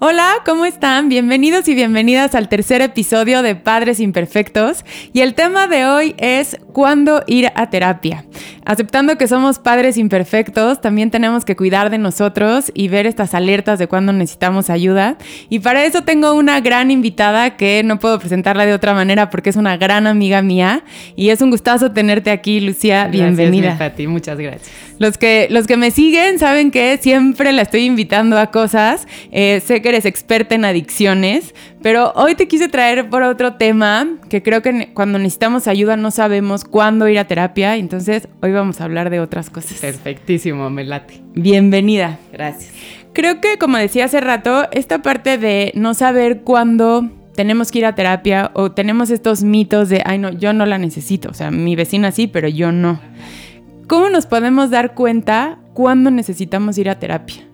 Hola, 0.00 0.34
¿cómo 0.46 0.64
están? 0.64 1.08
Bienvenidos 1.08 1.66
y 1.66 1.74
bienvenidas 1.74 2.36
al 2.36 2.48
tercer 2.48 2.82
episodio 2.82 3.42
de 3.42 3.56
Padres 3.56 3.98
Imperfectos. 3.98 4.84
Y 5.12 5.22
el 5.22 5.34
tema 5.34 5.66
de 5.66 5.86
hoy 5.86 6.14
es 6.18 6.56
cuándo 6.72 7.24
ir 7.26 7.50
a 7.56 7.68
terapia. 7.68 8.24
Aceptando 8.68 9.16
que 9.16 9.26
somos 9.26 9.58
padres 9.58 9.96
imperfectos, 9.96 10.82
también 10.82 11.10
tenemos 11.10 11.46
que 11.46 11.56
cuidar 11.56 11.88
de 11.88 11.96
nosotros 11.96 12.70
y 12.74 12.88
ver 12.88 13.06
estas 13.06 13.32
alertas 13.32 13.78
de 13.78 13.86
cuándo 13.86 14.12
necesitamos 14.12 14.68
ayuda. 14.68 15.16
Y 15.48 15.60
para 15.60 15.86
eso 15.86 16.02
tengo 16.02 16.34
una 16.34 16.60
gran 16.60 16.90
invitada 16.90 17.56
que 17.56 17.80
no 17.82 17.98
puedo 17.98 18.18
presentarla 18.18 18.66
de 18.66 18.74
otra 18.74 18.92
manera 18.92 19.30
porque 19.30 19.48
es 19.48 19.56
una 19.56 19.78
gran 19.78 20.06
amiga 20.06 20.42
mía. 20.42 20.84
Y 21.16 21.30
es 21.30 21.40
un 21.40 21.48
gustazo 21.48 21.92
tenerte 21.92 22.30
aquí, 22.30 22.60
Lucía. 22.60 23.06
Bienvenida. 23.06 23.74
Gracias, 23.78 24.06
Muchas 24.06 24.36
gracias. 24.36 24.70
Los 24.98 25.16
que, 25.16 25.46
los 25.48 25.66
que 25.66 25.78
me 25.78 25.90
siguen 25.90 26.38
saben 26.38 26.70
que 26.70 26.98
siempre 27.00 27.52
la 27.52 27.62
estoy 27.62 27.86
invitando 27.86 28.38
a 28.38 28.50
cosas. 28.50 29.06
Eh, 29.32 29.62
sé 29.64 29.80
que 29.80 29.88
eres 29.88 30.04
experta 30.04 30.54
en 30.54 30.66
adicciones, 30.66 31.54
pero 31.82 32.12
hoy 32.16 32.34
te 32.34 32.48
quise 32.48 32.68
traer 32.68 33.08
por 33.08 33.22
otro 33.22 33.54
tema 33.54 34.06
que 34.28 34.42
creo 34.42 34.62
que 34.62 34.92
cuando 34.94 35.18
necesitamos 35.18 35.68
ayuda 35.68 35.96
no 35.96 36.10
sabemos 36.10 36.64
cuándo 36.64 37.08
ir 37.08 37.18
a 37.18 37.26
terapia. 37.26 37.76
Entonces 37.76 38.28
hoy 38.42 38.52
vamos 38.52 38.80
a 38.80 38.84
hablar 38.84 39.10
de 39.10 39.20
otras 39.20 39.50
cosas. 39.50 39.78
Perfectísimo, 39.78 40.70
me 40.70 40.84
late. 40.84 41.20
Bienvenida. 41.34 42.18
Gracias. 42.32 42.72
Creo 43.12 43.40
que, 43.40 43.58
como 43.58 43.78
decía 43.78 44.04
hace 44.04 44.20
rato, 44.20 44.68
esta 44.70 45.02
parte 45.02 45.38
de 45.38 45.72
no 45.74 45.94
saber 45.94 46.42
cuándo 46.42 47.10
tenemos 47.34 47.70
que 47.70 47.78
ir 47.78 47.86
a 47.86 47.94
terapia 47.94 48.50
o 48.54 48.72
tenemos 48.72 49.10
estos 49.10 49.44
mitos 49.44 49.88
de, 49.88 50.02
ay 50.04 50.18
no, 50.18 50.30
yo 50.32 50.52
no 50.52 50.66
la 50.66 50.78
necesito. 50.78 51.30
O 51.30 51.34
sea, 51.34 51.50
mi 51.50 51.76
vecina 51.76 52.10
sí, 52.10 52.26
pero 52.26 52.48
yo 52.48 52.72
no. 52.72 53.00
¿Cómo 53.86 54.10
nos 54.10 54.26
podemos 54.26 54.70
dar 54.70 54.94
cuenta 54.94 55.58
cuándo 55.72 56.10
necesitamos 56.10 56.76
ir 56.78 56.90
a 56.90 56.98
terapia? 56.98 57.48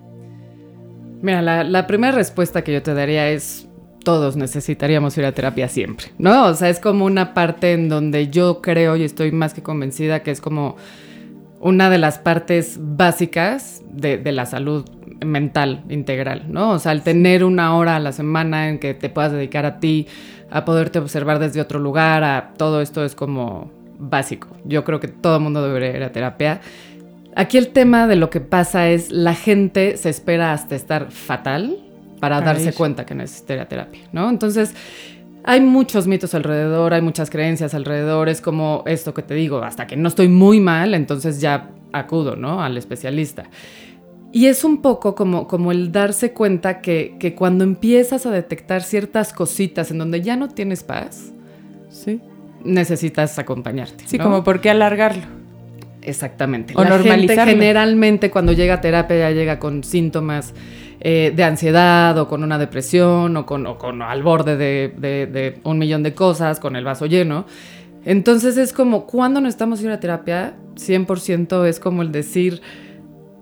Mira, 1.21 1.41
la, 1.41 1.87
primera 1.87 2.13
respuesta 2.13 2.63
que 2.63 2.73
yo 2.73 2.83
te 2.83 2.93
daría 2.93 3.29
es 3.29 3.64
todos 4.05 4.37
necesitaríamos 4.37 5.17
ir 5.17 5.25
a 5.25 5.33
terapia 5.33 5.67
siempre, 5.67 6.07
¿no? 6.17 6.45
O 6.45 6.53
sea, 6.53 6.69
es 6.69 6.79
como 6.79 7.03
una 7.03 7.33
parte 7.33 7.73
en 7.73 7.89
donde 7.89 8.29
yo 8.29 8.61
creo 8.61 8.95
y 8.95 9.03
estoy 9.03 9.33
más 9.33 9.53
que 9.53 9.61
convencida 9.61 10.23
que 10.23 10.31
es 10.31 10.39
como 10.39 10.77
una 11.59 11.89
de 11.89 11.97
las 11.97 12.19
partes 12.19 12.77
básicas 12.79 13.83
de, 13.91 14.17
de 14.17 14.31
la 14.31 14.45
salud 14.45 14.85
mental 15.25 15.83
integral, 15.89 16.45
¿no? 16.47 16.71
O 16.71 16.79
sea, 16.79 16.91
al 16.91 17.01
tener 17.01 17.43
una 17.43 17.75
hora 17.75 17.95
a 17.95 17.99
la 17.99 18.11
semana 18.11 18.69
en 18.69 18.79
que 18.79 18.93
te 18.93 19.09
puedas 19.09 19.31
dedicar 19.33 19.65
a 19.65 19.79
ti, 19.79 20.07
a 20.49 20.63
poderte 20.63 20.99
observar 20.99 21.39
desde 21.39 21.59
otro 21.59 21.79
lugar, 21.79 22.23
a 22.23 22.53
todo 22.57 22.81
esto 22.81 23.03
es 23.03 23.15
como 23.15 23.71
básico. 23.97 24.47
Yo 24.65 24.83
creo 24.83 24.99
que 24.99 25.07
todo 25.07 25.37
el 25.37 25.41
mundo 25.41 25.65
debería 25.65 25.97
ir 25.97 26.03
a 26.03 26.11
terapia. 26.11 26.61
Aquí 27.35 27.57
el 27.57 27.69
tema 27.69 28.07
de 28.07 28.15
lo 28.15 28.29
que 28.29 28.39
pasa 28.39 28.89
es 28.89 29.11
la 29.11 29.33
gente 29.33 29.97
se 29.97 30.09
espera 30.09 30.53
hasta 30.53 30.75
estar 30.75 31.11
fatal 31.11 31.84
para, 32.29 32.41
darse 32.41 32.73
cuenta 32.73 33.05
que 33.05 33.15
necesita 33.15 33.65
terapia, 33.65 34.01
¿no? 34.11 34.29
Entonces, 34.29 34.73
hay 35.43 35.61
muchos 35.61 36.07
mitos 36.07 36.33
alrededor, 36.33 36.93
hay 36.93 37.01
muchas 37.01 37.29
creencias 37.29 37.73
alrededor, 37.73 38.29
es 38.29 38.41
como 38.41 38.83
esto 38.85 39.13
que 39.13 39.21
te 39.21 39.33
digo, 39.33 39.59
hasta 39.59 39.87
que 39.87 39.95
no 39.95 40.07
estoy 40.07 40.27
muy 40.27 40.59
mal, 40.59 40.93
entonces 40.93 41.39
ya 41.41 41.69
acudo, 41.93 42.35
¿no? 42.35 42.61
Al 42.63 42.77
especialista. 42.77 43.45
Y 44.31 44.47
es 44.47 44.63
un 44.63 44.81
poco 44.81 45.15
como, 45.15 45.47
como 45.47 45.71
el 45.71 45.91
darse 45.91 46.33
cuenta 46.33 46.81
que, 46.81 47.15
que 47.19 47.35
cuando 47.35 47.63
empiezas 47.63 48.25
a 48.25 48.31
detectar 48.31 48.83
ciertas 48.83 49.31
cositas 49.31 49.91
en 49.91 49.99
donde 49.99 50.21
ya 50.21 50.35
no 50.35 50.49
tienes 50.49 50.83
paz, 50.83 51.31
sí 51.89 52.19
necesitas 52.65 53.39
acompañarte. 53.39 54.03
Sí, 54.07 54.17
como 54.17 54.43
por 54.43 54.59
qué 54.59 54.69
alargarlo. 54.69 55.23
Exactamente. 56.01 56.73
O 56.75 56.83
la 56.83 56.99
gente 56.99 57.35
generalmente 57.35 58.29
cuando 58.29 58.51
llega 58.51 58.75
a 58.75 58.81
terapia 58.81 59.17
ya 59.17 59.31
llega 59.31 59.59
con 59.59 59.83
síntomas 59.83 60.53
eh, 61.07 61.31
de 61.35 61.43
ansiedad 61.43 62.17
o 62.17 62.27
con 62.27 62.43
una 62.43 62.57
depresión 62.57 63.37
o 63.37 63.45
con, 63.45 63.75
con 63.75 64.01
al 64.01 64.23
borde 64.23 64.57
de, 64.57 65.59
un 65.63 65.77
millón 65.77 66.01
de 66.01 66.15
cosas, 66.15 66.59
con 66.59 66.75
el 66.75 66.83
vaso 66.83 67.05
lleno. 67.05 67.45
Entonces 68.05 68.57
es 68.57 68.73
como, 68.73 69.05
cuando 69.05 69.39
necesitamos 69.39 69.83
ir 69.83 69.91
a 69.91 69.99
terapia? 69.99 70.55
100% 70.73 71.67
es 71.67 71.79
como 71.79 72.01
el 72.01 72.11
decir 72.11 72.59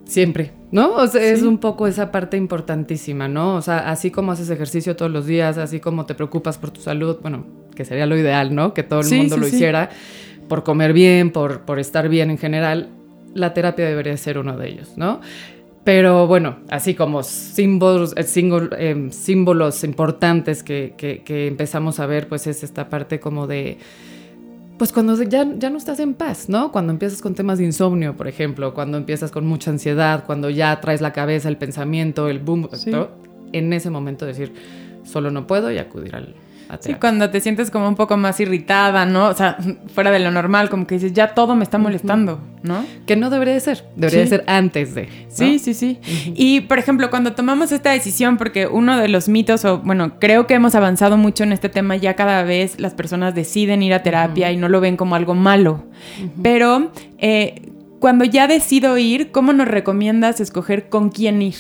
siempre, 0.04 0.52
¿no? 0.72 0.92
O 0.96 1.08
sea, 1.08 1.24
es 1.24 1.44
un 1.44 1.58
poco 1.58 1.88
esa 1.88 2.12
parte 2.12 2.36
importantísima, 2.36 3.30
¿no? 3.30 3.56
O 3.56 3.62
sea, 3.62 3.90
así 3.90 4.12
como 4.12 4.34
haces 4.34 4.50
ejercicio 4.50 4.98
todos 4.98 5.10
los 5.10 5.26
días, 5.26 5.58
así 5.58 5.80
como 5.80 6.06
te 6.06 6.16
preocupas 6.16 6.58
por 6.58 6.72
tu 6.72 6.82
salud, 6.82 7.20
bueno, 7.22 7.46
que 7.74 7.86
sería 7.86 8.06
lo 8.06 8.18
ideal, 8.18 8.54
¿no? 8.54 8.74
Que 8.74 8.84
todo 8.84 9.00
el 9.00 9.10
mundo 9.10 9.38
lo 9.38 9.48
hiciera 9.48 9.90
por 10.50 10.66
comer 10.66 10.92
bien, 10.92 11.32
por, 11.32 11.62
por 11.62 11.80
estar 11.80 12.10
bien 12.10 12.30
en 12.30 12.38
general, 12.38 12.90
la 13.34 13.54
terapia 13.54 13.86
debería 13.86 14.18
ser 14.18 14.38
uno 14.38 14.58
de 14.58 14.68
ellos, 14.68 14.98
¿no? 14.98 15.22
Pero 15.84 16.28
bueno, 16.28 16.58
así 16.70 16.96
como 16.96 17.24
símbolos, 17.24 18.14
eh, 18.16 18.26
eh, 18.78 19.08
símbolos 19.12 19.84
importantes 19.84 20.64
que, 20.64 20.94
que, 20.98 21.48
empezamos 21.48 22.00
a 22.00 22.06
ver, 22.06 22.30
pues 22.30 22.48
es 22.48 22.64
esta 22.64 22.88
parte 22.88 23.20
como 23.20 23.48
de, 23.48 23.78
pues 24.78 24.94
cuando 24.94 25.22
ya, 25.24 25.46
ya 25.58 25.70
no 25.70 25.78
estás 25.78 26.00
en 26.00 26.14
paz, 26.14 26.48
¿no? 26.48 26.72
Cuando 26.72 26.94
empiezas 26.94 27.22
con 27.22 27.36
temas 27.36 27.58
de 27.58 27.66
insomnio, 27.66 28.16
por 28.16 28.30
ejemplo, 28.30 28.74
cuando 28.74 28.98
empiezas 28.98 29.30
con 29.30 29.46
mucha 29.46 29.72
ansiedad, 29.72 30.24
cuando 30.26 30.50
ya 30.50 30.80
traes 30.80 31.02
la 31.02 31.12
cabeza, 31.12 31.50
el 31.50 31.58
pensamiento, 31.58 32.30
el 32.30 32.40
boom, 32.40 32.70
en 33.52 33.74
ese 33.74 33.90
momento 33.90 34.26
decir, 34.26 34.54
solo 35.04 35.32
no 35.32 35.48
puedo 35.48 35.72
y 35.72 35.78
acudir 35.78 36.16
al, 36.16 36.36
Sí, 36.80 36.96
cuando 36.96 37.30
te 37.30 37.40
sientes 37.40 37.70
como 37.70 37.88
un 37.88 37.96
poco 37.96 38.18
más 38.18 38.40
irritada, 38.40 39.06
¿no? 39.06 39.28
O 39.28 39.34
sea, 39.34 39.58
fuera 39.94 40.12
de 40.12 40.20
lo 40.20 40.32
normal, 40.32 40.70
como 40.70 40.88
que 40.88 40.96
dices, 40.96 41.14
ya 41.14 41.30
todo 41.30 41.56
me 41.56 41.64
está 41.64 41.78
molestando, 41.78 42.40
¿no? 42.64 42.84
Que 43.06 43.16
no 43.16 43.30
debería 43.30 43.54
de 43.54 43.60
ser, 43.60 43.86
debería 43.96 44.22
de 44.22 44.28
ser 44.28 44.44
antes 44.48 44.96
de. 44.96 45.10
Sí, 45.28 45.60
sí, 45.60 45.74
sí. 45.74 46.00
Y, 46.36 46.62
por 46.62 46.80
ejemplo, 46.80 47.10
cuando 47.10 47.34
tomamos 47.34 47.72
esta 47.72 47.92
decisión, 47.92 48.38
porque 48.38 48.68
uno 48.68 48.98
de 48.98 49.08
los 49.08 49.30
mitos, 49.30 49.66
o 49.66 49.80
bueno, 49.80 50.20
creo 50.20 50.48
que 50.48 50.56
hemos 50.56 50.76
avanzado 50.76 51.18
mucho 51.18 51.44
en 51.44 51.54
este 51.54 51.70
tema, 51.70 51.96
ya 51.96 52.16
cada 52.16 52.44
vez 52.44 52.80
las 52.80 52.94
personas 52.94 53.36
deciden 53.36 53.84
ir 53.84 53.94
a 53.94 54.04
terapia 54.04 54.52
y 54.52 54.58
no 54.58 54.70
lo 54.70 54.82
ven 54.82 54.98
como 54.98 55.16
algo 55.16 55.36
malo. 55.36 55.84
Pero 56.42 56.92
eh, 57.20 57.73
cuando 58.04 58.26
ya 58.26 58.48
decido 58.48 58.98
ir, 58.98 59.32
¿cómo 59.32 59.54
nos 59.54 59.66
recomiendas 59.66 60.42
escoger 60.42 60.90
con 60.90 61.10
quién 61.10 61.42
ir? 61.42 61.56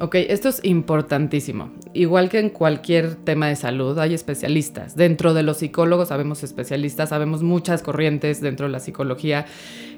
Ok, 0.00 0.16
esto 0.16 0.48
es 0.48 0.60
importantísimo. 0.64 1.70
Igual 1.94 2.28
que 2.30 2.40
en 2.40 2.50
cualquier 2.50 3.14
tema 3.14 3.46
de 3.46 3.54
salud, 3.54 3.96
hay 4.00 4.12
especialistas. 4.12 4.96
Dentro 4.96 5.34
de 5.34 5.44
los 5.44 5.58
psicólogos 5.58 6.08
sabemos 6.08 6.42
especialistas, 6.42 7.10
sabemos 7.10 7.44
muchas 7.44 7.82
corrientes 7.82 8.40
dentro 8.40 8.66
de 8.66 8.72
la 8.72 8.80
psicología. 8.80 9.46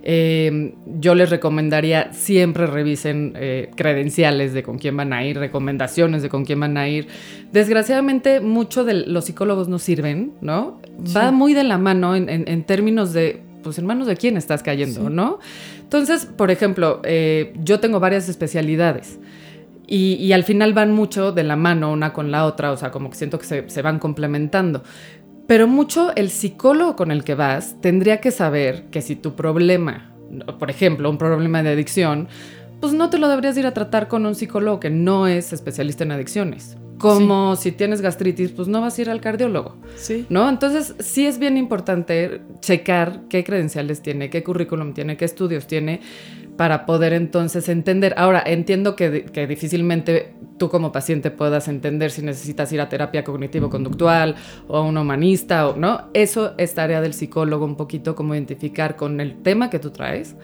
Em, 0.03 0.73
yo 1.01 1.15
les 1.15 1.31
recomendaría 1.31 2.13
siempre 2.13 2.67
revisen 2.67 3.33
eh, 3.37 3.71
credenciales 3.75 4.53
de 4.53 4.63
con 4.63 4.77
quién 4.77 4.99
van 4.99 5.15
a 5.15 5.25
ir, 5.25 5.39
recomendaciones 5.39 6.21
de 6.21 6.29
con 6.29 6.45
quién 6.45 6.61
van 6.61 6.77
a 6.77 6.91
ir. 6.91 7.09
Desgraciadamente, 7.53 8.41
mucho 8.41 8.85
de 8.85 9.07
los 9.07 9.25
psicólogos 9.25 9.69
no 9.69 9.79
sirven, 9.79 10.33
¿no? 10.43 10.79
Va 11.17 11.33
muy 11.33 11.55
de 11.55 11.65
la 11.65 11.79
mano 11.79 12.15
en, 12.17 12.65
términos 12.65 13.15
de, 13.15 13.43
pues 13.63 13.79
en 13.79 13.87
manos 13.87 14.07
de 14.07 14.17
quién 14.17 14.37
estás 14.37 14.63
cayendo, 14.63 15.11
¿no? 15.11 15.39
Entonces, 15.81 16.27
por 16.27 16.51
ejemplo, 16.51 17.01
eh, 17.05 17.53
yo 17.63 17.81
tengo 17.81 18.01
varias 18.01 18.29
especialidades. 18.29 19.19
Y, 19.93 20.33
al 20.33 20.45
final 20.45 20.73
van 20.73 20.93
mucho 20.93 21.33
de 21.33 21.43
la 21.43 21.57
mano 21.57 21.91
una 21.91 22.13
con 22.13 22.31
la 22.31 22.47
otra, 22.47 22.71
o 22.71 22.77
sea, 22.77 22.93
como 22.93 23.11
que 23.11 23.17
siento 23.17 23.41
que 23.41 23.65
se, 23.69 23.83
van 23.83 23.99
complementando. 23.99 24.85
Pero 25.49 25.67
mucho 25.67 26.15
el 26.15 26.31
psicólogo 26.31 26.95
con 26.95 27.11
el 27.11 27.25
que 27.25 27.35
vas 27.35 27.75
tendría 27.81 28.21
que 28.21 28.31
saber 28.31 28.85
que 28.93 29.03
si 29.03 29.17
tu 29.17 29.35
problema, 29.35 30.13
por 30.61 30.71
ejemplo, 30.71 31.11
un 31.11 31.19
problema 31.19 31.65
de 31.65 31.71
adicción, 31.71 32.29
pues 32.81 32.93
no 32.93 33.11
te 33.11 33.19
lo 33.19 33.29
deberías 33.29 33.57
ir 33.57 33.67
a 33.67 33.75
tratar 33.75 34.09
con 34.09 34.27
un 34.27 34.35
psicólogo 34.35 34.81
que 34.81 34.91
no 34.91 35.27
es 35.27 35.53
especialista 35.53 36.05
en 36.05 36.13
adicciones. 36.13 36.77
Como 36.99 37.57
si 37.57 37.73
tienes 37.73 38.03
gastritis, 38.03 38.51
pues 38.51 38.69
no 38.69 38.83
vas 38.83 38.99
a 38.99 39.03
ir 39.03 39.09
al 39.09 39.23
cardiólogo. 39.23 39.77
Sí. 39.97 40.27
¿No? 40.29 40.51
Entonces, 40.51 40.95
sí 40.99 41.27
es 41.27 41.39
bien 41.39 41.57
importante 41.57 42.43
checar 42.61 43.23
qué 43.31 43.43
credenciales 43.43 44.03
tiene, 44.03 44.29
qué 44.29 44.43
currículum 44.43 44.93
tiene, 44.93 45.17
qué 45.17 45.25
estudios 45.25 45.67
tiene 45.67 46.01
para 46.61 46.85
poder 46.85 47.15
entonces 47.15 47.71
entender. 47.71 48.13
Ahora, 48.19 48.43
entiendo 48.45 48.95
que, 48.95 49.09
difícilmente 49.49 50.35
tú 50.59 50.69
como 50.69 50.93
paciente 50.93 51.31
puedas 51.31 51.69
entender 51.69 52.11
si 52.11 52.21
necesitas 52.21 52.71
ir 52.75 52.83
a 52.83 52.89
terapia 52.91 53.25
cognitivo-conductual 53.25 54.35
o 54.69 54.77
a 54.77 54.83
un 54.83 54.99
humanista 54.99 55.69
o 55.69 55.77
no. 55.77 56.11
Eso 56.13 56.53
es 56.59 56.75
tarea 56.75 57.01
del 57.01 57.15
psicólogo 57.15 57.65
un 57.65 57.77
poquito 57.77 58.15
como 58.15 58.35
identificar 58.35 58.97
con 58.97 59.23
el 59.23 59.41
tema 59.43 59.71
que 59.71 59.79
tú 59.79 59.89
traes, 59.91 60.37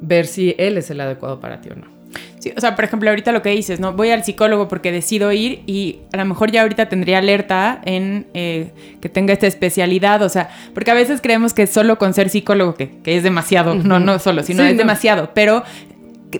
ver 0.00 0.26
si 0.26 0.54
él 0.58 0.78
es 0.78 0.90
el 0.90 1.00
adecuado 1.00 1.40
para 1.40 1.60
ti 1.60 1.70
o 1.70 1.76
no. 1.76 1.94
Sí, 2.38 2.52
o 2.56 2.60
sea, 2.60 2.76
por 2.76 2.84
ejemplo, 2.84 3.08
ahorita 3.08 3.32
lo 3.32 3.42
que 3.42 3.50
dices, 3.50 3.80
¿no? 3.80 3.94
Voy 3.94 4.10
al 4.10 4.22
psicólogo 4.22 4.68
porque 4.68 4.92
decido 4.92 5.32
ir 5.32 5.62
y 5.66 6.00
a 6.12 6.18
lo 6.18 6.26
mejor 6.26 6.50
ya 6.50 6.62
ahorita 6.62 6.88
tendría 6.88 7.18
alerta 7.18 7.80
en 7.86 8.26
eh, 8.34 8.70
que 9.00 9.08
tenga 9.08 9.32
esta 9.32 9.46
especialidad, 9.46 10.20
o 10.22 10.28
sea, 10.28 10.50
porque 10.74 10.90
a 10.90 10.94
veces 10.94 11.20
creemos 11.22 11.54
que 11.54 11.66
solo 11.66 11.98
con 11.98 12.12
ser 12.12 12.28
psicólogo, 12.28 12.74
que, 12.74 13.00
es 13.04 13.22
demasiado, 13.22 13.74
no, 13.74 13.98
no 13.98 14.18
solo, 14.18 14.42
sino 14.42 14.62
es 14.62 14.76
demasiado, 14.76 15.30
pero 15.34 15.64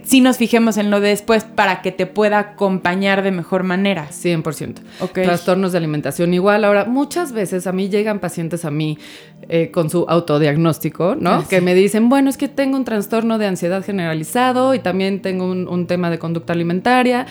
si 0.03 0.21
nos 0.21 0.39
fijemos 0.39 0.77
en 0.77 0.91
lo 0.91 1.01
de 1.01 1.11
después 1.11 1.45
para 1.45 1.81
que 1.83 1.93
te 1.93 2.07
pueda 2.07 2.39
acompañar 2.39 3.23
de 3.23 3.31
mejor 3.31 3.63
manera. 3.63 4.09
100%. 4.11 4.81
Trastornos 5.13 5.73
de 5.73 5.79
alimentación 5.79 6.35
igual. 6.35 6.65
Ahora, 6.65 6.85
muchas 6.85 7.33
veces 7.33 7.67
a 7.67 7.73
mí 7.73 7.89
llegan 7.89 8.19
pacientes 8.19 8.65
a 8.65 8.71
mí 8.71 8.99
eh, 9.49 9.71
con 9.71 9.91
su 9.91 10.07
autodiagnóstico, 10.09 11.17
¿no? 11.19 11.31
Ah, 11.31 11.45
que 11.49 11.61
me 11.61 11.75
dicen, 11.75 12.09
bueno, 12.09 12.31
es 12.31 12.37
que 12.37 12.49
tengo 12.49 12.77
un 12.77 12.85
trastorno 12.85 13.39
de 13.39 13.47
ansiedad 13.47 13.85
generalizado 13.85 14.75
y 14.75 14.81
también 14.81 15.23
tengo 15.23 15.47
un, 15.51 15.87
tema 15.87 16.11
de 16.11 16.19
conducta 16.19 16.53
alimentaria. 16.53 17.27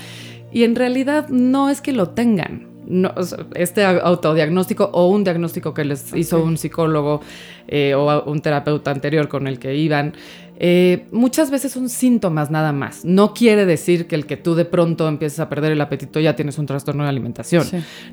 Y 0.52 0.64
en 0.64 0.76
realidad 0.76 1.28
no 1.30 1.70
es 1.70 1.82
que 1.82 1.92
lo 1.92 2.10
tengan. 2.10 2.68
No, 2.86 3.14
este 3.56 3.86
autodiagnóstico 3.86 4.90
o 4.94 5.08
un 5.08 5.24
diagnóstico 5.24 5.74
que 5.74 5.86
les 5.86 6.14
hizo 6.14 6.44
un 6.44 6.58
psicólogo 6.58 7.22
eh, 7.68 7.96
o 7.96 8.24
un 8.26 8.42
terapeuta 8.42 8.92
anterior 8.92 9.30
con 9.30 9.48
el 9.48 9.58
que 9.58 9.74
iban, 9.76 10.14
eh, 10.60 11.08
muchas 11.12 11.50
veces 11.52 11.72
son 11.72 11.90
síntomas 11.90 12.52
nada 12.52 12.72
más. 12.72 13.04
No 13.04 13.34
quiere 13.34 13.66
decir 13.66 14.08
que 14.08 14.16
el 14.16 14.26
que 14.26 14.38
tú 14.38 14.56
de 14.56 14.66
pronto 14.66 15.08
empieces 15.08 15.40
a 15.40 15.50
perder 15.50 15.72
el 15.72 15.82
apetito 15.82 16.20
ya 16.20 16.36
tienes 16.36 16.58
un 16.58 16.66
trastorno 16.66 17.04
de 17.04 17.10
alimentación, 17.10 17.66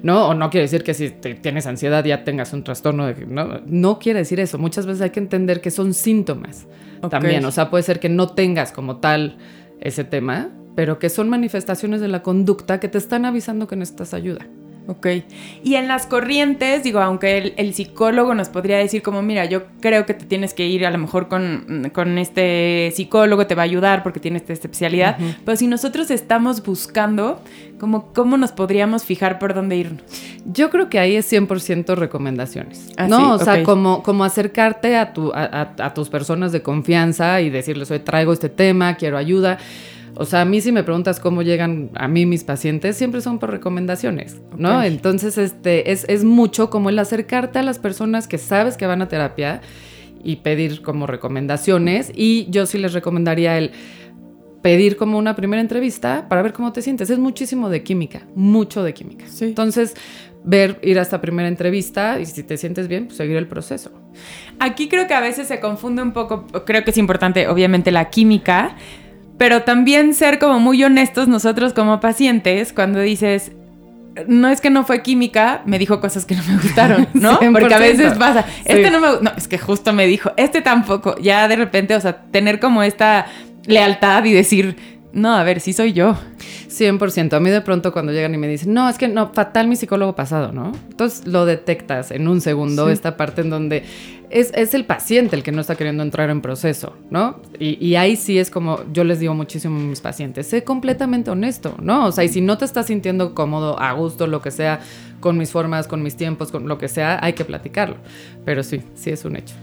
¿no? 0.03 0.29
O 0.29 0.35
no 0.35 0.51
quiere 0.51 0.63
decir 0.63 0.83
que 0.83 0.95
si 0.95 1.11
tienes 1.11 1.67
ansiedad 1.67 2.05
ya 2.05 2.25
tengas 2.25 2.53
un 2.53 2.65
trastorno 2.65 3.07
de... 3.07 3.27
No, 3.27 3.61
no 3.67 3.99
quiere 3.99 4.21
decir 4.21 4.41
eso. 4.41 4.59
Muchas 4.59 4.87
veces 4.87 5.03
hay 5.03 5.11
que 5.11 5.21
entender 5.21 5.61
que 5.61 5.71
son 5.71 5.95
síntomas 5.95 6.67
también. 7.09 7.45
O 7.45 7.51
sea, 7.51 7.71
puede 7.71 7.83
ser 7.83 8.01
que 8.01 8.09
no 8.09 8.29
tengas 8.29 8.73
como 8.73 8.97
tal 8.97 9.37
ese 9.81 10.05
tema, 10.05 10.51
pero 10.75 10.99
que 10.99 11.09
son 11.09 11.29
manifestaciones 11.29 12.01
de 12.01 12.09
la 12.09 12.23
conducta 12.23 12.81
que 12.81 12.89
te 12.89 12.99
están 12.99 13.25
avisando 13.25 13.67
que 13.67 13.77
necesitas 13.77 14.15
ayuda. 14.15 14.47
Ok. 14.91 15.07
Y 15.63 15.77
en 15.77 15.87
las 15.87 16.07
corrientes, 16.07 16.83
digo, 16.83 16.99
aunque 16.99 17.55
el, 17.57 17.75
psicólogo 17.75 18.35
nos 18.35 18.49
podría 18.49 18.77
decir 18.77 19.03
como, 19.03 19.23
mira, 19.23 19.45
yo 19.45 19.63
creo 19.81 20.05
que 20.05 20.15
te 20.15 20.25
tienes 20.25 20.53
que 20.53 20.67
ir 20.67 20.85
a 20.85 20.91
lo 20.91 20.99
mejor 20.99 21.29
con, 21.29 22.19
este 22.19 22.93
psicólogo, 22.97 23.47
te 23.47 23.55
va 23.55 23.63
a 23.63 23.67
ayudar 23.67 24.03
porque 24.03 24.19
tiene 24.19 24.39
esta 24.39 24.53
especialidad, 24.53 25.17
pero 25.45 25.57
si 25.57 25.69
nosotros 25.69 26.11
estamos 26.11 26.65
buscando, 26.65 27.41
como, 27.79 28.13
¿cómo 28.13 28.37
nos 28.37 28.51
podríamos 28.51 29.05
fijar 29.05 29.39
por 29.39 29.55
dónde 29.55 29.77
irnos? 29.77 30.03
Yo 30.45 30.71
creo 30.71 30.89
que 30.89 30.99
ahí 30.99 31.15
es 31.15 31.33
100% 31.33 31.95
recomendaciones, 31.95 32.91
ah, 32.97 33.07
¿no? 33.07 33.35
O 33.35 33.39
sea, 33.39 33.63
como, 33.63 34.03
como 34.03 34.25
acercarte 34.25 34.97
a, 34.97 35.13
tu, 35.13 35.31
a, 35.33 35.95
tus 35.95 36.09
personas 36.09 36.51
de 36.51 36.63
confianza 36.63 37.41
y 37.43 37.51
decirles, 37.51 37.93
oye, 37.93 38.01
traigo 38.01 38.33
este 38.33 38.49
tema, 38.49 38.97
quiero 38.97 39.17
ayuda. 39.17 39.59
O 40.21 40.27
sea, 40.27 40.43
a 40.43 40.45
mí 40.45 40.61
si 40.61 40.71
me 40.71 40.83
preguntas 40.83 41.19
cómo 41.19 41.41
llegan 41.41 41.93
a 41.95 42.07
mí 42.07 42.27
mis 42.27 42.45
pacientes, 42.45 42.95
siempre 42.95 43.23
son 43.23 43.39
por 43.39 43.51
recomendaciones, 43.51 44.37
¿no? 44.55 44.83
Entonces, 44.83 45.39
este, 45.39 45.93
es, 45.93 46.05
es 46.11 46.25
mucho 46.25 46.69
como 46.69 46.91
el 46.91 46.99
acercarte 46.99 47.59
a 47.59 47.63
las 47.63 47.79
personas 47.79 48.29
que 48.29 48.37
sabes 48.37 48.77
que 48.77 48.85
van 48.85 49.01
a 49.01 49.09
terapia 49.09 49.63
y 50.23 50.37
pedir 50.37 50.83
como 50.83 51.07
recomendaciones. 51.07 52.13
Y 52.15 52.47
yo 52.51 52.67
sí 52.67 52.77
les 52.77 52.93
recomendaría 52.93 53.57
el 53.57 53.71
pedir 54.61 54.99
como 54.99 55.17
una 55.17 55.35
primera 55.37 55.63
entrevista 55.63 56.27
para 56.29 56.43
ver 56.43 56.53
cómo 56.53 56.71
te 56.71 56.83
sientes. 56.83 57.09
Es 57.09 57.19
muchísimo 57.19 57.71
de 57.71 57.83
química, 57.83 58.27
mucho 58.35 58.83
de 58.83 58.93
química. 58.93 59.25
Entonces, 59.41 59.95
ver, 60.45 60.79
ir 60.83 60.99
a 60.99 61.03
esta 61.03 61.23
primera 61.23 61.49
entrevista 61.49 62.21
y 62.21 62.27
si 62.27 62.43
te 62.43 62.59
sientes 62.59 62.89
bien, 62.89 63.07
pues 63.07 63.17
seguir 63.17 63.39
el 63.39 63.47
proceso. 63.47 63.91
Aquí 64.59 64.87
creo 64.87 65.07
que 65.07 65.15
a 65.15 65.21
veces 65.21 65.49
se 65.49 65.61
confunde 65.61 66.03
un 66.03 66.13
poco, 66.13 66.45
creo 66.67 66.85
que 66.85 66.91
es 66.91 66.99
importante, 66.99 67.49
obviamente, 67.49 67.91
la 67.91 68.11
química, 68.11 68.77
pero 69.41 69.63
también 69.63 70.13
ser 70.13 70.39
como 70.39 70.61
muy 70.61 70.85
honestos 70.85 71.27
nosotros 71.27 71.73
como 71.73 71.99
pacientes 71.99 72.75
cuando 72.75 73.01
dices, 73.01 73.53
no 74.27 74.51
es 74.51 74.61
que 74.61 74.69
no 74.69 74.85
fue 74.85 75.01
química, 75.01 75.63
me 75.65 75.79
dijo 75.79 75.99
cosas 75.99 76.27
que 76.27 76.35
no 76.35 76.43
me 76.47 76.57
gustaron, 76.57 77.09
¿no? 77.15 77.41
Porque 77.51 77.73
a 77.73 77.79
veces 77.79 78.19
pasa, 78.19 78.45
este 78.67 78.91
no 78.91 79.01
me 79.01 79.07
no, 79.23 79.33
es 79.35 79.49
que 79.49 79.57
justo 79.57 79.95
me 79.95 80.07
dijo, 80.07 80.31
este 80.37 80.61
tampoco, 80.61 81.17
ya 81.23 81.49
de 81.49 81.57
repente, 81.57 81.97
o 81.97 82.01
sea, 82.03 82.19
tener 82.31 82.61
como 82.61 82.83
esta 82.83 83.29
lealtad 83.65 84.27
y 84.27 84.35
decir, 84.35 84.77
no, 85.15 85.35
a 85.35 85.43
ver, 85.43 85.61
sí 85.61 85.73
soy 85.73 85.95
yo. 85.95 86.19
100%. 86.69 87.33
A 87.33 87.41
mí 87.41 87.49
de 87.49 87.63
pronto 87.63 87.95
cuando 87.95 88.13
llegan 88.13 88.35
y 88.35 88.37
me 88.37 88.47
dicen, 88.47 88.75
no, 88.75 88.91
es 88.91 88.99
que 88.99 89.09
no, 89.09 89.33
fatal 89.33 89.69
mi 89.69 89.77
psicólogo 89.77 90.15
pasado, 90.15 90.53
¿no? 90.53 90.73
Entonces 90.91 91.27
lo 91.27 91.47
detectas 91.47 92.11
en 92.11 92.29
un 92.29 92.43
segundo, 92.43 92.91
esta 92.91 93.17
parte 93.17 93.41
en 93.41 93.49
donde 93.49 93.85
es, 94.31 94.53
es, 94.55 94.75
el 94.75 94.85
paciente 94.85 95.37
el 95.37 95.43
que 95.43 95.53
no 95.53 95.61
está 95.61 95.75
queriendo 95.75 96.03
entrar 96.03 96.31
en 96.31 96.41
proceso, 96.41 96.97
¿no? 97.11 97.41
Y, 97.59 97.85
y, 97.85 97.97
ahí 97.97 98.17
sí 98.17 98.39
es 98.39 98.51
como 98.51 98.81
yo 98.93 99.05
les 99.05 99.21
digo 99.21 99.35
muchísimo 99.35 99.79
a 99.79 99.83
mis 99.83 100.01
pacientes, 100.01 100.47
sé 100.47 100.65
completamente 100.65 101.31
honesto, 101.31 101.75
¿no? 101.83 102.07
O 102.07 102.13
sea, 102.13 102.25
y 102.25 102.29
si 102.29 102.41
no 102.41 102.57
te 102.59 102.65
estás 102.65 102.87
sintiendo 102.87 103.35
cómodo, 103.35 103.79
a 103.81 103.93
gusto, 103.93 104.27
lo 104.27 104.41
que 104.41 104.51
sea, 104.51 104.81
con 105.21 105.37
mis 105.37 105.51
formas, 105.51 105.87
con 105.87 106.03
mis 106.03 106.17
tiempos, 106.17 106.51
con 106.51 106.69
lo 106.69 106.79
que 106.79 106.89
sea, 106.89 107.19
hay 107.23 107.35
que 107.35 107.45
platicarlo. 107.45 107.97
Pero 108.45 108.63
sí, 108.63 108.83
sí 108.95 109.11
es 109.11 109.25
un 109.25 109.37
hecho. 109.37 109.55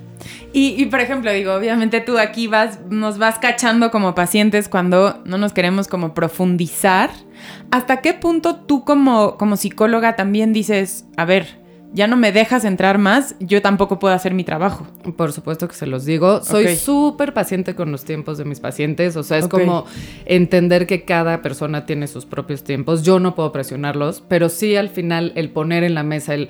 Y, 0.54 0.86
por 0.88 1.00
ejemplo, 1.00 1.31
digo, 1.31 1.54
obviamente 1.54 2.02
tú 2.02 2.18
aquí 2.18 2.48
vas, 2.48 2.80
nos 2.90 3.18
vas 3.18 3.38
cachando 3.38 3.92
como 3.92 4.16
pacientes 4.16 4.68
cuando 4.68 5.22
no 5.25 5.38
nos 5.38 5.54
queremos 5.54 5.88
como 5.88 6.13
profundizar. 6.13 7.12
¿Hasta 7.70 8.02
qué 8.02 8.13
punto 8.13 8.56
tú 8.56 8.84
como, 8.84 9.38
como 9.38 9.58
psicóloga 9.58 10.16
también 10.16 10.54
dices, 10.54 11.06
a 11.16 11.25
ver, 11.25 11.56
ya 11.94 12.07
no 12.07 12.18
me 12.18 12.31
dejas 12.31 12.66
entrar 12.66 12.98
más, 12.98 13.36
yo 13.39 13.62
tampoco 13.62 14.00
puedo 14.00 14.13
hacer 14.13 14.34
mi 14.34 14.44
trabajo. 14.44 14.88
Por 15.16 15.34
supuesto 15.34 15.68
que 15.68 15.75
se 15.75 15.88
los 15.88 16.06
digo. 16.06 16.44
Soy 16.44 16.75
súper 16.75 17.34
paciente 17.34 17.75
con 17.75 17.92
los 17.92 18.04
tiempos 18.04 18.38
de 18.38 18.45
mis 18.45 18.60
pacientes. 18.60 19.16
O 19.16 19.24
sea, 19.24 19.38
es 19.38 19.48
como 19.48 19.86
entender 20.25 20.86
que 20.86 21.06
cada 21.06 21.42
persona 21.42 21.86
tiene 21.86 22.07
sus 22.07 22.25
propios 22.25 22.63
tiempos. 22.63 23.04
Yo 23.04 23.19
no 23.19 23.36
puedo 23.36 23.51
presionarlos, 23.51 24.24
pero 24.28 24.50
sí 24.50 24.75
al 24.75 24.89
final 24.89 25.31
el 25.36 25.50
poner 25.50 25.84
en 25.84 25.94
la 25.95 26.04
mesa 26.04 26.34
el 26.34 26.50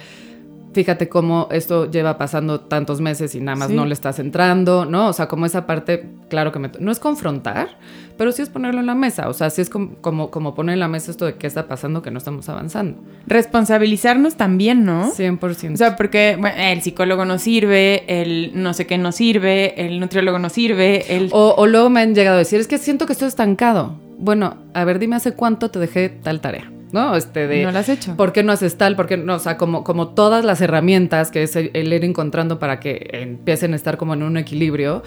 fíjate 0.78 1.10
cómo 1.10 1.48
esto 1.50 1.90
lleva 1.90 2.20
pasando 2.20 2.60
tantos 2.60 3.02
meses 3.02 3.34
y 3.34 3.40
nada 3.40 3.56
más 3.56 3.72
no 3.72 3.88
le 3.88 3.96
estás 3.96 4.20
entrando, 4.20 4.86
¿no? 4.86 5.08
O 5.08 5.14
sea, 5.14 5.28
como 5.28 5.48
esa 5.48 5.66
parte, 5.66 6.08
claro 6.30 6.52
que 6.52 6.60
me, 6.60 6.70
no 6.80 6.92
es 6.92 7.00
confrontar, 7.00 7.80
pero 8.16 8.32
sí 8.32 8.44
es 8.44 8.50
ponerlo 8.50 8.80
en 8.80 8.86
la 8.86 8.94
mesa, 8.94 9.28
o 9.28 9.34
sea, 9.34 9.50
sí 9.50 9.60
es 9.60 9.72
como, 9.72 10.30
como, 10.30 10.54
poner 10.54 10.74
en 10.74 10.80
la 10.80 10.88
mesa 10.88 11.10
esto 11.10 11.26
de 11.26 11.34
qué 11.34 11.48
está 11.48 11.68
pasando, 11.68 12.04
que 12.04 12.12
no 12.12 12.20
estamos 12.20 12.48
avanzando. 12.48 13.00
Responsabilizarnos 13.26 14.36
también, 14.36 14.86
¿no? 14.86 15.12
100%. 15.12 15.74
O 15.74 15.78
sea, 15.78 15.96
porque 15.96 16.38
el 16.60 16.84
psicólogo 16.84 17.26
no 17.26 17.40
sirve, 17.40 18.04
el 18.22 18.52
no 18.54 18.76
sé 18.76 18.86
qué 18.86 19.00
no 19.00 19.12
sirve, 19.12 19.84
el 19.84 20.00
nutriólogo 20.00 20.38
no 20.38 20.50
sirve, 20.50 21.18
el... 21.18 21.30
O, 21.32 21.56
o 21.58 21.66
luego 21.66 21.90
me 21.90 22.02
han 22.02 22.14
llegado 22.14 22.36
a 22.36 22.40
decir, 22.40 22.60
es 22.60 22.68
que 22.68 22.78
siento 22.78 23.08
que 23.08 23.14
estoy 23.14 23.30
estancado. 23.30 23.96
Bueno, 24.20 24.58
a 24.76 24.86
ver, 24.86 25.00
dime 25.00 25.16
hace 25.16 25.34
cuánto 25.34 25.72
te 25.72 25.80
dejé 25.80 26.10
tal 26.10 26.40
tarea. 26.40 26.72
¿No? 26.92 27.16
Este 27.16 27.48
de, 27.48 27.64
no 27.64 27.72
lo 27.72 27.80
has 27.80 27.90
hecho. 27.90 28.16
¿Por 28.16 28.34
qué 28.34 28.44
no 28.44 28.52
haces 28.52 28.78
tal? 28.78 28.96
¿Por 28.96 29.08
qué 29.08 29.18
no? 29.18 29.36
O 29.36 29.40
sea, 29.40 29.58
como, 29.58 29.84
como 29.84 30.10
todas 30.10 30.46
las 30.46 30.62
herramientas 30.62 31.32
que 31.32 31.44
es 31.44 31.56
el, 31.56 31.72
ir 31.76 32.06
encontrando 32.06 32.60
para 32.60 32.80
que 32.80 33.10
empiecen 33.14 33.74
a 33.74 33.76
estar 33.76 33.98
como 33.98 34.14
en 34.14 34.24
un 34.24 34.38
equilibrio 34.38 35.04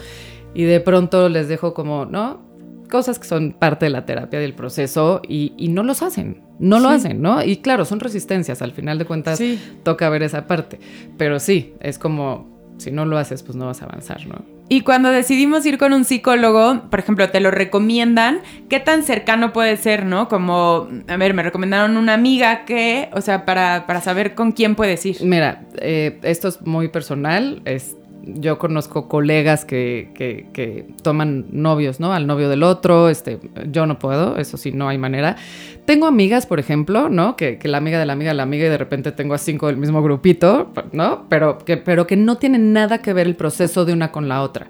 y 0.53 0.63
de 0.63 0.79
pronto 0.79 1.29
les 1.29 1.47
dejo 1.47 1.73
como, 1.73 2.05
¿no? 2.05 2.49
Cosas 2.89 3.19
que 3.19 3.27
son 3.27 3.53
parte 3.53 3.85
de 3.85 3.91
la 3.91 4.05
terapia 4.05 4.39
del 4.39 4.53
proceso 4.53 5.21
y, 5.27 5.53
y 5.57 5.69
no 5.69 5.81
los 5.83 6.01
hacen, 6.01 6.41
no 6.59 6.79
lo 6.79 6.89
hacen, 6.89 7.21
¿no? 7.21 7.41
Y 7.41 7.57
claro, 7.57 7.85
son 7.85 8.01
resistencias, 8.01 8.61
al 8.61 8.73
final 8.73 8.97
de 8.97 9.05
cuentas 9.05 9.41
toca 9.83 10.09
ver 10.09 10.23
esa 10.23 10.45
parte, 10.45 10.77
pero 11.17 11.39
sí, 11.39 11.73
es 11.79 11.97
como, 11.97 12.49
si 12.77 12.91
no 12.91 13.05
lo 13.05 13.17
haces, 13.17 13.43
pues 13.43 13.55
no 13.55 13.67
vas 13.67 13.81
a 13.81 13.85
avanzar, 13.85 14.27
¿no? 14.27 14.60
Y 14.71 14.83
cuando 14.83 15.09
decidimos 15.09 15.65
ir 15.65 15.77
con 15.77 15.91
un 15.91 16.05
psicólogo, 16.05 16.83
por 16.89 17.01
ejemplo, 17.01 17.29
te 17.29 17.41
lo 17.41 17.51
recomiendan, 17.51 18.39
¿qué 18.69 18.79
tan 18.79 19.03
cercano 19.03 19.51
puede 19.51 19.75
ser, 19.75 20.05
no? 20.05 20.29
Como, 20.29 20.87
a 21.09 21.17
ver, 21.17 21.33
me 21.33 21.43
recomendaron 21.43 21.97
una 21.97 22.13
amiga 22.13 22.63
que, 22.63 23.09
o 23.11 23.19
sea, 23.19 23.43
para, 23.43 23.85
para 23.85 23.99
saber 23.99 24.33
con 24.33 24.53
quién 24.53 24.75
puedes 24.75 25.05
ir. 25.05 25.17
Mira, 25.23 25.65
eh, 25.81 26.21
esto 26.23 26.47
es 26.47 26.61
muy 26.61 26.87
personal, 26.87 27.61
yo 28.23 28.57
conozco 28.59 29.07
colegas 29.07 29.65
que, 29.65 30.09
que, 30.13 30.85
toman 31.01 31.45
novios, 31.51 31.99
¿no? 31.99 32.13
Al 32.13 32.27
novio 32.27 32.49
del 32.49 32.63
otro, 32.63 33.09
este, 33.09 33.39
yo 33.71 33.85
no 33.85 33.99
puedo, 33.99 34.37
eso 34.37 34.57
sí, 34.57 34.71
no 34.71 34.89
hay 34.89 34.97
manera. 34.97 35.37
Tengo 35.85 36.05
amigas, 36.05 36.45
por 36.45 36.59
ejemplo, 36.59 37.09
¿no? 37.09 37.35
Que, 37.35 37.59
la 37.63 37.77
amiga 37.77 37.99
de 37.99 38.05
la 38.05 38.13
amiga 38.13 38.31
de 38.31 38.35
la 38.35 38.43
amiga 38.43 38.67
y 38.67 38.69
de 38.69 38.77
repente 38.77 39.11
tengo 39.11 39.33
a 39.33 39.37
cinco 39.37 39.67
del 39.67 39.77
mismo 39.77 40.01
grupito, 40.03 40.71
¿no? 40.91 41.25
Pero 41.29 41.57
que, 41.59 41.77
pero 41.77 42.07
que 42.07 42.15
no 42.15 42.37
tienen 42.37 42.73
nada 42.73 42.99
que 42.99 43.13
ver 43.13 43.27
el 43.27 43.35
proceso 43.35 43.85
de 43.85 43.93
una 43.93 44.11
con 44.11 44.27
la 44.29 44.41
otra. 44.41 44.67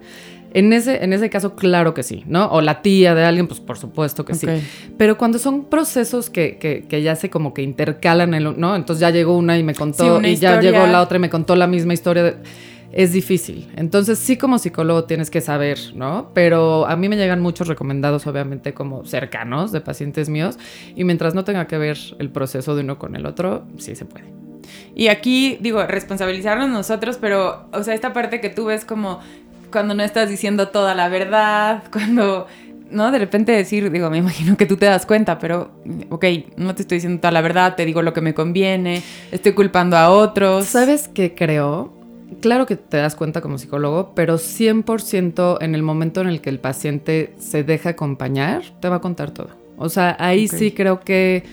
En 0.53 0.74
ese, 0.74 1.03
en 1.03 1.13
ese 1.13 1.29
caso, 1.29 1.55
claro 1.55 1.93
que 1.93 2.03
sí, 2.03 2.24
¿no? 2.27 2.48
O 2.48 2.60
la 2.62 2.81
tía 2.81 3.15
de 3.15 3.24
alguien, 3.24 3.48
pues 3.48 3.62
por 3.62 3.77
supuesto 3.77 4.25
que 4.25 4.34
sí. 4.34 4.48
Pero 4.98 5.17
cuando 5.17 5.39
son 5.39 5.65
procesos 5.65 6.29
que, 6.29 6.58
que, 6.58 7.01
ya 7.01 7.15
se 7.15 7.29
como 7.29 7.53
que 7.53 7.62
intercalan, 7.62 8.34
el, 8.34 8.60
¿no? 8.60 8.75
Entonces 8.75 9.00
ya 9.00 9.12
llegó 9.12 9.38
una 9.38 9.58
y 9.58 9.63
me 9.63 9.74
contó, 9.74 10.22
y 10.22 10.36
ya 10.36 10.60
llegó 10.60 10.86
la 10.88 11.01
otra 11.01 11.17
y 11.17 11.22
me 11.22 11.29
contó 11.29 11.55
la 11.55 11.67
misma 11.67 11.93
historia. 11.93 12.24
De, 12.24 12.36
es 12.93 13.13
difícil. 13.13 13.69
Entonces 13.75 14.19
sí 14.19 14.38
como 14.38 14.57
psicólogo 14.60 15.05
tienes 15.05 15.29
que 15.29 15.41
saber, 15.41 15.79
¿no? 15.95 16.31
Pero 16.33 16.86
a 16.88 16.95
mí 16.95 17.10
me 17.10 17.15
llegan 17.15 17.41
muchos 17.41 17.67
recomendados, 17.67 18.27
obviamente, 18.27 18.74
como 18.74 19.05
cercanos 19.05 19.71
de 19.71 19.81
pacientes 19.81 20.29
míos, 20.29 20.57
y 20.95 21.03
mientras 21.03 21.33
no 21.33 21.43
tenga 21.43 21.67
que 21.67 21.77
ver 21.77 21.98
el 22.19 22.29
proceso 22.29 22.75
de 22.75 22.83
uno 22.83 23.00
con 23.00 23.15
el 23.15 23.25
otro, 23.25 23.65
sí 23.77 23.95
se 23.95 24.05
puede. 24.05 24.25
Y 24.95 25.07
aquí, 25.07 25.57
digo, 25.62 25.86
responsabilizarnos 25.86 26.69
nosotros, 26.69 27.17
pero, 27.19 27.67
o 27.71 27.83
sea, 27.83 27.93
esta 27.93 28.13
parte 28.13 28.41
que 28.41 28.50
tú 28.50 28.65
ves 28.65 28.86
como 28.86 29.19
cuando 29.71 29.93
no 29.93 30.03
estás 30.03 30.29
diciendo 30.29 30.67
toda 30.67 30.95
la 30.95 31.10
verdad, 31.10 31.83
cuando 31.91 32.48
¿no? 32.89 33.10
De 33.10 33.19
repente 33.19 33.53
decir, 33.53 33.89
digo, 33.89 34.10
me 34.10 34.17
imagino 34.17 34.57
que 34.57 34.65
tú 34.65 34.75
te 34.75 34.86
das 34.86 35.05
cuenta, 35.05 35.39
pero, 35.39 35.71
ok, 36.10 36.25
no 36.57 36.75
te 36.75 36.81
estoy 36.81 36.98
diciendo 36.98 37.21
toda 37.21 37.31
la 37.31 37.39
verdad, 37.39 37.75
te 37.75 37.86
digo 37.86 38.01
lo 38.01 38.12
que 38.12 38.19
me 38.19 38.33
conviene, 38.33 39.01
estoy 39.31 39.53
culpando 39.53 39.95
a 39.95 40.10
otros. 40.10 40.65
¿Sabes 40.65 41.07
qué 41.07 41.33
creo? 41.33 42.00
Claro 42.40 42.66
que 42.66 42.78
te 42.78 42.98
das 42.98 43.16
cuenta 43.16 43.42
como 43.42 43.58
psicólogo, 43.58 44.14
pero 44.16 44.36
100% 44.36 45.58
en 45.62 45.76
el 45.76 45.84
momento 45.84 46.22
en 46.22 46.28
el 46.28 46.42
que 46.42 46.50
el 46.50 46.60
paciente 46.60 47.34
se 47.38 47.64
deja 47.64 47.90
acompañar, 47.90 48.64
te 48.80 48.88
va 48.88 48.98
a 48.98 49.02
contar 49.02 49.32
todo. 49.32 49.50
O 49.78 49.90
sea, 49.90 50.16
ahí 50.20 50.48
sí 50.48 50.72
creo 50.72 51.02
que 51.02 51.44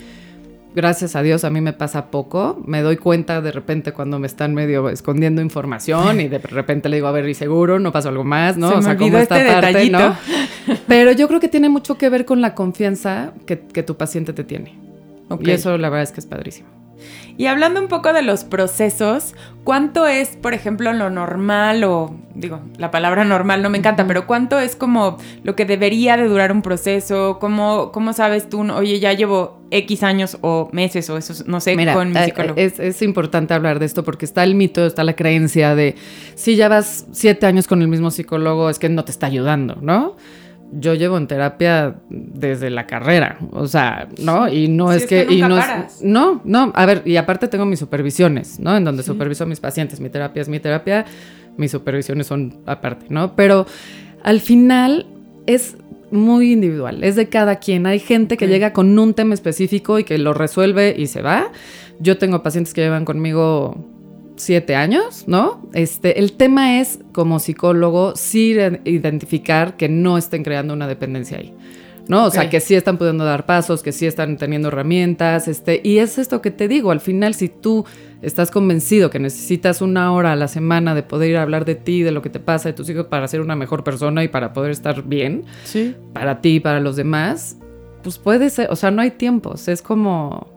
gracias 0.74 1.16
a 1.16 1.22
Dios 1.22 1.44
a 1.44 1.50
mí 1.50 1.60
me 1.60 1.72
pasa 1.72 2.10
poco. 2.10 2.62
Me 2.66 2.82
doy 2.82 2.96
cuenta 2.96 3.40
de 3.40 3.50
repente 3.50 3.92
cuando 3.92 4.18
me 4.18 4.26
están 4.26 4.54
medio 4.54 4.88
escondiendo 4.88 5.42
información 5.42 6.20
y 6.20 6.28
de 6.28 6.38
repente 6.38 6.88
le 6.88 6.96
digo, 6.96 7.08
a 7.08 7.12
ver, 7.12 7.28
y 7.28 7.34
seguro, 7.34 7.78
no 7.78 7.90
pasó 7.90 8.10
algo 8.10 8.24
más, 8.24 8.56
¿no? 8.56 8.68
o 8.68 8.82
sea, 8.82 8.96
como 8.96 9.18
esta 9.18 9.40
este 9.40 9.52
parte, 9.52 9.90
¿no? 9.90 10.16
Pero 10.86 11.12
yo 11.12 11.26
creo 11.26 11.40
que 11.40 11.48
tiene 11.48 11.68
mucho 11.68 11.98
que 11.98 12.08
ver 12.08 12.24
con 12.24 12.40
la 12.40 12.54
confianza 12.54 13.32
que, 13.46 13.56
tu 13.56 13.96
paciente 13.96 14.32
te 14.32 14.44
tiene. 14.44 14.78
Y 15.40 15.50
eso 15.50 15.76
la 15.78 15.88
verdad 15.88 16.04
es 16.04 16.12
que 16.12 16.20
es 16.20 16.26
padrísimo. 16.26 16.77
Y 17.38 17.46
hablando 17.46 17.80
un 17.80 17.86
poco 17.86 18.12
de 18.12 18.22
los 18.22 18.42
procesos, 18.42 19.36
¿cuánto 19.62 20.08
es, 20.08 20.30
por 20.30 20.54
ejemplo, 20.54 20.92
lo 20.92 21.08
normal 21.08 21.84
o, 21.84 22.12
digo, 22.34 22.60
la 22.78 22.90
palabra 22.90 23.24
normal 23.24 23.62
no 23.62 23.70
me 23.70 23.78
encanta, 23.78 24.04
pero 24.08 24.26
cuánto 24.26 24.58
es 24.58 24.74
como 24.74 25.18
lo 25.44 25.54
que 25.54 25.64
debería 25.64 26.16
de 26.16 26.26
durar 26.26 26.50
un 26.50 26.62
proceso? 26.62 27.38
¿Cómo, 27.40 27.92
cómo 27.92 28.12
sabes 28.12 28.48
tú, 28.48 28.68
oye, 28.72 28.98
ya 28.98 29.12
llevo 29.12 29.60
X 29.70 30.02
años 30.02 30.36
o 30.40 30.68
meses 30.72 31.08
o 31.10 31.16
eso, 31.16 31.44
no 31.46 31.60
sé, 31.60 31.76
con 31.92 32.10
mi 32.10 32.18
eh, 32.18 32.24
psicólogo? 32.24 32.60
Es, 32.60 32.80
es, 32.80 33.02
importante 33.02 33.54
hablar 33.54 33.78
de 33.78 33.86
esto 33.86 34.02
porque 34.02 34.24
está 34.24 34.42
el 34.42 34.56
mito, 34.56 34.84
está 34.84 35.04
la 35.04 35.14
creencia 35.14 35.76
de 35.76 35.94
si 36.34 36.56
ya 36.56 36.68
vas 36.68 37.06
siete 37.12 37.46
años 37.46 37.68
con 37.68 37.82
el 37.82 37.86
mismo 37.86 38.10
psicólogo 38.10 38.68
es 38.68 38.80
que 38.80 38.88
no 38.88 39.04
te 39.04 39.12
está 39.12 39.28
ayudando, 39.28 39.78
¿no? 39.80 40.16
Yo 40.72 40.94
llevo 40.94 41.16
en 41.16 41.26
terapia 41.26 41.96
desde 42.10 42.70
la 42.70 42.86
carrera, 42.86 43.38
o 43.52 43.66
sea, 43.66 44.08
¿no? 44.20 44.48
Y 44.48 44.68
no 44.68 44.92
es, 44.92 45.06
que, 45.06 45.26
y 45.28 45.40
no 45.40 45.58
no, 46.02 46.40
no, 46.44 46.72
a 46.74 46.86
ver, 46.86 47.02
y 47.04 47.16
aparte 47.16 47.48
tengo 47.48 47.64
mis 47.64 47.78
supervisiones, 47.78 48.60
¿no? 48.60 48.76
En 48.76 48.84
donde 48.84 49.02
superviso 49.02 49.44
a 49.44 49.46
mis 49.46 49.60
pacientes, 49.60 50.00
mi 50.00 50.10
terapia 50.10 50.42
es 50.42 50.48
mi 50.48 50.60
terapia, 50.60 51.06
mis 51.56 51.70
supervisiones 51.70 52.26
son 52.26 52.60
aparte, 52.66 53.06
¿no? 53.08 53.34
Pero 53.34 53.66
al 54.22 54.40
final 54.40 55.06
es 55.46 55.76
muy 56.10 56.52
individual, 56.52 57.02
es 57.02 57.16
de 57.16 57.28
cada 57.28 57.56
quien. 57.56 57.86
Hay 57.86 57.98
gente 57.98 58.36
que 58.36 58.46
llega 58.46 58.72
con 58.72 58.98
un 58.98 59.14
tema 59.14 59.34
específico 59.34 59.98
y 59.98 60.04
que 60.04 60.18
lo 60.18 60.34
resuelve 60.34 60.94
y 60.96 61.06
se 61.06 61.22
va. 61.22 61.50
Yo 62.00 62.18
tengo 62.18 62.42
pacientes 62.42 62.74
que 62.74 62.82
llevan 62.82 63.04
conmigo 63.04 63.76
siete 64.38 64.74
años, 64.74 65.24
¿no? 65.26 65.68
Este, 65.74 66.18
el 66.18 66.32
tema 66.32 66.80
es, 66.80 67.00
como 67.12 67.38
psicólogo, 67.38 68.16
sí 68.16 68.56
identificar 68.84 69.76
que 69.76 69.88
no 69.88 70.16
estén 70.16 70.42
creando 70.42 70.72
una 70.74 70.88
dependencia 70.88 71.38
ahí. 71.38 71.54
¿no? 72.08 72.24
O 72.24 72.30
sea, 72.30 72.48
que 72.48 72.60
sí 72.60 72.74
están 72.74 72.96
pudiendo 72.96 73.24
dar 73.24 73.44
pasos, 73.44 73.82
que 73.82 73.92
sí 73.92 74.06
están 74.06 74.38
teniendo 74.38 74.68
herramientas, 74.68 75.46
este, 75.46 75.80
y 75.84 75.98
es 75.98 76.16
esto 76.16 76.40
que 76.40 76.50
te 76.50 76.66
digo, 76.66 76.90
al 76.90 77.00
final 77.00 77.34
si 77.34 77.50
tú 77.50 77.84
estás 78.22 78.50
convencido 78.50 79.10
que 79.10 79.18
necesitas 79.18 79.82
una 79.82 80.10
hora 80.12 80.32
a 80.32 80.36
la 80.36 80.48
semana 80.48 80.94
de 80.94 81.02
poder 81.02 81.30
ir 81.30 81.36
a 81.36 81.42
hablar 81.42 81.66
de 81.66 81.74
ti, 81.74 82.02
de 82.02 82.10
lo 82.10 82.22
que 82.22 82.30
te 82.30 82.40
pasa, 82.40 82.70
de 82.70 82.72
tus 82.72 82.88
hijos, 82.88 83.06
para 83.06 83.28
ser 83.28 83.42
una 83.42 83.56
mejor 83.56 83.84
persona 83.84 84.24
y 84.24 84.28
para 84.28 84.54
poder 84.54 84.70
estar 84.70 85.02
bien, 85.02 85.44
sí. 85.64 85.94
para 86.14 86.40
ti 86.40 86.56
y 86.56 86.60
para 86.60 86.80
los 86.80 86.96
demás, 86.96 87.58
pues 88.02 88.18
puede 88.18 88.48
ser, 88.48 88.68
o 88.70 88.76
sea, 88.76 88.90
no 88.90 89.02
hay 89.02 89.10
tiempos, 89.10 89.68
es 89.68 89.82
como, 89.82 90.48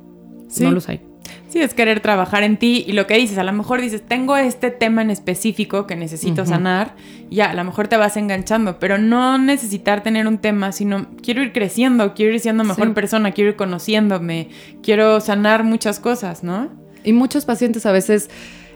no 0.61 0.71
los 0.71 0.87
hay. 0.87 1.01
Sí, 1.49 1.59
es 1.59 1.73
querer 1.73 1.99
trabajar 1.99 2.43
en 2.43 2.57
ti 2.57 2.83
y 2.87 2.93
lo 2.93 3.07
que 3.07 3.15
dices, 3.17 3.37
a 3.37 3.43
lo 3.43 3.51
mejor 3.53 3.81
dices, 3.81 4.01
tengo 4.01 4.37
este 4.37 4.71
tema 4.71 5.01
en 5.01 5.09
específico 5.09 5.87
que 5.87 5.95
necesito 5.95 6.45
sanar, 6.45 6.95
ya, 7.29 7.49
a 7.49 7.53
lo 7.53 7.63
mejor 7.63 7.87
te 7.87 7.97
vas 7.97 8.17
enganchando, 8.17 8.79
pero 8.79 8.97
no 8.97 9.37
necesitar 9.37 10.03
tener 10.03 10.27
un 10.27 10.37
tema, 10.37 10.71
sino 10.71 11.07
quiero 11.21 11.41
ir 11.41 11.51
creciendo, 11.51 12.13
quiero 12.13 12.33
ir 12.33 12.39
siendo 12.39 12.63
mejor 12.63 12.93
persona, 12.93 13.31
quiero 13.31 13.51
ir 13.51 13.55
conociéndome, 13.55 14.49
quiero 14.81 15.19
sanar 15.21 15.63
muchas 15.63 15.99
cosas, 15.99 16.43
¿no? 16.43 16.69
Y 17.03 17.13
muchos 17.13 17.45
pacientes 17.45 17.85
a 17.85 17.91
veces, 17.91 18.29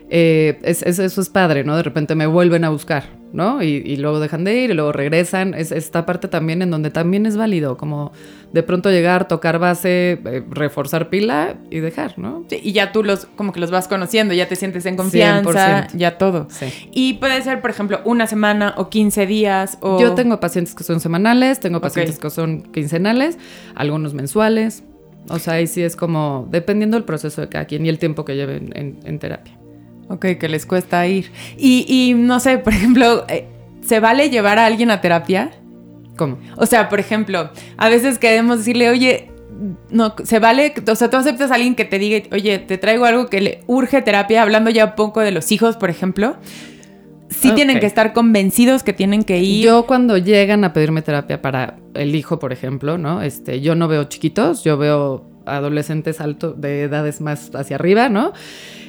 eh, 0.10 0.60
eso 0.64 1.22
es 1.22 1.30
padre, 1.30 1.64
¿no? 1.64 1.78
De 1.78 1.84
repente 1.84 2.16
me 2.16 2.28
vuelven 2.28 2.64
a 2.64 2.70
buscar 2.70 3.25
¿no? 3.36 3.62
Y, 3.62 3.98
luego 3.98 4.20
dejan 4.20 4.46
de 4.46 4.56
ir 4.56 4.72
y 4.72 4.74
luego 4.74 4.94
regresan. 4.94 5.54
Es 5.54 5.72
esta 5.72 6.06
parte 6.06 6.28
también 6.30 6.62
en 6.62 6.72
donde 6.72 6.90
también 6.90 7.26
es 7.26 7.36
válido, 7.36 7.76
como 7.76 8.14
de 8.54 8.64
pronto 8.64 8.90
llegar, 8.90 9.28
tocar 9.28 9.60
base, 9.60 10.20
eh, 10.26 10.44
reforzar 10.50 11.10
pila 11.10 11.56
y 11.70 11.80
dejar, 11.80 12.18
¿no? 12.18 12.46
Sí, 12.50 12.62
y 12.64 12.72
ya 12.72 12.94
tú 12.94 13.04
los, 13.04 13.26
como 13.36 13.52
que 13.52 13.60
los 13.60 13.72
vas 13.72 13.90
conociendo, 13.90 14.34
ya 14.34 14.48
te 14.48 14.56
sientes 14.56 14.86
en 14.86 14.96
confianza, 14.96 15.88
ya 15.94 16.18
todo. 16.18 16.48
Sí. 16.50 16.68
Y 16.94 17.16
puede 17.16 17.42
ser, 17.42 17.60
por 17.60 17.70
ejemplo, 17.70 18.00
una 18.06 18.26
semana 18.26 18.74
o 18.78 18.90
15 18.90 19.28
días 19.28 19.78
o... 19.82 20.00
Yo 20.00 20.14
tengo 20.16 20.40
pacientes 20.40 20.74
que 20.74 20.86
son 20.86 21.02
semanales, 21.02 21.60
tengo 21.60 21.82
pacientes 21.82 22.18
que 22.18 22.30
son 22.30 22.64
quincenales, 22.64 23.38
algunos 23.76 24.14
mensuales. 24.14 24.84
O 25.28 25.40
sea, 25.40 25.56
ahí 25.56 25.68
sí 25.68 25.82
es 25.82 25.98
como 25.98 26.48
dependiendo 26.52 26.96
del 26.96 27.04
proceso 27.04 27.42
de 27.42 27.50
cada 27.50 27.66
quien 27.66 27.86
y 27.86 27.90
el 27.90 28.00
tiempo 28.00 28.24
que 28.24 28.36
lleven 28.36 28.72
en 29.04 29.20
terapia. 29.20 29.58
Ok, 30.10 30.26
que 30.40 30.48
les 30.50 30.66
cuesta 30.66 31.08
ir. 31.08 31.32
Y, 31.58 32.14
no 32.16 32.40
sé, 32.40 32.58
por 32.60 32.74
ejemplo, 32.74 33.26
eh, 33.28 33.48
¿se 33.82 34.00
vale 34.00 34.30
llevar 34.30 34.60
a 34.60 34.66
alguien 34.66 34.92
a 34.92 35.02
terapia? 35.02 35.52
¿Cómo? 36.18 36.38
O 36.58 36.66
sea, 36.66 36.90
por 36.90 37.00
ejemplo, 37.00 37.50
a 37.78 37.90
veces 37.90 38.20
queremos 38.20 38.60
decirle, 38.60 38.90
oye, 38.90 39.32
no, 39.90 40.16
se 40.24 40.40
vale, 40.40 40.74
o 40.88 40.96
sea, 40.96 41.10
tú 41.10 41.18
aceptas 41.18 41.52
a 41.52 41.56
alguien 41.56 41.76
que 41.76 41.86
te 41.86 42.00
diga, 42.00 42.28
oye, 42.32 42.60
te 42.60 42.78
traigo 42.78 43.06
algo 43.06 43.28
que 43.28 43.42
le 43.42 43.64
urge 43.68 44.02
terapia, 44.02 44.42
hablando 44.42 44.70
ya 44.70 44.86
un 44.86 44.96
poco 44.96 45.22
de 45.22 45.32
los 45.32 45.52
hijos, 45.52 45.78
por 45.78 45.90
ejemplo. 45.90 46.38
Sí 47.30 47.52
tienen 47.52 47.80
que 47.80 47.86
estar 47.86 48.14
convencidos 48.14 48.84
que 48.84 48.94
tienen 48.94 49.24
que 49.24 49.40
ir. 49.40 49.66
Yo 49.66 49.88
cuando 49.88 50.18
llegan 50.18 50.64
a 50.64 50.74
pedirme 50.74 51.02
terapia 51.02 51.42
para 51.42 51.78
el 51.94 52.16
hijo, 52.16 52.40
por 52.40 52.54
ejemplo, 52.54 52.98
¿no? 52.98 53.22
Este, 53.22 53.62
yo 53.62 53.76
no 53.76 53.88
veo 53.88 54.06
chiquitos, 54.06 54.64
yo 54.64 54.78
veo 54.78 55.35
adolescentes 55.46 56.22
altos 56.22 56.60
de 56.60 56.84
edades 56.84 57.22
más 57.22 57.52
hacia 57.54 57.76
arriba, 57.76 58.10
¿no? 58.10 58.34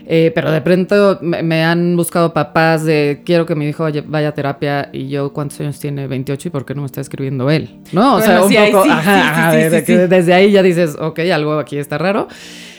Eh, 0.08 0.30
pero 0.34 0.52
de 0.52 0.60
pronto 0.60 1.18
me, 1.20 1.64
han 1.64 1.96
buscado 1.96 2.32
papás 2.32 2.84
de 2.84 3.22
quiero 3.24 3.44
que 3.44 3.56
mi 3.56 3.66
hijo 3.66 3.88
vaya, 4.06 4.28
a 4.28 4.32
terapia 4.32 4.88
y 4.92 5.08
yo 5.08 5.32
cuántos 5.32 5.58
años 5.60 5.80
tiene 5.80 6.06
28 6.06 6.46
y 6.46 6.50
por 6.52 6.64
qué 6.64 6.76
no 6.76 6.82
me 6.82 6.86
está 6.86 7.00
escribiendo 7.00 7.50
él, 7.50 7.80
¿no? 7.90 8.14
O 8.14 8.20
sea, 8.20 8.44
un 8.44 8.54
poco, 8.72 8.84
desde 10.08 10.32
ahí 10.32 10.52
ya 10.52 10.62
dices, 10.62 10.96
ok, 10.98 11.18
algo 11.32 11.58
aquí 11.58 11.76
está 11.76 11.98
raro. 11.98 12.28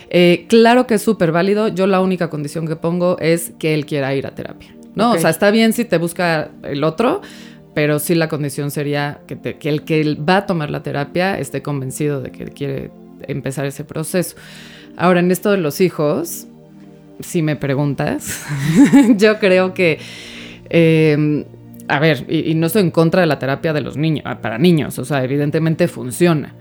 Eh, 0.09 0.45
claro 0.47 0.87
que 0.87 0.93
es 0.93 1.01
súper 1.01 1.33
válido. 1.33 1.67
Yo 1.67 1.85
la 1.85 1.99
única 1.99 2.29
condición 2.29 2.65
que 2.65 2.77
pongo 2.77 3.17
es 3.19 3.51
que 3.59 3.73
él 3.73 3.85
quiera 3.85 4.15
ir 4.15 4.25
a 4.25 4.31
terapia. 4.31 4.73
¿no? 4.95 5.11
O 5.11 5.17
sea, 5.17 5.29
está 5.29 5.51
bien 5.51 5.73
si 5.73 5.85
te 5.85 5.97
busca 5.97 6.49
el 6.63 6.83
otro, 6.83 7.21
pero 7.73 7.99
sí 7.99 8.15
la 8.15 8.29
condición 8.29 8.71
sería 8.71 9.19
que, 9.27 9.37
que 9.37 9.69
el 9.69 9.83
que 9.83 10.15
va 10.15 10.37
a 10.37 10.45
tomar 10.45 10.71
la 10.71 10.81
terapia 10.81 11.37
esté 11.37 11.61
convencido 11.61 12.21
de 12.21 12.31
que 12.31 12.45
quiere 12.45 12.89
empezar 13.21 13.65
ese 13.65 13.83
proceso. 13.83 14.35
Ahora, 14.97 15.19
en 15.19 15.31
esto 15.31 15.51
de 15.51 15.57
los 15.57 15.79
hijos, 15.81 16.47
si 17.19 17.41
me 17.41 17.55
preguntas, 17.55 18.45
yo 19.17 19.39
creo 19.39 19.73
que, 19.73 19.99
em, 20.69 21.45
a 21.87 21.99
ver, 21.99 22.25
y, 22.31 22.53
no 22.55 22.67
estoy 22.67 22.81
en 22.81 22.91
contra 22.91 23.21
de 23.21 23.27
la 23.27 23.39
terapia 23.39 23.73
de 23.73 23.81
los 23.81 23.97
niños, 23.97 24.23
ah, 24.25 24.41
para 24.41 24.57
niños, 24.57 24.97
o 24.99 25.05
sea, 25.05 25.23
evidentemente 25.23 25.87
funciona. 25.87 26.55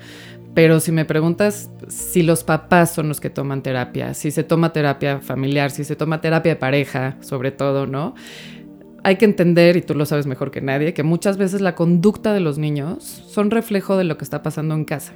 Pero 0.55 0.81
si 0.81 0.91
me 0.91 1.05
preguntas 1.05 1.71
si 1.89 2.23
los 2.23 2.43
papás 2.43 2.95
son 2.95 3.09
los 3.09 3.21
que 3.21 3.29
toman 3.29 3.63
terapia, 3.63 4.15
si 4.15 4.31
se 4.31 4.43
toma 4.43 4.73
terapia 4.73 5.21
familiar, 5.21 5.71
si 5.71 5.85
se 5.85 5.97
toma 5.97 6.23
terapia 6.23 6.55
de 6.55 6.57
pareja, 6.57 7.17
sobre 7.21 7.51
todo, 7.51 7.87
¿no? 7.87 8.15
Hay 9.03 9.17
que 9.17 9.27
entender, 9.27 9.77
y 9.77 9.83
tú 9.83 9.95
lo 9.95 10.07
sabes 10.07 10.27
mejor 10.27 10.51
que 10.51 10.63
nadie, 10.63 10.95
que 10.95 11.03
muchas 11.03 11.37
veces 11.37 11.61
la 11.61 11.75
conducta 11.75 12.33
de 12.33 12.41
los 12.41 12.57
niños 12.57 13.05
son 13.05 13.51
reflejo 13.51 13.99
de 13.99 14.05
lo 14.05 14.17
que 14.17 14.25
está 14.25 14.43
pasando 14.43 14.75
en 14.75 14.87
casa. 14.87 15.13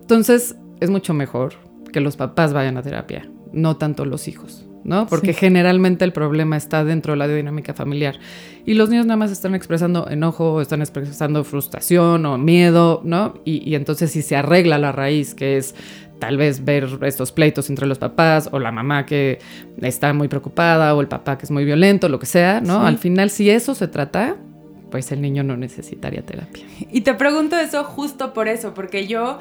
Entonces, 0.00 0.54
es 0.84 0.90
mucho 0.90 1.14
mejor 1.14 1.54
que 1.92 2.00
los 2.00 2.16
papás 2.16 2.52
vayan 2.52 2.76
a 2.76 2.82
terapia, 2.82 3.28
no 3.52 3.76
tanto 3.76 4.04
los 4.04 4.28
hijos. 4.28 4.66
¿no? 4.84 5.06
Porque 5.06 5.32
generalmente 5.32 6.04
el 6.04 6.12
problema 6.12 6.58
está 6.58 6.84
dentro 6.84 7.14
de 7.14 7.16
la 7.16 7.26
dinámica 7.26 7.72
familiar. 7.72 8.18
Y 8.66 8.74
los 8.74 8.90
niños 8.90 9.06
nada 9.06 9.16
más 9.16 9.30
están 9.30 9.54
expresando 9.54 10.08
enojo, 10.10 10.60
están 10.60 10.82
expresando 10.82 11.42
frustración 11.42 12.26
o 12.26 12.36
miedo, 12.36 13.00
¿no? 13.02 13.40
Y, 13.44 13.74
entonces 13.74 14.12
si 14.12 14.20
se 14.20 14.36
arregla 14.36 14.78
la 14.78 14.92
raíz, 14.92 15.34
que 15.34 15.56
es 15.56 15.74
tal 16.18 16.36
vez 16.36 16.64
ver 16.64 16.86
estos 17.02 17.32
pleitos 17.32 17.70
entre 17.70 17.86
los 17.86 17.98
papás 17.98 18.48
o 18.52 18.58
la 18.58 18.70
mamá 18.72 19.06
que 19.06 19.38
está 19.80 20.12
muy 20.12 20.28
preocupada 20.28 20.94
o 20.94 21.00
el 21.00 21.08
papá 21.08 21.38
que 21.38 21.46
es 21.46 21.50
muy 21.50 21.64
violento, 21.64 22.08
lo 22.08 22.18
que 22.18 22.26
sea, 22.26 22.60
¿no? 22.60 22.86
Al 22.86 22.98
final, 22.98 23.30
si 23.30 23.48
eso 23.48 23.74
se 23.74 23.88
trata, 23.88 24.36
pues 24.90 25.10
el 25.12 25.22
niño 25.22 25.42
no 25.42 25.56
necesitaría 25.56 26.22
terapia. 26.24 26.64
Y 26.92 27.00
te 27.00 27.14
pregunto 27.14 27.56
eso 27.56 27.84
justo 27.84 28.34
por 28.34 28.48
eso, 28.48 28.74
porque 28.74 29.06
yo 29.06 29.38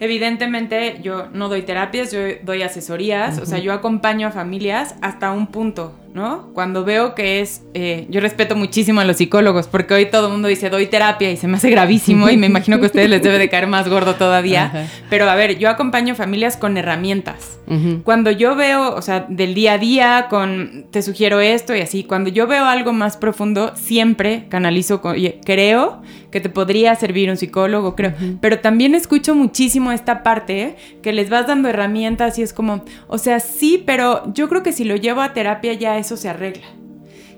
Evidentemente 0.00 1.00
yo 1.02 1.28
no 1.32 1.48
doy 1.48 1.62
terapias, 1.62 2.12
yo 2.12 2.20
doy 2.42 2.62
asesorías, 2.62 3.38
o 3.38 3.46
sea, 3.46 3.58
yo 3.58 3.72
acompaño 3.72 4.28
a 4.28 4.30
familias 4.30 4.96
hasta 5.00 5.30
un 5.30 5.46
punto, 5.46 5.94
¿no? 6.14 6.50
Cuando 6.54 6.84
veo 6.84 7.16
que 7.16 7.40
es, 7.40 7.62
eh, 7.74 8.06
yo 8.08 8.20
respeto 8.20 8.54
muchísimo 8.54 9.00
a 9.00 9.04
los 9.04 9.16
psicólogos, 9.16 9.66
porque 9.66 9.94
hoy 9.94 10.06
todo 10.06 10.26
el 10.28 10.32
mundo 10.32 10.46
dice, 10.46 10.70
doy 10.70 10.86
terapia 10.86 11.32
y 11.32 11.36
se 11.36 11.48
me 11.48 11.56
hace 11.56 11.70
gravísimo 11.70 12.30
y 12.30 12.36
me 12.36 12.46
imagino 12.46 12.78
que 12.78 12.84
a 12.84 12.86
ustedes 12.86 13.10
les 13.10 13.20
debe 13.20 13.36
de 13.36 13.48
caer 13.48 13.66
más 13.66 13.88
gordo 13.88 14.14
todavía. 14.14 14.88
Pero 15.10 15.28
a 15.28 15.34
ver, 15.34 15.58
yo 15.58 15.68
acompaño 15.68 16.14
familias 16.14 16.56
con 16.56 16.76
herramientas. 16.76 17.58
Cuando 18.04 18.30
yo 18.30 18.54
veo, 18.54 18.94
o 18.94 19.02
sea, 19.02 19.26
del 19.28 19.54
día 19.54 19.72
a 19.72 19.78
día, 19.78 20.26
con, 20.30 20.86
te 20.92 21.02
sugiero 21.02 21.40
esto 21.40 21.74
y 21.74 21.80
así, 21.80 22.04
cuando 22.04 22.30
yo 22.30 22.46
veo 22.46 22.64
algo 22.64 22.92
más 22.92 23.16
profundo, 23.16 23.72
siempre 23.74 24.46
canalizo, 24.48 25.00
con, 25.00 25.16
creo 25.44 26.00
que 26.30 26.40
te 26.40 26.48
podría 26.48 26.94
servir 26.96 27.30
un 27.30 27.36
psicólogo, 27.36 27.94
creo. 27.94 28.12
Pero 28.40 28.58
también 28.58 28.96
escucho 28.96 29.36
muchísimo 29.36 29.92
esta 29.92 30.24
parte, 30.24 30.74
que 31.00 31.12
les 31.12 31.30
vas 31.30 31.46
dando 31.46 31.68
herramientas 31.68 32.40
y 32.40 32.42
es 32.42 32.52
como, 32.52 32.84
o 33.06 33.18
sea, 33.18 33.38
sí, 33.38 33.82
pero 33.86 34.32
yo 34.34 34.48
creo 34.48 34.64
que 34.64 34.72
si 34.72 34.82
lo 34.82 34.96
llevo 34.96 35.20
a 35.20 35.32
terapia 35.32 35.74
ya 35.74 35.96
eso 36.04 36.16
se 36.16 36.28
arregla. 36.28 36.66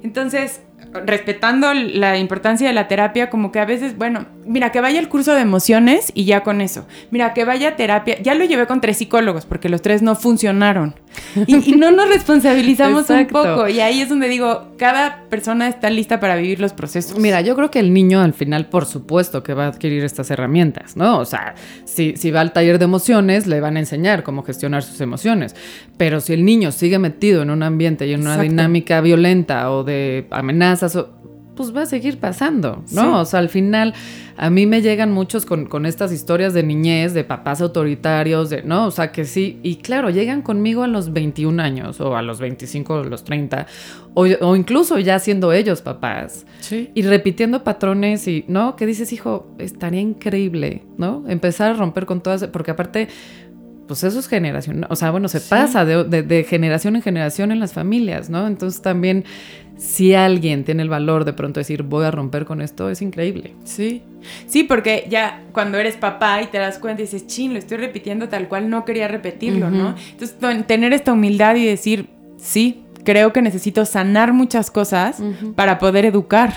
Entonces, 0.03 0.61
respetando 0.93 1.75
la 1.75 2.19
importancia 2.19 2.67
de 2.67 2.73
la 2.73 2.89
terapia, 2.89 3.31
como 3.31 3.53
que 3.53 3.59
a 3.59 3.65
veces, 3.65 3.97
bueno, 3.97 4.27
mira, 4.47 4.73
que 4.73 4.81
vaya 4.81 4.99
el 4.99 5.09
curso 5.09 5.35
de 5.35 5.41
emociones 5.41 6.13
y 6.15 6.25
ya 6.25 6.43
con 6.43 6.61
eso. 6.61 6.87
Mira, 7.11 7.35
que 7.35 7.45
vaya 7.45 7.71
a 7.71 7.77
terapia. 7.77 8.21
Ya 8.23 8.35
lo 8.35 8.45
llevé 8.45 8.67
con 8.67 8.81
tres 8.81 8.99
psicólogos 8.99 9.47
porque 9.47 9.69
los 9.69 9.83
tres 9.83 10.03
no 10.03 10.15
funcionaron. 10.15 10.95
Y, 11.47 11.73
no 11.77 11.91
nos 11.91 12.09
responsabilizamos 12.09 13.09
un 13.11 13.27
poco. 13.27 13.69
Y 13.69 13.81
ahí 13.81 14.01
es 14.01 14.09
donde 14.09 14.29
digo, 14.29 14.73
cada 14.79 15.23
persona 15.29 15.69
está 15.69 15.91
lista 15.91 16.21
para 16.21 16.37
vivir 16.37 16.61
los 16.61 16.73
procesos. 16.73 17.19
Mira, 17.19 17.41
yo 17.41 17.57
creo 17.57 17.71
que 17.71 17.79
el 17.79 17.93
niño 17.93 18.21
al 18.21 18.35
final, 18.35 18.67
por 18.67 18.87
supuesto, 18.87 19.43
que 19.43 19.55
va 19.55 19.65
a 19.65 19.69
adquirir 19.69 20.05
estas 20.05 20.31
herramientas, 20.31 20.97
¿no? 20.97 21.19
O 21.19 21.25
sea, 21.25 21.55
si, 21.85 22.17
si 22.17 22.31
va 22.31 22.41
al 22.41 22.53
taller 22.53 22.79
de 22.79 22.85
emociones, 22.85 23.47
le 23.47 23.61
van 23.61 23.77
a 23.77 23.81
enseñar 23.81 24.23
cómo 24.23 24.43
gestionar 24.43 24.83
sus 24.83 25.01
emociones. 25.01 25.55
Pero 25.97 26.21
si 26.21 26.33
el 26.33 26.45
niño 26.45 26.73
sigue 26.73 26.99
metido 26.99 27.43
en 27.43 27.51
un 27.51 27.63
ambiente 27.63 28.07
y 28.07 28.13
en 28.13 28.21
una 28.21 28.39
dinámica 28.39 29.01
violenta 29.01 29.71
o 29.71 29.85
de 29.85 30.27
amenazas, 30.83 31.07
pues 31.55 31.75
va 31.75 31.83
a 31.83 31.87
seguir 31.87 32.21
pasando, 32.21 32.85
¿no? 32.93 33.23
O 33.23 33.25
sea, 33.25 33.41
al 33.41 33.49
final 33.49 33.95
a 34.37 34.51
mí 34.51 34.67
me 34.67 34.83
llegan 34.83 35.11
muchos 35.11 35.47
con, 35.47 35.87
estas 35.87 36.13
historias 36.13 36.53
de 36.53 36.63
niñez, 36.63 37.15
de 37.15 37.25
papás 37.25 37.63
autoritarios, 37.63 38.51
de, 38.51 38.63
¿no? 38.63 38.87
O 38.87 38.91
sea, 38.91 39.11
que 39.11 39.25
sí, 39.25 39.59
y 39.63 39.77
claro, 39.77 40.11
llegan 40.11 40.43
conmigo 40.43 40.83
a 40.83 40.87
los 40.87 41.15
21 41.15 41.63
años 41.63 41.99
o 42.03 42.15
a 42.15 42.21
los 42.21 42.41
25 42.41 42.95
o 42.95 43.05
los 43.05 43.25
30, 43.25 43.67
o, 44.13 44.55
incluso 44.55 44.99
ya 44.99 45.19
siendo 45.19 45.55
ellos 45.55 45.81
papás, 45.81 46.45
sí. 46.61 46.91
y 46.95 47.03
repitiendo 47.03 47.65
patrones 47.65 48.29
y, 48.29 48.45
¿no? 48.49 48.77
Que 48.77 48.85
dices, 48.85 49.11
hijo, 49.15 49.47
estaría 49.59 50.01
increíble, 50.01 50.83
¿no? 50.99 51.25
Empezar 51.27 51.71
a 51.71 51.75
romper 51.75 52.05
con 52.05 52.21
todas, 52.23 52.47
porque 52.49 52.73
aparte 52.73 53.09
pues 53.87 54.05
eso 54.05 54.19
es 54.19 54.29
generación, 54.29 54.87
o 54.89 54.97
sea, 54.97 55.11
bueno, 55.11 55.29
se 55.29 55.41
pasa 55.41 55.85
de, 55.85 56.47
generación 56.49 56.97
en 56.97 57.03
generación 57.03 57.53
en 57.53 57.61
las 57.61 57.73
familias, 57.73 58.31
¿no? 58.31 58.47
Entonces 58.47 58.83
también 58.83 59.25
si 59.77 60.15
alguien 60.15 60.65
tiene 60.65 60.83
el 60.83 60.89
valor 60.89 61.25
de 61.25 61.33
pronto 61.33 61.61
decir 61.61 61.83
voy 61.83 62.05
a 62.05 62.11
romper 62.11 62.47
con 62.47 62.63
esto, 62.63 62.89
es 62.91 63.03
increíble. 63.03 63.55
Sí. 63.65 64.03
Sí, 64.47 64.65
porque 64.65 65.07
ya 65.09 65.43
cuando 65.53 65.79
eres 65.79 65.97
papá 65.97 66.43
y 66.43 66.47
te 66.47 66.59
das 66.59 66.79
cuenta 66.79 67.03
y 67.03 67.05
dices, 67.05 67.27
chin, 67.27 67.53
lo 67.53 67.59
estoy 67.59 67.77
repitiendo 67.77 68.29
tal 68.29 68.49
cual 68.49 68.71
no 68.71 68.85
quería 68.85 69.07
repetirlo, 69.07 69.71
¿no? 69.71 69.95
Entonces, 70.13 70.37
tener 70.67 70.93
esta 70.93 71.13
humildad 71.13 71.57
y 71.57 71.67
decir, 71.67 72.09
sí, 72.39 72.86
creo 73.07 73.33
que 73.33 73.41
necesito 73.41 73.87
sanar 73.87 74.35
muchas 74.35 74.71
cosas 74.71 75.23
para 75.55 75.79
poder 75.79 76.05
educar. 76.05 76.53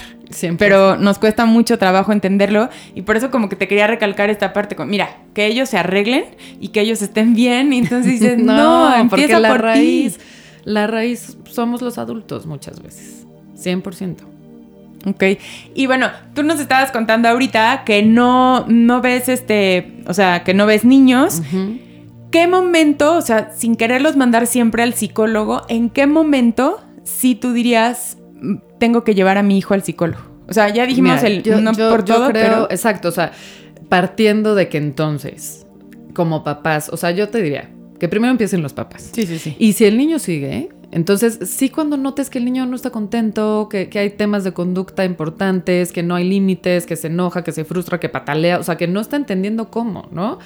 Pero 0.58 0.98
nos 0.98 1.18
cuesta 1.18 1.46
mucho 1.46 1.78
trabajo 1.78 2.12
entenderlo 2.12 2.70
y 2.94 3.04
por 3.04 3.16
eso 3.18 3.32
como 3.32 3.50
que 3.50 3.56
te 3.56 3.68
quería 3.68 3.88
recalcar 3.88 4.30
esta 4.30 4.52
parte, 4.52 4.76
con, 4.76 4.90
mira, 4.90 5.18
que 5.34 5.46
ellos 5.46 5.70
se 5.70 5.78
arreglen 5.78 6.26
y 6.60 6.70
que 6.70 6.82
ellos 6.82 7.02
estén 7.02 7.34
bien 7.34 7.72
y 7.72 7.80
entonces 7.80 8.20
dices, 8.20 8.38
no, 8.44 8.94
empieza 8.96 9.40
la 9.40 9.50
por 9.50 9.62
raíz, 9.62 10.20
La 10.66 10.88
raíz 10.88 11.38
somos 11.46 11.82
los 11.82 11.98
adultos 11.98 12.46
muchas 12.46 12.82
veces, 12.82 13.26
100%. 13.58 14.18
Ok, 15.06 15.24
y 15.74 15.88
bueno, 15.88 16.10
tú 16.36 16.44
nos 16.44 16.60
estabas 16.60 16.92
contando 16.92 17.30
ahorita 17.30 17.84
que 17.86 18.04
no, 18.04 18.66
no 18.68 19.02
ves 19.02 19.30
este, 19.30 20.02
o 20.08 20.14
sea, 20.14 20.44
que 20.44 20.54
no 20.54 20.66
ves 20.66 20.84
niños. 20.84 21.42
¿Qué 22.32 22.48
momento, 22.48 23.16
o 23.16 23.22
sea, 23.22 23.52
sin 23.56 23.76
quererlos 23.76 24.16
mandar 24.16 24.46
siempre 24.46 24.84
al 24.84 24.94
psicólogo, 24.94 25.64
en 25.68 25.90
qué 25.90 26.06
momento 26.06 26.80
si 27.04 27.36
tú 27.36 27.54
dirías, 27.54 28.18
mm, 28.42 28.56
tengo 28.80 29.04
que 29.04 29.16
llevar 29.16 29.38
a 29.38 29.44
mi 29.44 29.58
hijo 29.58 29.74
al 29.74 29.84
psicólogo? 29.84 30.24
O 30.48 30.54
sea, 30.54 30.70
ya 30.70 30.86
dijimos 30.86 31.24
el 31.24 31.44
no 31.64 31.74
por 31.74 32.04
todo, 32.04 32.30
creo, 32.30 32.44
pero... 32.44 32.72
Exacto, 32.72 33.10
o 33.10 33.12
sea, 33.12 33.32
partiendo 33.88 34.56
de 34.56 34.70
que 34.70 34.78
entonces, 34.78 35.66
como 36.14 36.44
papás, 36.44 36.90
o 36.90 36.98
sea, 36.98 37.12
yo 37.12 37.30
te 37.30 37.42
diría 37.42 37.70
que 38.00 38.08
primero 38.08 38.32
empiecen 38.32 38.62
los 38.62 38.74
papás. 38.74 39.10
Sí, 39.14 39.26
sí, 39.26 39.38
sí. 39.38 39.56
Y 39.60 39.74
si 39.74 39.86
el 39.86 39.98
niño 39.98 40.20
sigue, 40.20 40.70
entonces, 40.92 41.40
sí 41.44 41.70
cuando 41.70 41.98
notes 41.98 42.30
que 42.30 42.40
el 42.40 42.46
niño 42.46 42.66
no 42.66 42.76
está 42.76 42.90
contento, 42.90 43.68
que, 43.70 43.90
hay 43.94 44.10
temas 44.10 44.44
de 44.44 44.54
conducta 44.54 45.06
importantes, 45.06 45.92
que 45.92 46.02
no 46.02 46.16
hay 46.16 46.28
límites, 46.28 46.88
que 46.88 46.96
se 46.96 47.08
enoja, 47.08 47.44
que 47.44 47.52
se 47.52 47.64
frustra, 47.64 48.00
que 48.00 48.10
patalea, 48.10 48.60
o 48.60 48.64
sea, 48.64 48.76
que 48.76 48.88
no 48.88 49.00
está 49.00 49.16
entendiendo 49.16 49.70
cómo, 49.70 50.08
¿no? 50.12 50.40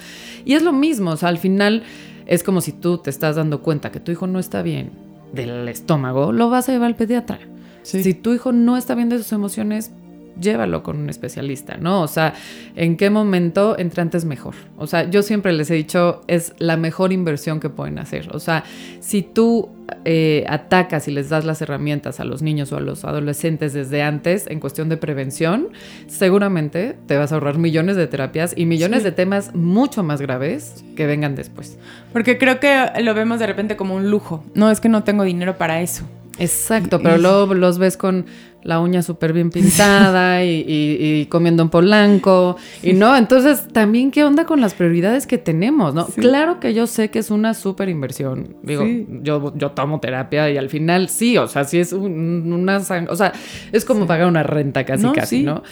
Y 0.44 0.54
es 0.54 0.62
lo 0.62 0.72
mismo, 0.72 1.12
o 1.12 1.16
sea, 1.16 1.30
al 1.30 1.38
final 1.38 1.82
es 2.26 2.42
como 2.42 2.60
si 2.60 2.72
tú 2.72 2.98
te 2.98 3.08
estás 3.08 3.36
dando 3.36 3.62
cuenta 3.62 3.90
que 3.90 4.00
tu 4.00 4.12
hijo 4.12 4.26
no 4.26 4.38
está 4.38 4.62
bien 4.62 4.90
del 5.32 5.66
estómago, 5.68 6.30
lo 6.32 6.50
vas 6.50 6.68
a 6.68 6.72
llevar 6.72 6.88
al 6.88 6.96
pediatra. 6.96 7.38
Si 7.82 8.14
tu 8.14 8.32
hijo 8.32 8.52
no 8.52 8.76
está 8.78 8.94
bien 8.94 9.10
de 9.10 9.18
sus 9.18 9.32
emociones, 9.32 9.92
llévalo 10.40 10.82
con 10.82 10.98
un 10.98 11.10
especialista, 11.10 11.76
¿no? 11.76 12.02
O 12.02 12.08
sea, 12.08 12.34
¿en 12.76 12.96
qué 12.96 13.10
momento 13.10 13.78
entre 13.78 14.02
antes 14.02 14.24
mejor? 14.24 14.54
O 14.76 14.86
sea, 14.86 15.08
yo 15.08 15.22
siempre 15.22 15.52
les 15.52 15.70
he 15.70 15.74
dicho, 15.74 16.22
es 16.26 16.54
la 16.58 16.76
mejor 16.76 17.12
inversión 17.12 17.60
que 17.60 17.70
pueden 17.70 17.98
hacer. 17.98 18.34
O 18.34 18.40
sea, 18.40 18.64
si 19.00 19.22
tú 19.22 19.70
eh, 20.04 20.44
atacas 20.48 21.08
y 21.08 21.10
les 21.10 21.28
das 21.28 21.44
las 21.44 21.60
herramientas 21.62 22.20
a 22.20 22.24
los 22.24 22.42
niños 22.42 22.72
o 22.72 22.76
a 22.76 22.80
los 22.80 23.04
adolescentes 23.04 23.72
desde 23.72 24.02
antes 24.02 24.46
en 24.48 24.60
cuestión 24.60 24.88
de 24.88 24.96
prevención, 24.96 25.68
seguramente 26.06 26.96
te 27.06 27.16
vas 27.16 27.32
a 27.32 27.36
ahorrar 27.36 27.58
millones 27.58 27.96
de 27.96 28.06
terapias 28.06 28.54
y 28.56 28.66
millones 28.66 29.04
de 29.04 29.12
temas 29.12 29.54
mucho 29.54 30.02
más 30.02 30.20
graves 30.20 30.84
que 30.96 31.06
vengan 31.06 31.34
después. 31.34 31.78
Porque 32.12 32.38
creo 32.38 32.60
que 32.60 32.86
lo 33.02 33.14
vemos 33.14 33.38
de 33.38 33.46
repente 33.46 33.76
como 33.76 33.94
un 33.94 34.10
lujo. 34.10 34.44
No 34.54 34.70
es 34.70 34.80
que 34.80 34.88
no 34.88 35.04
tengo 35.04 35.24
dinero 35.24 35.58
para 35.58 35.80
eso. 35.80 36.04
Exacto, 36.38 37.00
pero 37.00 37.18
luego 37.18 37.54
los 37.54 37.78
ves 37.78 37.96
con 37.96 38.26
la 38.62 38.80
uña 38.80 39.02
súper 39.02 39.32
bien 39.32 39.50
pintada 39.50 40.42
y, 40.44 41.26
comiendo 41.30 41.62
en 41.62 41.68
polanco 41.68 42.56
y 42.82 42.94
no, 42.94 43.16
entonces 43.16 43.68
también 43.72 44.10
qué 44.10 44.24
onda 44.24 44.46
con 44.46 44.60
las 44.60 44.74
prioridades 44.74 45.26
que 45.26 45.38
tenemos, 45.38 45.94
¿no? 45.94 46.06
Claro 46.06 46.60
que 46.60 46.74
yo 46.74 46.86
sé 46.86 47.10
que 47.10 47.18
es 47.18 47.30
una 47.30 47.54
súper 47.54 47.88
inversión, 47.88 48.56
digo, 48.62 48.84
yo, 49.22 49.52
yo 49.56 49.70
tomo 49.72 50.00
terapia 50.00 50.50
y 50.50 50.56
al 50.56 50.70
final 50.70 51.08
sí, 51.08 51.36
o 51.36 51.46
sea, 51.46 51.64
sí 51.64 51.78
es 51.78 51.92
una, 51.92 52.78
o 52.78 53.16
sea, 53.16 53.32
es 53.72 53.84
como 53.84 54.06
pagar 54.06 54.26
una 54.26 54.42
renta 54.42 54.84
casi, 54.84 55.06
casi, 55.12 55.42
¿no? 55.42 55.62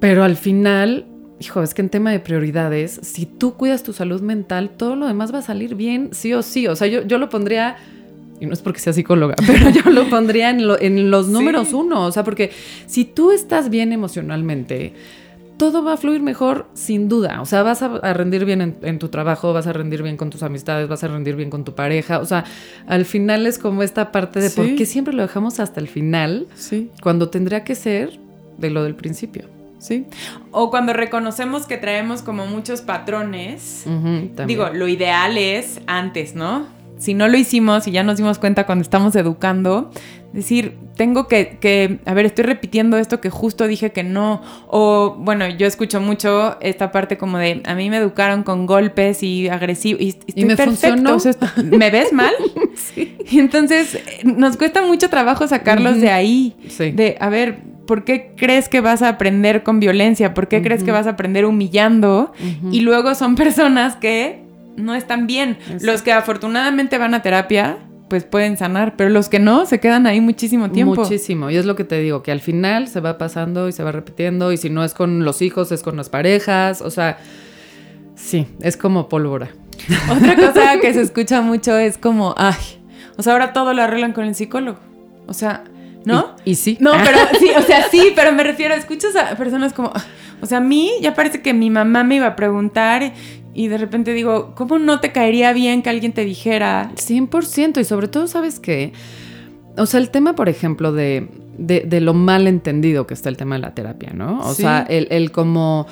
Pero 0.00 0.22
al 0.22 0.36
final 0.36 1.06
hijo, 1.40 1.62
es 1.62 1.74
que 1.74 1.82
en 1.82 1.88
tema 1.88 2.10
de 2.10 2.20
prioridades, 2.20 2.98
si 3.02 3.26
tú 3.26 3.54
cuidas 3.54 3.82
tu 3.82 3.92
salud 3.92 4.20
mental, 4.20 4.70
todo 4.70 4.96
lo 4.96 5.06
demás 5.06 5.32
va 5.32 5.38
a 5.38 5.42
salir 5.42 5.74
bien, 5.74 6.10
sí 6.12 6.32
o 6.34 6.42
sí. 6.42 6.66
O 6.66 6.74
sea, 6.74 6.88
yo, 6.88 7.02
yo 7.02 7.18
lo 7.18 7.28
pondría 7.28 7.76
y 8.40 8.46
no 8.46 8.52
es 8.52 8.60
porque 8.60 8.80
sea 8.80 8.92
psicóloga, 8.92 9.34
pero 9.46 9.70
yo 9.70 9.90
lo 9.90 10.08
pondría 10.08 10.50
en, 10.50 11.10
los 11.10 11.28
números 11.28 11.72
uno, 11.72 12.04
o 12.04 12.12
sea, 12.12 12.24
porque 12.24 12.50
si 12.86 13.04
tú 13.04 13.32
estás 13.32 13.70
bien 13.70 13.92
emocionalmente, 13.92 14.94
todo 15.56 15.82
va 15.82 15.94
a 15.94 15.96
fluir 15.96 16.22
mejor 16.22 16.66
sin 16.74 17.08
duda, 17.08 17.40
o 17.40 17.46
sea, 17.46 17.62
vas 17.62 17.82
a, 17.82 17.88
rendir 18.14 18.44
bien 18.44 18.76
en, 18.80 18.98
tu 18.98 19.08
trabajo, 19.08 19.52
vas 19.52 19.66
a 19.66 19.72
rendir 19.72 20.02
bien 20.02 20.16
con 20.16 20.30
tus 20.30 20.42
amistades, 20.42 20.88
vas 20.88 21.02
a 21.02 21.08
rendir 21.08 21.34
bien 21.34 21.50
con 21.50 21.64
tu 21.64 21.74
pareja, 21.74 22.20
o 22.20 22.26
sea, 22.26 22.44
al 22.86 23.04
final 23.04 23.46
es 23.46 23.58
como 23.58 23.82
esta 23.82 24.12
parte 24.12 24.40
de 24.40 24.50
por 24.50 24.74
qué 24.76 24.86
siempre 24.86 25.14
lo 25.14 25.22
dejamos 25.22 25.58
hasta 25.58 25.80
el 25.80 25.88
final, 25.88 26.46
sí. 26.54 26.90
cuando 27.02 27.28
tendría 27.28 27.64
que 27.64 27.74
ser 27.74 28.18
de 28.56 28.70
lo 28.70 28.84
del 28.84 28.94
principio. 28.94 29.44
Sí. 29.78 30.06
O 30.50 30.70
cuando 30.70 30.92
reconocemos 30.92 31.66
que 31.66 31.76
traemos 31.76 32.22
como 32.22 32.46
muchos 32.46 32.80
patrones, 32.80 33.84
digo, 34.46 34.70
lo 34.70 34.88
ideal 34.88 35.38
es 35.38 35.80
antes, 35.86 36.34
¿no? 36.34 36.66
Si 36.98 37.14
no 37.14 37.28
lo 37.28 37.36
hicimos 37.36 37.86
y 37.86 37.92
ya 37.92 38.02
nos 38.02 38.16
dimos 38.16 38.38
cuenta 38.38 38.66
cuando 38.66 38.82
estamos 38.82 39.16
educando, 39.16 39.90
decir, 40.32 40.76
tengo 40.96 41.26
que, 41.28 42.00
a 42.04 42.14
ver, 42.14 42.26
estoy 42.26 42.44
repitiendo 42.44 42.98
esto 42.98 43.20
que 43.20 43.30
justo 43.30 43.66
dije 43.66 43.92
que 43.92 44.02
no. 44.02 44.42
O, 44.66 45.16
bueno, 45.18 45.48
yo 45.48 45.66
escucho 45.66 46.00
mucho 46.00 46.58
esta 46.60 46.90
parte 46.90 47.16
como 47.16 47.38
de, 47.38 47.62
a 47.64 47.74
mí 47.74 47.88
me 47.88 47.98
educaron 47.98 48.42
con 48.42 48.66
golpes 48.66 49.22
y 49.22 49.48
agresivos. 49.48 50.02
Y, 50.02 50.08
estoy 50.08 50.44
me 50.44 50.56
perfecto. 50.56 51.16
¿Me 51.64 51.90
ves 51.90 52.12
mal? 52.12 52.34
sí. 52.74 53.16
Y 53.30 53.38
entonces 53.38 53.98
nos 54.24 54.56
cuesta 54.56 54.82
mucho 54.82 55.08
trabajo 55.08 55.46
sacarlos 55.46 56.00
de 56.00 56.10
ahí. 56.10 56.56
Sí. 56.68 56.90
De, 56.90 57.16
a 57.20 57.28
ver, 57.28 57.60
¿por 57.86 58.04
qué 58.04 58.32
crees 58.36 58.68
que 58.68 58.80
vas 58.80 59.02
a 59.02 59.08
aprender 59.08 59.62
con 59.62 59.80
violencia? 59.80 60.34
¿Por 60.34 60.48
qué 60.48 60.62
crees 60.62 60.84
que 60.84 60.92
vas 60.92 61.06
a 61.06 61.10
aprender 61.10 61.46
humillando? 61.46 62.32
Y 62.70 62.80
luego 62.80 63.14
son 63.14 63.34
personas 63.34 63.96
que 63.96 64.47
no 64.78 64.94
están 64.94 65.26
bien. 65.26 65.58
Los 65.80 66.02
que 66.02 66.12
afortunadamente 66.12 66.98
van 66.98 67.14
a 67.14 67.22
terapia, 67.22 67.78
pues 68.08 68.24
pueden 68.24 68.56
sanar, 68.56 68.96
pero 68.96 69.10
los 69.10 69.28
que 69.28 69.38
no, 69.38 69.66
se 69.66 69.80
quedan 69.80 70.06
ahí 70.06 70.20
muchísimo 70.20 70.70
tiempo. 70.70 70.94
Muchísimo, 70.94 71.50
y 71.50 71.56
es 71.56 71.66
lo 71.66 71.76
que 71.76 71.84
te 71.84 71.98
digo, 72.00 72.22
que 72.22 72.32
al 72.32 72.40
final 72.40 72.88
se 72.88 73.00
va 73.00 73.18
pasando 73.18 73.68
y 73.68 73.72
se 73.72 73.82
va 73.82 73.92
repitiendo, 73.92 74.52
y 74.52 74.56
si 74.56 74.70
no 74.70 74.84
es 74.84 74.94
con 74.94 75.24
los 75.24 75.42
hijos, 75.42 75.72
es 75.72 75.82
con 75.82 75.96
las 75.96 76.08
parejas, 76.08 76.80
o 76.80 76.90
sea, 76.90 77.18
sí, 78.14 78.46
es 78.60 78.76
como 78.76 79.08
pólvora. 79.08 79.50
Otra 80.10 80.36
cosa 80.36 80.80
que 80.80 80.92
se 80.92 81.00
escucha 81.02 81.42
mucho 81.42 81.76
es 81.76 81.98
como, 81.98 82.34
ay, 82.36 82.56
o 83.16 83.22
sea, 83.22 83.34
ahora 83.34 83.52
todo 83.52 83.74
lo 83.74 83.82
arreglan 83.82 84.12
con 84.12 84.24
el 84.24 84.34
psicólogo. 84.34 84.78
O 85.26 85.34
sea, 85.34 85.64
¿no? 86.08 86.34
Y, 86.44 86.54
sí. 86.56 86.76
No, 86.80 86.92
pero 87.04 87.18
sí, 87.38 87.50
o 87.56 87.62
sea, 87.62 87.88
sí, 87.90 88.12
pero 88.16 88.32
me 88.32 88.42
refiero, 88.42 88.74
escuchas 88.74 89.14
a 89.14 89.36
personas 89.36 89.72
como, 89.72 89.92
o 90.40 90.46
sea, 90.46 90.58
a 90.58 90.62
mí 90.62 90.90
ya 91.00 91.14
parece 91.14 91.42
que 91.42 91.54
mi 91.54 91.70
mamá 91.70 92.02
me 92.02 92.16
iba 92.16 92.26
a 92.26 92.36
preguntar 92.36 93.12
y 93.54 93.68
de 93.68 93.78
repente 93.78 94.14
digo, 94.14 94.54
¿cómo 94.54 94.78
no 94.78 95.00
te 95.00 95.12
caería 95.12 95.52
bien 95.52 95.82
que 95.82 95.90
alguien 95.90 96.12
te 96.12 96.24
dijera? 96.24 96.90
100% 96.94 97.80
y 97.80 97.84
sobre 97.84 98.08
todo, 98.08 98.26
¿sabes 98.26 98.58
qué? 98.58 98.92
O 99.76 99.86
sea, 99.86 100.00
el 100.00 100.10
tema, 100.10 100.34
por 100.34 100.48
ejemplo, 100.48 100.92
de, 100.92 101.28
de, 101.58 102.00
lo 102.00 102.14
mal 102.14 102.46
entendido 102.46 103.06
que 103.06 103.14
está 103.14 103.28
el 103.28 103.36
tema 103.36 103.56
de 103.56 103.62
la 103.62 103.74
terapia, 103.74 104.10
¿no? 104.14 104.40
O 104.40 104.54
sea, 104.54 104.86
el, 104.88 105.08
el 105.10 105.30
como 105.30 105.86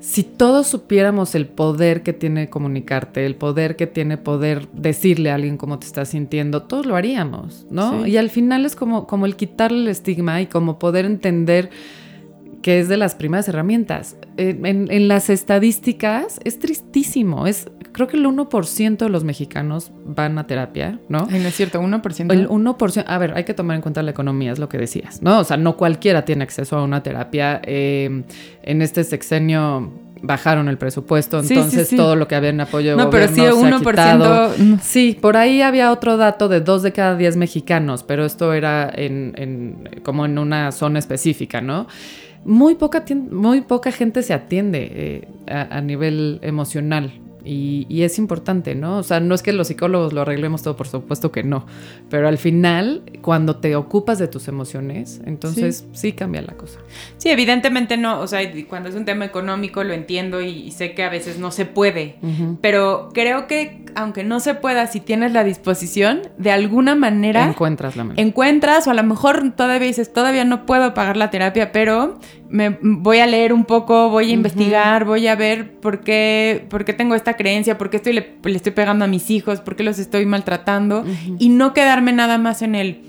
si 0.00 0.22
todos 0.22 0.66
supiéramos 0.68 1.34
el 1.34 1.46
poder 1.46 2.02
que 2.02 2.12
tiene 2.12 2.48
comunicarte, 2.48 3.26
el 3.26 3.34
poder 3.34 3.76
que 3.76 3.86
tiene 3.86 4.16
poder 4.16 4.68
decirle 4.72 5.30
a 5.30 5.34
alguien 5.34 5.56
cómo 5.56 5.78
te 5.78 5.86
estás 5.86 6.10
sintiendo, 6.10 6.62
todos 6.62 6.86
lo 6.86 6.94
haríamos, 6.94 7.66
¿no? 7.70 8.06
Y 8.06 8.16
al 8.16 8.30
final 8.30 8.64
es 8.64 8.76
como, 8.76 9.06
como 9.06 9.26
el 9.26 9.36
quitarle 9.36 9.78
el 9.80 9.88
estigma 9.88 10.40
y 10.40 10.46
como 10.46 10.78
poder 10.78 11.04
entender 11.04 11.70
que 12.62 12.80
es 12.80 12.88
de 12.88 12.96
las 12.96 13.14
primeras 13.14 13.48
herramientas. 13.48 14.16
En, 14.36 15.08
las 15.08 15.30
estadísticas 15.30 16.40
es 16.44 16.58
tristísimo, 16.58 17.46
es 17.46 17.68
creo 17.92 18.06
que 18.06 18.16
el 18.16 18.26
1% 18.26 18.96
de 18.96 19.08
los 19.08 19.24
mexicanos 19.24 19.90
van 20.04 20.38
a 20.38 20.46
terapia, 20.46 21.00
¿no? 21.08 21.26
no 21.26 21.36
es 21.36 21.54
cierto, 21.54 21.80
1%. 21.80 22.32
El 22.32 22.48
1%, 22.48 23.04
a 23.06 23.18
ver, 23.18 23.32
hay 23.34 23.44
que 23.44 23.54
tomar 23.54 23.76
en 23.76 23.82
cuenta 23.82 24.02
la 24.02 24.10
economía, 24.10 24.52
es 24.52 24.58
lo 24.58 24.68
que 24.68 24.78
decías, 24.78 25.22
¿no? 25.22 25.40
O 25.40 25.44
sea, 25.44 25.56
no 25.56 25.76
cualquiera 25.76 26.24
tiene 26.24 26.44
acceso 26.44 26.76
a 26.76 26.84
una 26.84 27.02
terapia. 27.02 27.60
Eh, 27.64 28.24
en 28.62 28.82
este 28.82 29.04
sexenio 29.04 29.92
bajaron 30.22 30.68
el 30.68 30.78
presupuesto, 30.78 31.40
entonces 31.40 31.90
todo 31.94 32.16
lo 32.16 32.28
que 32.28 32.34
había 32.34 32.50
en 32.50 32.60
apoyo 32.60 32.90
de 32.90 32.96
no, 32.96 33.10
pero 33.10 33.28
sí, 33.28 33.40
1%. 33.40 34.80
Sí, 34.80 35.18
por 35.20 35.36
ahí 35.36 35.62
había 35.62 35.92
otro 35.92 36.16
dato 36.16 36.48
de 36.48 36.60
dos 36.60 36.82
de 36.82 36.92
cada 36.92 37.16
10 37.16 37.36
mexicanos, 37.36 38.02
pero 38.02 38.24
esto 38.24 38.52
era 38.52 38.90
en, 38.92 39.88
como 40.02 40.24
en 40.24 40.38
una 40.38 40.72
zona 40.72 40.98
específica, 40.98 41.60
¿no? 41.60 41.86
Muy 42.44 42.74
poca, 42.76 43.04
muy 43.30 43.60
poca 43.62 43.92
gente 43.92 44.22
se 44.22 44.32
atiende 44.32 44.90
eh, 44.90 45.28
a, 45.46 45.78
a 45.78 45.80
nivel 45.80 46.38
emocional 46.42 47.12
y, 47.48 48.02
es 48.02 48.18
importante, 48.18 48.74
¿no? 48.74 48.98
O 48.98 49.02
sea, 49.02 49.20
no 49.20 49.34
es 49.34 49.42
que 49.42 49.52
los 49.52 49.68
psicólogos 49.68 50.12
lo 50.12 50.22
arreglemos 50.22 50.62
todo, 50.62 50.76
por 50.76 50.86
supuesto 50.86 51.32
que 51.32 51.42
no, 51.42 51.66
pero 52.10 52.28
al 52.28 52.38
final, 52.38 53.02
cuando 53.22 53.56
te 53.56 53.74
ocupas 53.76 54.18
de 54.18 54.28
tus 54.28 54.48
emociones, 54.48 55.20
entonces 55.24 55.86
sí, 55.92 56.12
cambia 56.12 56.42
la 56.42 56.54
cosa. 56.54 56.80
Sí, 57.16 57.30
evidentemente 57.30 57.96
no, 57.96 58.20
o 58.20 58.26
sea, 58.26 58.40
cuando 58.68 58.88
es 58.88 58.94
un 58.94 59.04
tema 59.04 59.24
económico 59.24 59.82
lo 59.82 59.94
entiendo 59.94 60.40
y, 60.42 60.70
sé 60.72 60.94
que 60.94 61.02
a 61.02 61.08
veces 61.08 61.38
no 61.38 61.50
se 61.50 61.64
puede, 61.64 62.16
pero 62.60 63.08
creo 63.14 63.46
que 63.46 63.84
aunque 63.94 64.22
no 64.22 64.38
se 64.40 64.54
pueda, 64.54 64.86
si 64.86 65.00
tienes 65.00 65.32
la 65.32 65.42
disposición, 65.42 66.22
de 66.36 66.52
alguna 66.52 66.94
manera... 66.94 67.48
Encuentras 67.48 67.96
la 67.96 68.04
manera. 68.04 68.22
Encuentras, 68.22 68.86
o 68.86 68.90
a 68.90 68.94
lo 68.94 69.02
mejor 69.02 69.52
todavía 69.56 69.86
dices, 69.88 70.12
todavía 70.12 70.44
no 70.44 70.66
puedo 70.66 70.94
pagar 70.94 71.16
la 71.16 71.30
terapia, 71.30 71.72
pero 71.72 72.18
me 72.50 72.78
voy 72.80 73.18
a 73.18 73.26
leer 73.26 73.52
un 73.52 73.64
poco, 73.64 74.08
voy 74.10 74.30
a 74.30 74.34
investigar, 74.34 75.04
voy 75.04 75.26
a 75.26 75.34
ver 75.34 75.72
por 75.72 76.00
qué, 76.00 76.66
por 76.68 76.84
qué 76.84 76.92
tengo 76.92 77.14
esta 77.14 77.34
creencia, 77.34 77.78
por 77.78 77.90
qué 77.90 77.98
estoy, 77.98 78.14
le, 78.14 78.36
estoy 78.44 78.72
pegando 78.72 79.04
a 79.04 79.08
mis 79.08 79.30
hijos, 79.30 79.60
por 79.60 79.76
qué 79.76 79.82
los 79.82 79.98
estoy 79.98 80.26
maltratando 80.26 81.04
y 81.38 81.50
no 81.50 81.74
quedarme 81.74 82.12
nada 82.12 82.38
más 82.38 82.62
en 82.62 82.74
el, 82.74 83.00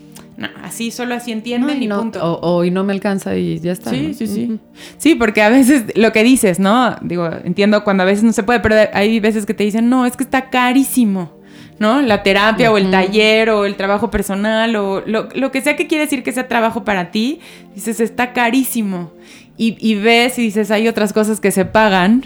así, 0.63 0.91
solo 0.91 1.15
así 1.15 1.31
entienden 1.31 1.81
y, 1.81 1.87
punto. 1.87 2.39
O, 2.41 2.63
y 2.63 2.71
no 2.71 2.83
me 2.83 2.93
alcanza 2.93 3.35
y 3.35 3.59
ya 3.59 3.71
está. 3.71 3.89
Sí, 3.89 4.13
sí, 4.13 4.27
sí. 4.27 4.59
Sí, 4.97 5.15
porque 5.15 5.41
a 5.41 5.49
veces 5.49 5.85
lo 5.95 6.11
que 6.11 6.23
dices, 6.23 6.59
¿no? 6.59 6.95
Digo, 7.01 7.29
entiendo 7.43 7.83
cuando 7.83 8.03
a 8.03 8.05
veces 8.05 8.23
no 8.23 8.33
se 8.33 8.43
puede, 8.43 8.59
pero 8.59 8.75
hay 8.93 9.19
veces 9.19 9.45
que 9.45 9.53
te 9.53 9.63
dicen, 9.63 9.89
no, 9.89 10.05
es 10.05 10.15
que 10.15 10.23
está 10.23 10.49
carísimo. 10.49 11.38
¿No? 11.79 12.01
La 12.01 12.23
terapia 12.23 12.71
o 12.71 12.77
el 12.77 12.91
taller 12.91 13.49
o 13.49 13.65
el 13.65 13.75
trabajo 13.75 14.11
personal 14.11 14.75
o 14.75 15.01
lo, 15.05 15.51
que 15.51 15.61
sea 15.61 15.75
que 15.75 15.87
quiere 15.87 16.03
decir 16.03 16.23
que 16.23 16.31
sea 16.31 16.47
trabajo 16.47 16.83
para 16.83 17.11
ti, 17.11 17.39
dices, 17.73 17.99
está 17.99 18.33
carísimo. 18.33 19.11
Y, 19.57 19.75
y 19.79 19.95
ves 19.95 20.39
y 20.39 20.43
dices, 20.43 20.71
hay 20.71 20.87
otras 20.87 21.11
cosas 21.13 21.39
que 21.39 21.51
se 21.51 21.65
pagan 21.65 22.25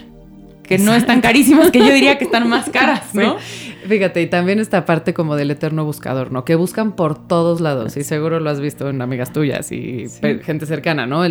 que 0.63 0.78
no 0.78 0.96
están 0.96 1.22
carísimas, 1.22 1.72
que 1.72 1.80
yo 1.80 1.94
diría 1.94 2.18
que 2.18 2.26
están 2.26 2.48
más 2.50 2.70
caras, 2.70 3.13
¿no? 3.13 3.38
Fíjate, 3.88 4.22
y 4.22 4.28
también 4.28 4.60
esta 4.60 4.86
parte 4.86 5.13
como 5.13 5.36
del 5.36 5.52
eterno 5.52 5.86
buscador, 5.86 6.32
¿no? 6.32 6.46
Que 6.46 6.56
buscan 6.56 6.93
por 6.93 7.28
todos 7.28 7.62
lados, 7.62 7.98
y 7.98 8.04
seguro 8.04 8.39
lo 8.39 8.50
has 8.50 8.60
visto 8.60 8.89
en 8.89 9.02
amigas 9.02 9.34
tuyas 9.34 9.72
y 9.72 10.06
gente 10.43 10.65
cercana, 10.65 11.06
¿no? 11.06 11.24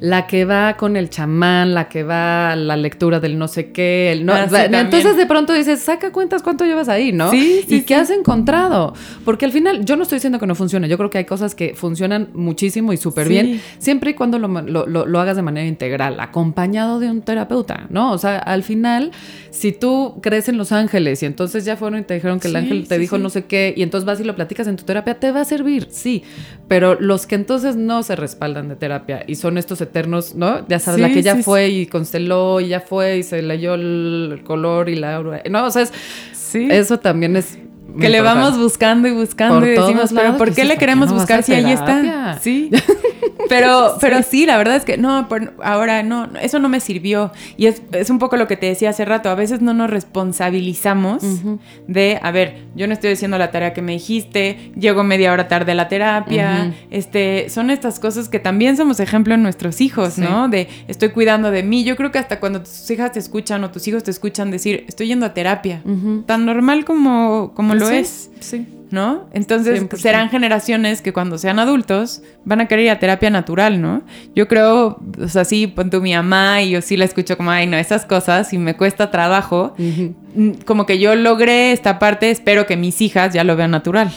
la 0.00 0.26
que 0.26 0.44
va 0.44 0.76
con 0.76 0.96
el 0.96 1.10
chamán, 1.10 1.74
la 1.74 1.88
que 1.88 2.02
va 2.02 2.52
a 2.52 2.56
la 2.56 2.76
lectura 2.76 3.20
del 3.20 3.38
no 3.38 3.48
sé 3.48 3.72
qué, 3.72 4.12
el 4.12 4.26
no, 4.26 4.32
ah, 4.32 4.46
entonces 4.64 5.16
de 5.16 5.26
pronto 5.26 5.52
dices, 5.52 5.80
saca 5.80 6.12
cuentas 6.12 6.42
cuánto 6.42 6.64
llevas 6.64 6.88
ahí, 6.88 7.12
¿no? 7.12 7.30
Sí, 7.30 7.64
sí 7.66 7.76
¿Y 7.76 7.82
qué 7.82 7.94
has 7.94 8.10
encontrado? 8.10 8.94
Porque 9.24 9.44
al 9.44 9.52
final, 9.52 9.84
yo 9.84 9.96
no 9.96 10.02
estoy 10.02 10.16
diciendo 10.16 10.38
que 10.38 10.46
no 10.46 10.54
funcione, 10.54 10.88
yo 10.88 10.96
creo 10.96 11.10
que 11.10 11.18
hay 11.18 11.24
cosas 11.24 11.54
que 11.54 11.74
funcionan 11.74 12.30
muchísimo 12.34 12.92
y 12.92 12.96
súper 12.96 13.28
bien, 13.28 13.60
siempre 13.78 14.10
y 14.10 14.14
cuando 14.14 14.38
lo, 14.38 14.48
lo, 14.48 14.86
lo 15.06 15.20
hagas 15.20 15.36
de 15.36 15.42
manera 15.42 15.66
integral, 15.66 16.20
acompañado 16.20 17.00
de 17.00 17.10
un 17.10 17.22
terapeuta, 17.22 17.86
¿no? 17.90 18.12
O 18.12 18.18
sea, 18.18 18.38
al 18.38 18.62
final, 18.62 19.12
si 19.50 19.72
tú 19.72 20.18
crees 20.22 20.48
en 20.48 20.58
Los 20.58 20.72
Ángeles 20.72 21.22
y 21.22 21.26
entonces 21.26 21.64
ya 21.64 21.76
fueron 21.76 21.95
y 21.98 22.02
te 22.02 22.14
dijeron 22.14 22.40
que 22.40 22.48
el 22.48 22.56
ángel 22.56 22.86
te 22.88 22.98
dijo 22.98 23.18
no 23.18 23.30
sé 23.30 23.44
qué, 23.44 23.74
y 23.76 23.82
entonces 23.82 24.06
vas 24.06 24.20
y 24.20 24.24
lo 24.24 24.34
platicas 24.34 24.66
en 24.66 24.76
tu 24.76 24.84
terapia, 24.84 25.18
te 25.18 25.30
va 25.30 25.40
a 25.40 25.44
servir, 25.44 25.88
sí. 25.90 26.22
Pero 26.68 26.96
los 27.00 27.26
que 27.26 27.34
entonces 27.34 27.76
no 27.76 28.02
se 28.02 28.16
respaldan 28.16 28.68
de 28.68 28.76
terapia 28.76 29.24
y 29.26 29.36
son 29.36 29.58
estos 29.58 29.80
eternos, 29.80 30.34
¿no? 30.34 30.66
Ya 30.68 30.78
sabes, 30.78 31.00
la 31.00 31.10
que 31.10 31.22
ya 31.22 31.36
fue 31.36 31.68
y 31.68 31.86
consteló 31.86 32.60
y 32.60 32.68
ya 32.68 32.80
fue 32.80 33.18
y 33.18 33.22
se 33.22 33.42
leyó 33.42 33.74
el 33.74 34.42
color 34.44 34.88
y 34.88 34.96
la... 34.96 35.22
No, 35.50 35.66
o 35.66 35.70
sea, 35.70 35.82
es, 35.82 35.92
eso 36.54 36.98
también 36.98 37.36
es 37.36 37.58
que 37.98 38.08
le 38.08 38.20
vamos 38.20 38.58
buscando 38.58 39.08
y 39.08 39.12
buscando 39.12 39.66
y 39.66 39.70
decimos, 39.70 40.12
pero 40.14 40.36
¿por 40.36 40.54
qué 40.54 40.64
le 40.64 40.76
queremos 40.76 41.12
buscar 41.12 41.42
si 41.42 41.52
ahí 41.54 41.72
está? 41.72 42.38
Sí. 42.40 42.70
Pero, 43.48 43.96
pero 44.00 44.22
sí, 44.22 44.46
la 44.46 44.56
verdad 44.56 44.76
es 44.76 44.84
que 44.84 44.96
no, 44.96 45.28
ahora 45.62 46.02
no, 46.02 46.28
eso 46.40 46.58
no 46.58 46.68
me 46.68 46.80
sirvió. 46.80 47.32
Y 47.56 47.66
es, 47.66 47.82
es, 47.92 48.10
un 48.10 48.18
poco 48.18 48.36
lo 48.36 48.46
que 48.46 48.56
te 48.56 48.66
decía 48.66 48.90
hace 48.90 49.04
rato, 49.04 49.28
a 49.28 49.34
veces 49.34 49.60
no 49.60 49.74
nos 49.74 49.90
responsabilizamos 49.90 51.22
de, 51.86 52.18
a 52.22 52.30
ver, 52.30 52.64
yo 52.74 52.86
no 52.86 52.92
estoy 52.92 53.12
haciendo 53.12 53.38
la 53.38 53.50
tarea 53.50 53.72
que 53.72 53.82
me 53.82 53.92
dijiste, 53.92 54.72
llego 54.78 55.04
media 55.04 55.32
hora 55.32 55.48
tarde 55.48 55.72
a 55.72 55.74
la 55.74 55.88
terapia, 55.88 56.74
este, 56.90 57.48
son 57.50 57.70
estas 57.70 58.00
cosas 58.00 58.28
que 58.28 58.38
también 58.38 58.76
somos 58.76 59.00
ejemplo 59.00 59.34
en 59.34 59.42
nuestros 59.42 59.80
hijos, 59.80 60.18
¿no? 60.18 60.48
De 60.48 60.68
estoy 60.88 61.10
cuidando 61.10 61.50
de 61.50 61.62
mí. 61.62 61.84
Yo 61.84 61.96
creo 61.96 62.10
que 62.10 62.18
hasta 62.18 62.40
cuando 62.40 62.62
tus 62.62 62.90
hijas 62.90 63.12
te 63.12 63.18
escuchan 63.18 63.62
o 63.64 63.70
tus 63.70 63.86
hijos 63.88 64.02
te 64.02 64.10
escuchan 64.10 64.50
decir, 64.50 64.84
estoy 64.88 65.08
yendo 65.08 65.26
a 65.26 65.34
terapia, 65.34 65.82
tan 66.26 66.46
normal 66.46 66.84
como, 66.84 67.52
como 67.54 67.74
lo 67.74 67.85
es. 67.90 68.30
Sí. 68.40 68.66
¿no? 68.90 69.28
Entonces 69.32 69.84
serán 69.96 70.30
generaciones 70.30 71.02
que 71.02 71.12
cuando 71.12 71.38
sean 71.38 71.58
adultos 71.58 72.22
van 72.44 72.60
a 72.60 72.68
querer 72.68 72.84
ir 72.84 72.90
a 72.90 72.98
terapia 72.98 73.30
natural, 73.30 73.80
¿no? 73.80 74.02
Yo 74.34 74.46
creo, 74.48 75.00
o 75.18 75.28
sea, 75.28 75.44
sí, 75.44 75.66
ponte 75.66 75.98
mi 76.00 76.14
mamá 76.14 76.62
y 76.62 76.70
yo 76.70 76.82
sí 76.82 76.96
la 76.96 77.04
escucho 77.04 77.36
como, 77.36 77.50
ay, 77.50 77.66
no, 77.66 77.76
esas 77.76 78.06
cosas 78.06 78.52
y 78.52 78.58
me 78.58 78.76
cuesta 78.76 79.10
trabajo. 79.10 79.74
Como 80.64 80.86
que 80.86 80.98
yo 80.98 81.14
logré 81.14 81.72
esta 81.72 81.98
parte, 81.98 82.30
espero 82.30 82.66
que 82.66 82.76
mis 82.76 83.00
hijas 83.00 83.34
ya 83.34 83.44
lo 83.44 83.56
vean 83.56 83.72
natural. 83.72 84.12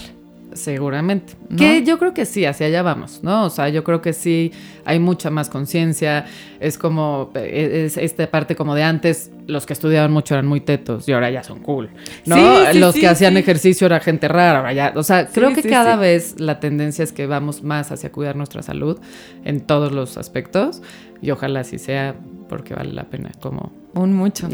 Seguramente. 0.53 1.33
Que 1.57 1.83
yo 1.83 1.99
creo 1.99 2.13
que 2.13 2.25
sí, 2.25 2.45
hacia 2.45 2.67
allá 2.67 2.81
vamos, 2.81 3.19
¿no? 3.23 3.45
O 3.45 3.49
sea, 3.49 3.69
yo 3.69 3.83
creo 3.83 4.01
que 4.01 4.13
sí 4.13 4.51
hay 4.83 4.99
mucha 4.99 5.29
más 5.29 5.49
conciencia. 5.49 6.25
Es 6.59 6.77
como, 6.77 7.31
e, 7.35 7.85
es 7.85 7.97
esta 7.97 8.29
parte 8.31 8.55
como 8.55 8.73
de 8.73 8.83
antes, 8.83 9.31
los 9.47 9.65
que 9.65 9.73
estudiaban 9.73 10.12
mucho 10.12 10.33
eran 10.33 10.47
muy 10.47 10.62
tetos 10.62 11.07
y 11.07 11.13
ahora 11.13 11.29
ya 11.29 11.43
son 11.43 11.59
cool, 11.59 11.89
¿no? 12.25 12.38
los 12.73 12.95
que 12.95 13.07
hacían 13.07 13.38
ejercicio 13.38 13.85
era 13.85 13.99
gente 13.99 14.27
rara, 14.27 14.59
ahora 14.59 14.73
ya. 14.73 14.93
O 14.95 15.03
sea, 15.03 15.27
creo 15.27 15.53
que 15.53 15.63
cada 15.63 15.95
vez 15.95 16.39
la 16.39 16.59
tendencia 16.59 17.03
es 17.03 17.13
que 17.13 17.27
vamos 17.27 17.63
más 17.63 17.91
hacia 17.91 18.12
cuidar 18.12 18.35
nuestra 18.35 18.63
salud 18.63 18.99
en 19.45 19.62
todos 19.62 19.91
los 19.91 20.17
aspectos 20.17 20.81
y 21.21 21.31
ojalá 21.31 21.62
así 21.62 21.77
sea 21.77 22.15
porque 22.49 22.73
vale 22.73 22.91
la 22.91 23.05
pena 23.05 23.31
como 23.41 23.71
un 23.93 24.13
mucho. 24.13 24.49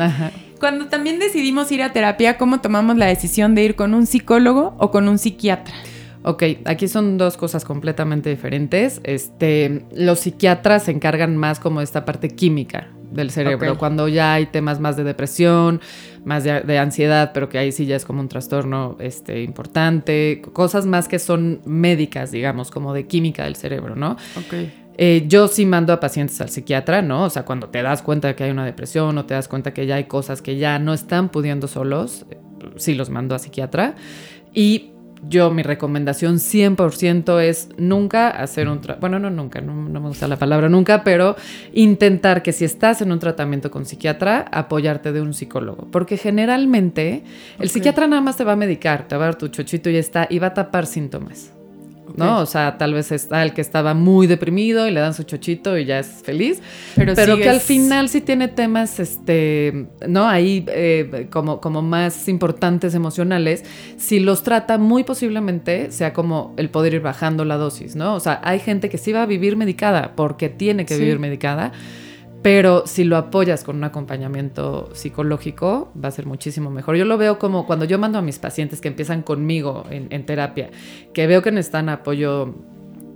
Cuando 0.60 0.86
también 0.88 1.18
decidimos 1.18 1.72
ir 1.72 1.82
a 1.82 1.92
terapia, 1.92 2.38
¿cómo 2.38 2.62
tomamos 2.62 2.98
la 2.98 3.08
decisión 3.08 3.56
de 3.56 3.64
ir 3.64 3.76
con 3.76 3.96
un 3.96 4.06
psicólogo 4.06 4.76
o 4.78 4.92
con 4.92 5.08
un 5.08 5.18
psiquiatra? 5.18 5.74
Ok, 6.24 6.44
aquí 6.66 6.88
son 6.88 7.18
dos 7.18 7.38
cosas 7.38 7.66
completamente 7.66 8.30
diferentes. 8.30 9.00
Este, 9.04 9.86
los 9.96 10.20
psiquiatras 10.20 10.84
se 10.84 10.92
encargan 10.92 11.38
más 11.38 11.60
como 11.60 11.80
de 11.80 11.84
esta 11.84 12.04
parte 12.06 12.30
química 12.30 12.90
del 13.12 13.32
cerebro, 13.32 13.78
cuando 13.78 14.08
ya 14.08 14.34
hay 14.34 14.48
temas 14.48 14.80
más 14.80 14.98
de 14.98 15.04
depresión, 15.04 15.80
más 16.26 16.44
de, 16.44 16.80
ansiedad, 16.80 17.32
pero 17.34 17.48
que 17.48 17.58
ahí 17.60 17.72
sí 17.72 17.86
ya 17.86 17.96
es 17.96 18.04
como 18.04 18.20
un 18.20 18.28
trastorno 18.28 18.98
este, 19.00 19.44
importante, 19.44 20.42
cosas 20.54 20.86
más 20.86 21.08
que 21.08 21.20
son 21.20 21.62
médicas, 21.66 22.32
digamos, 22.32 22.72
como 22.72 22.94
de 22.94 23.06
química 23.06 23.44
del 23.46 23.56
cerebro, 23.56 23.96
¿no? 23.96 24.18
Ok. 24.36 24.85
Eh, 24.98 25.26
yo 25.28 25.48
sí 25.48 25.66
mando 25.66 25.94
a 25.94 26.00
pacientes 26.00 26.40
al 26.42 26.50
psiquiatra, 26.50 27.02
¿no? 27.02 27.26
O 27.26 27.30
sea, 27.30 27.44
cuando 27.44 27.70
te 27.70 27.82
das 27.82 28.02
cuenta 28.02 28.30
de 28.30 28.36
que 28.36 28.46
hay 28.46 28.52
una 28.52 28.66
depresión 28.66 29.18
o 29.18 29.26
te 29.26 29.34
das 29.34 29.48
cuenta 29.48 29.74
que 29.74 29.86
ya 29.86 29.96
hay 29.96 30.06
cosas 30.06 30.42
que 30.42 30.58
ya 30.58 30.80
no 30.80 30.94
están 30.94 31.30
pudiendo 31.30 31.68
solos, 31.68 32.26
eh, 32.30 32.38
sí 32.78 32.96
los 32.96 33.10
mando 33.10 33.36
a 33.36 33.40
psiquiatra. 33.40 33.96
Y 34.54 34.92
yo 35.28 35.52
mi 35.52 35.64
recomendación 35.64 36.36
100% 36.36 37.42
es 37.42 37.70
nunca 37.78 38.30
hacer 38.30 38.68
un 38.68 38.82
bueno 39.00 39.20
no 39.20 39.30
nunca 39.30 39.62
no, 39.62 39.74
me 39.74 40.00
gusta 40.00 40.28
la 40.28 40.38
palabra 40.38 40.70
nunca 40.70 41.04
pero 41.04 41.36
intentar 41.74 42.44
que 42.44 42.52
si 42.52 42.66
estás 42.66 43.02
en 43.02 43.12
un 43.12 43.20
tratamiento 43.20 43.72
con 43.72 43.86
psiquiatra 43.86 44.46
apoyarte 44.52 45.12
de 45.12 45.22
un 45.22 45.34
psicólogo 45.34 45.88
porque 45.90 46.18
generalmente 46.18 47.24
el 47.60 47.70
psiquiatra 47.70 48.08
nada 48.08 48.22
más 48.22 48.38
te 48.38 48.44
va 48.44 48.54
a 48.54 48.58
medicar 48.58 49.08
te 49.08 49.16
va 49.16 49.24
a 49.24 49.28
dar 49.28 49.36
tu 49.36 49.48
chochito 49.48 49.90
y 49.90 49.94
ya 49.94 50.00
está 50.00 50.28
y 50.30 50.40
va 50.40 50.48
a 50.48 50.54
tapar 50.54 50.86
síntomas 50.86 51.55
¿no? 52.18 52.40
O 52.40 52.46
sea, 52.46 52.78
tal 52.78 52.94
vez 52.94 53.12
está 53.12 53.44
el 53.44 53.54
que 53.54 53.62
estaba 53.62 53.94
muy 53.94 54.28
deprimido 54.28 54.88
y 54.88 54.92
le 54.92 55.00
dan 55.00 55.14
su 55.14 55.24
chochito 55.24 55.78
y 55.78 55.86
ya 55.86 56.00
es 56.00 56.22
feliz, 56.24 56.62
pero, 56.96 57.38
que 57.38 57.50
al 57.50 57.60
final 57.60 58.10
sí 58.10 58.22
tiene 58.22 58.48
temas, 58.48 59.00
este, 59.00 59.88
¿no? 60.08 60.28
Ahí 60.28 60.66
eh, 60.68 61.28
como, 61.30 61.62
como 61.62 61.82
más 61.82 62.28
importantes 62.28 62.96
emocionales, 62.96 63.64
si 63.98 64.20
los 64.20 64.44
trata 64.44 64.78
muy 64.78 65.04
posiblemente 65.04 65.92
sea 65.92 66.14
como 66.14 66.54
el 66.58 66.70
poder 66.70 66.96
ir 66.96 67.02
bajando 67.02 67.46
la 67.46 67.58
dosis, 67.58 67.96
¿no? 67.96 68.16
O 68.16 68.20
sea, 68.20 68.42
hay 68.44 68.60
gente 68.60 68.90
que 68.90 68.98
sí 68.98 69.12
va 69.12 69.24
a 69.24 69.26
vivir 69.26 69.56
medicada 69.58 70.14
porque 70.16 70.50
tiene 70.50 70.86
que 70.86 70.98
vivir 70.98 71.20
medicada 71.20 71.72
pero 72.46 72.84
si 72.86 73.06
lo 73.06 73.18
apoyas 73.18 73.64
con 73.64 73.78
un 73.78 73.86
acompañamiento 73.86 74.92
psicológico, 74.94 75.92
va 75.98 76.10
a 76.10 76.12
ser 76.12 76.28
muchísimo 76.28 76.70
mejor. 76.70 76.96
Yo 76.96 77.04
lo 77.04 77.18
veo 77.18 77.40
como 77.40 77.66
cuando 77.66 77.86
yo 77.86 77.98
mando 77.98 78.20
a 78.20 78.22
mis 78.22 78.38
pacientes 78.38 78.82
que 78.82 78.88
empiezan 78.88 79.24
conmigo 79.24 79.84
en, 79.90 80.26
terapia, 80.28 80.70
que 81.12 81.26
veo 81.26 81.42
que 81.42 81.52
necesitan 81.52 81.90
apoyo 81.90 82.54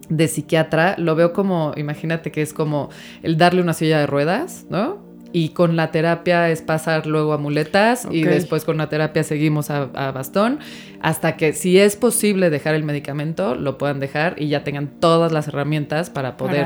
de 0.09 0.27
psiquiatra, 0.27 0.95
lo 0.97 1.13
veo 1.13 1.31
como, 1.31 1.73
imagínate 1.77 2.31
que 2.31 2.41
es 2.41 2.53
como 2.53 2.89
el 3.21 3.37
darle 3.37 3.61
una 3.61 3.73
silla 3.73 3.99
de 3.99 4.07
ruedas, 4.07 4.65
¿no? 4.71 4.97
Y 5.31 5.49
con 5.49 5.75
la 5.75 5.91
terapia 5.91 6.49
es 6.49 6.63
pasar 6.63 7.05
luego 7.05 7.33
a 7.33 7.37
muletas 7.37 8.07
y 8.09 8.23
después 8.23 8.65
con 8.65 8.77
la 8.77 8.89
terapia 8.89 9.21
seguimos 9.21 9.69
a, 9.69 9.85
bastón 10.11 10.57
hasta 11.01 11.37
que 11.37 11.53
si 11.53 11.77
es 11.77 11.97
posible 11.97 12.49
dejar 12.49 12.73
el 12.73 12.83
medicamento, 12.83 13.53
lo 13.53 13.77
puedan 13.77 13.99
dejar 13.99 14.41
y 14.41 14.47
ya 14.47 14.63
tengan 14.63 14.87
todas 14.87 15.31
las 15.31 15.49
herramientas 15.49 16.09
para 16.09 16.35
poder 16.35 16.65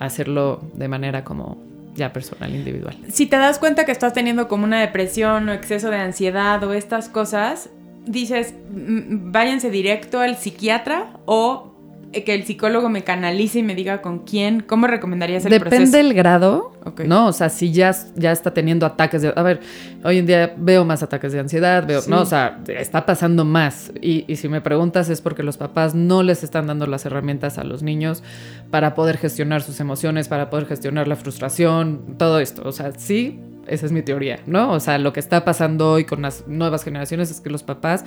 hacerlo 0.00 0.60
de 0.74 0.88
manera 0.88 1.22
como 1.22 1.72
ya 1.94 2.12
personal, 2.12 2.54
individual. 2.54 2.96
Si 3.08 3.26
te 3.26 3.36
das 3.36 3.58
cuenta 3.58 3.84
que 3.84 3.92
estás 3.92 4.12
teniendo 4.12 4.48
como 4.48 4.64
una 4.64 4.80
depresión 4.80 5.48
o 5.48 5.52
exceso 5.52 5.90
de 5.90 5.96
ansiedad 5.96 6.62
o 6.64 6.72
estas 6.72 7.08
cosas, 7.08 7.70
dices, 8.06 8.54
váyanse 8.68 9.70
directo 9.70 10.20
al 10.20 10.36
psiquiatra 10.36 11.18
o 11.26 11.73
que 12.22 12.34
el 12.34 12.44
psicólogo 12.44 12.88
me 12.88 13.02
canalice 13.02 13.58
y 13.58 13.62
me 13.62 13.74
diga 13.74 14.00
con 14.00 14.20
quién, 14.20 14.60
¿cómo 14.60 14.86
recomendarías 14.86 15.44
el 15.44 15.50
Depende 15.50 15.70
proceso? 15.70 15.90
Depende 15.90 16.08
del 16.08 16.14
grado, 16.14 16.72
¿no? 17.06 17.26
O 17.26 17.32
sea, 17.32 17.48
si 17.48 17.72
ya, 17.72 17.94
ya 18.14 18.30
está 18.30 18.52
teniendo 18.52 18.86
ataques 18.86 19.22
de... 19.22 19.32
A 19.34 19.42
ver, 19.42 19.60
hoy 20.04 20.18
en 20.18 20.26
día 20.26 20.54
veo 20.56 20.84
más 20.84 21.02
ataques 21.02 21.32
de 21.32 21.40
ansiedad, 21.40 21.86
veo... 21.86 22.02
No, 22.06 22.20
o 22.20 22.26
sea, 22.26 22.60
está 22.68 23.04
pasando 23.06 23.44
más. 23.44 23.90
Y, 24.00 24.24
y 24.28 24.36
si 24.36 24.48
me 24.48 24.60
preguntas 24.60 25.08
es 25.08 25.20
porque 25.20 25.42
los 25.42 25.56
papás 25.56 25.94
no 25.94 26.22
les 26.22 26.44
están 26.44 26.66
dando 26.66 26.86
las 26.86 27.04
herramientas 27.06 27.58
a 27.58 27.64
los 27.64 27.82
niños 27.82 28.22
para 28.70 28.94
poder 28.94 29.18
gestionar 29.18 29.62
sus 29.62 29.80
emociones, 29.80 30.28
para 30.28 30.50
poder 30.50 30.66
gestionar 30.66 31.08
la 31.08 31.16
frustración, 31.16 32.14
todo 32.18 32.38
esto. 32.38 32.62
O 32.64 32.72
sea, 32.72 32.92
sí, 32.96 33.40
esa 33.66 33.86
es 33.86 33.92
mi 33.92 34.02
teoría, 34.02 34.40
¿no? 34.46 34.72
O 34.72 34.80
sea, 34.80 34.98
lo 34.98 35.12
que 35.12 35.20
está 35.20 35.44
pasando 35.44 35.92
hoy 35.92 36.04
con 36.04 36.22
las 36.22 36.46
nuevas 36.46 36.84
generaciones 36.84 37.30
es 37.30 37.40
que 37.40 37.50
los 37.50 37.62
papás 37.62 38.04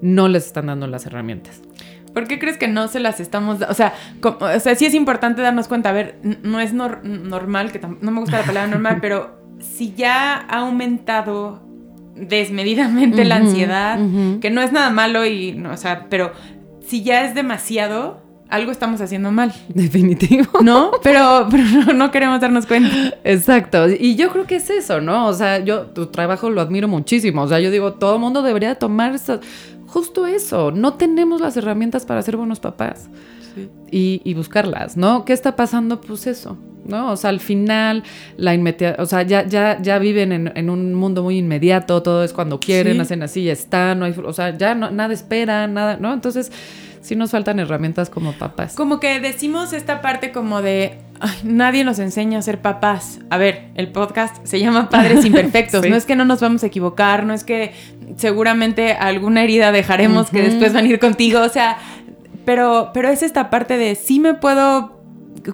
no 0.00 0.28
les 0.28 0.46
están 0.46 0.66
dando 0.66 0.86
las 0.86 1.06
herramientas. 1.06 1.60
¿Por 2.12 2.26
qué 2.26 2.38
crees 2.38 2.56
que 2.56 2.68
no 2.68 2.88
se 2.88 3.00
las 3.00 3.20
estamos 3.20 3.60
O 3.68 3.74
sea, 3.74 3.94
o 4.22 4.60
sea, 4.60 4.74
sí 4.74 4.86
es 4.86 4.94
importante 4.94 5.42
darnos 5.42 5.68
cuenta. 5.68 5.90
A 5.90 5.92
ver, 5.92 6.18
no 6.42 6.60
es 6.60 6.72
normal, 6.72 7.72
que 7.72 7.80
no 7.80 8.10
me 8.10 8.20
gusta 8.20 8.38
la 8.38 8.44
palabra 8.44 8.70
normal, 8.70 8.98
pero 9.02 9.38
si 9.60 9.94
ya 9.94 10.34
ha 10.48 10.60
aumentado 10.60 11.62
desmedidamente 12.14 13.24
la 13.24 13.36
ansiedad, 13.36 13.98
que 14.40 14.50
no 14.50 14.60
es 14.60 14.72
nada 14.72 14.90
malo 14.90 15.24
y, 15.24 15.60
o 15.64 15.76
sea, 15.76 16.06
pero 16.08 16.32
si 16.84 17.02
ya 17.02 17.24
es 17.24 17.34
demasiado, 17.34 18.22
algo 18.48 18.72
estamos 18.72 19.00
haciendo 19.00 19.30
mal. 19.30 19.52
Definitivo. 19.68 20.46
¿No? 20.62 20.92
Pero, 21.02 21.48
pero 21.50 21.92
no, 21.94 22.10
queremos 22.10 22.40
darnos 22.40 22.66
cuenta. 22.66 22.90
Exacto. 23.24 23.88
Y 23.88 24.16
yo 24.16 24.30
creo 24.30 24.46
que 24.46 24.56
es 24.56 24.70
eso, 24.70 25.00
¿no? 25.00 25.26
O 25.26 25.34
sea, 25.34 25.58
yo 25.58 25.82
tu 25.86 26.06
trabajo 26.06 26.50
lo 26.50 26.60
admiro 26.60 26.88
muchísimo. 26.88 27.42
O 27.42 27.48
sea, 27.48 27.60
yo 27.60 27.70
digo, 27.70 27.94
todo 27.94 28.14
el 28.14 28.20
mundo 28.20 28.42
debería 28.42 28.74
tomar 28.76 29.14
justo 29.88 30.26
eso. 30.26 30.70
No 30.70 30.94
tenemos 30.94 31.40
las 31.40 31.56
herramientas 31.56 32.06
para 32.06 32.22
ser 32.22 32.36
buenos 32.36 32.60
papás. 32.60 33.08
Y, 33.90 34.34
buscarlas, 34.34 34.96
¿no? 34.96 35.24
¿Qué 35.24 35.32
está 35.32 35.56
pasando? 35.56 36.00
Pues 36.00 36.28
eso, 36.28 36.56
¿no? 36.84 37.10
O 37.10 37.16
sea, 37.16 37.30
al 37.30 37.40
final, 37.40 38.04
la 38.36 38.54
inmediata, 38.54 39.02
o 39.02 39.06
sea, 39.06 39.22
ya, 39.22 39.44
ya, 39.46 39.82
ya 39.82 39.98
viven 39.98 40.52
en, 40.54 40.70
un 40.70 40.94
mundo 40.94 41.24
muy 41.24 41.38
inmediato, 41.38 42.00
todo 42.02 42.22
es 42.22 42.32
cuando 42.32 42.60
quieren, 42.60 43.00
hacen 43.00 43.20
así, 43.24 43.42
ya 43.44 43.52
están, 43.52 43.98
no 43.98 44.04
hay, 44.04 44.14
o 44.16 44.32
sea, 44.32 44.56
ya 44.56 44.76
no, 44.76 44.92
nada 44.92 45.12
espera, 45.12 45.66
nada, 45.66 45.96
¿no? 45.96 46.12
Entonces, 46.12 46.52
sí 47.00 47.16
nos 47.16 47.32
faltan 47.32 47.58
herramientas 47.58 48.10
como 48.10 48.32
papás. 48.32 48.74
Como 48.74 49.00
que 49.00 49.18
decimos 49.18 49.72
esta 49.72 50.02
parte 50.02 50.30
como 50.30 50.62
de, 50.62 50.98
nadie 51.42 51.84
nos 51.84 51.98
enseña 51.98 52.38
a 52.38 52.42
ser 52.42 52.60
papás. 52.60 53.20
A 53.30 53.38
ver, 53.38 53.70
el 53.74 53.88
podcast 53.88 54.36
se 54.44 54.60
llama 54.60 54.88
Padres 54.88 55.24
Imperfectos. 55.24 55.86
No 55.88 55.96
es 55.96 56.04
que 56.04 56.16
no 56.16 56.24
nos 56.24 56.40
vamos 56.40 56.62
a 56.62 56.66
equivocar, 56.66 57.24
no 57.24 57.34
es 57.34 57.44
que 57.44 57.72
seguramente 58.16 58.92
alguna 58.92 59.42
herida 59.42 59.72
dejaremos 59.72 60.30
que 60.30 60.42
después 60.42 60.72
van 60.72 60.84
a 60.84 60.88
ir 60.88 60.98
contigo, 60.98 61.40
o 61.40 61.48
sea, 61.48 61.78
pero, 62.44 62.90
pero 62.94 63.08
es 63.08 63.22
esta 63.22 63.50
parte 63.50 63.76
de 63.76 63.94
sí 63.94 64.20
me 64.20 64.34
puedo 64.34 64.98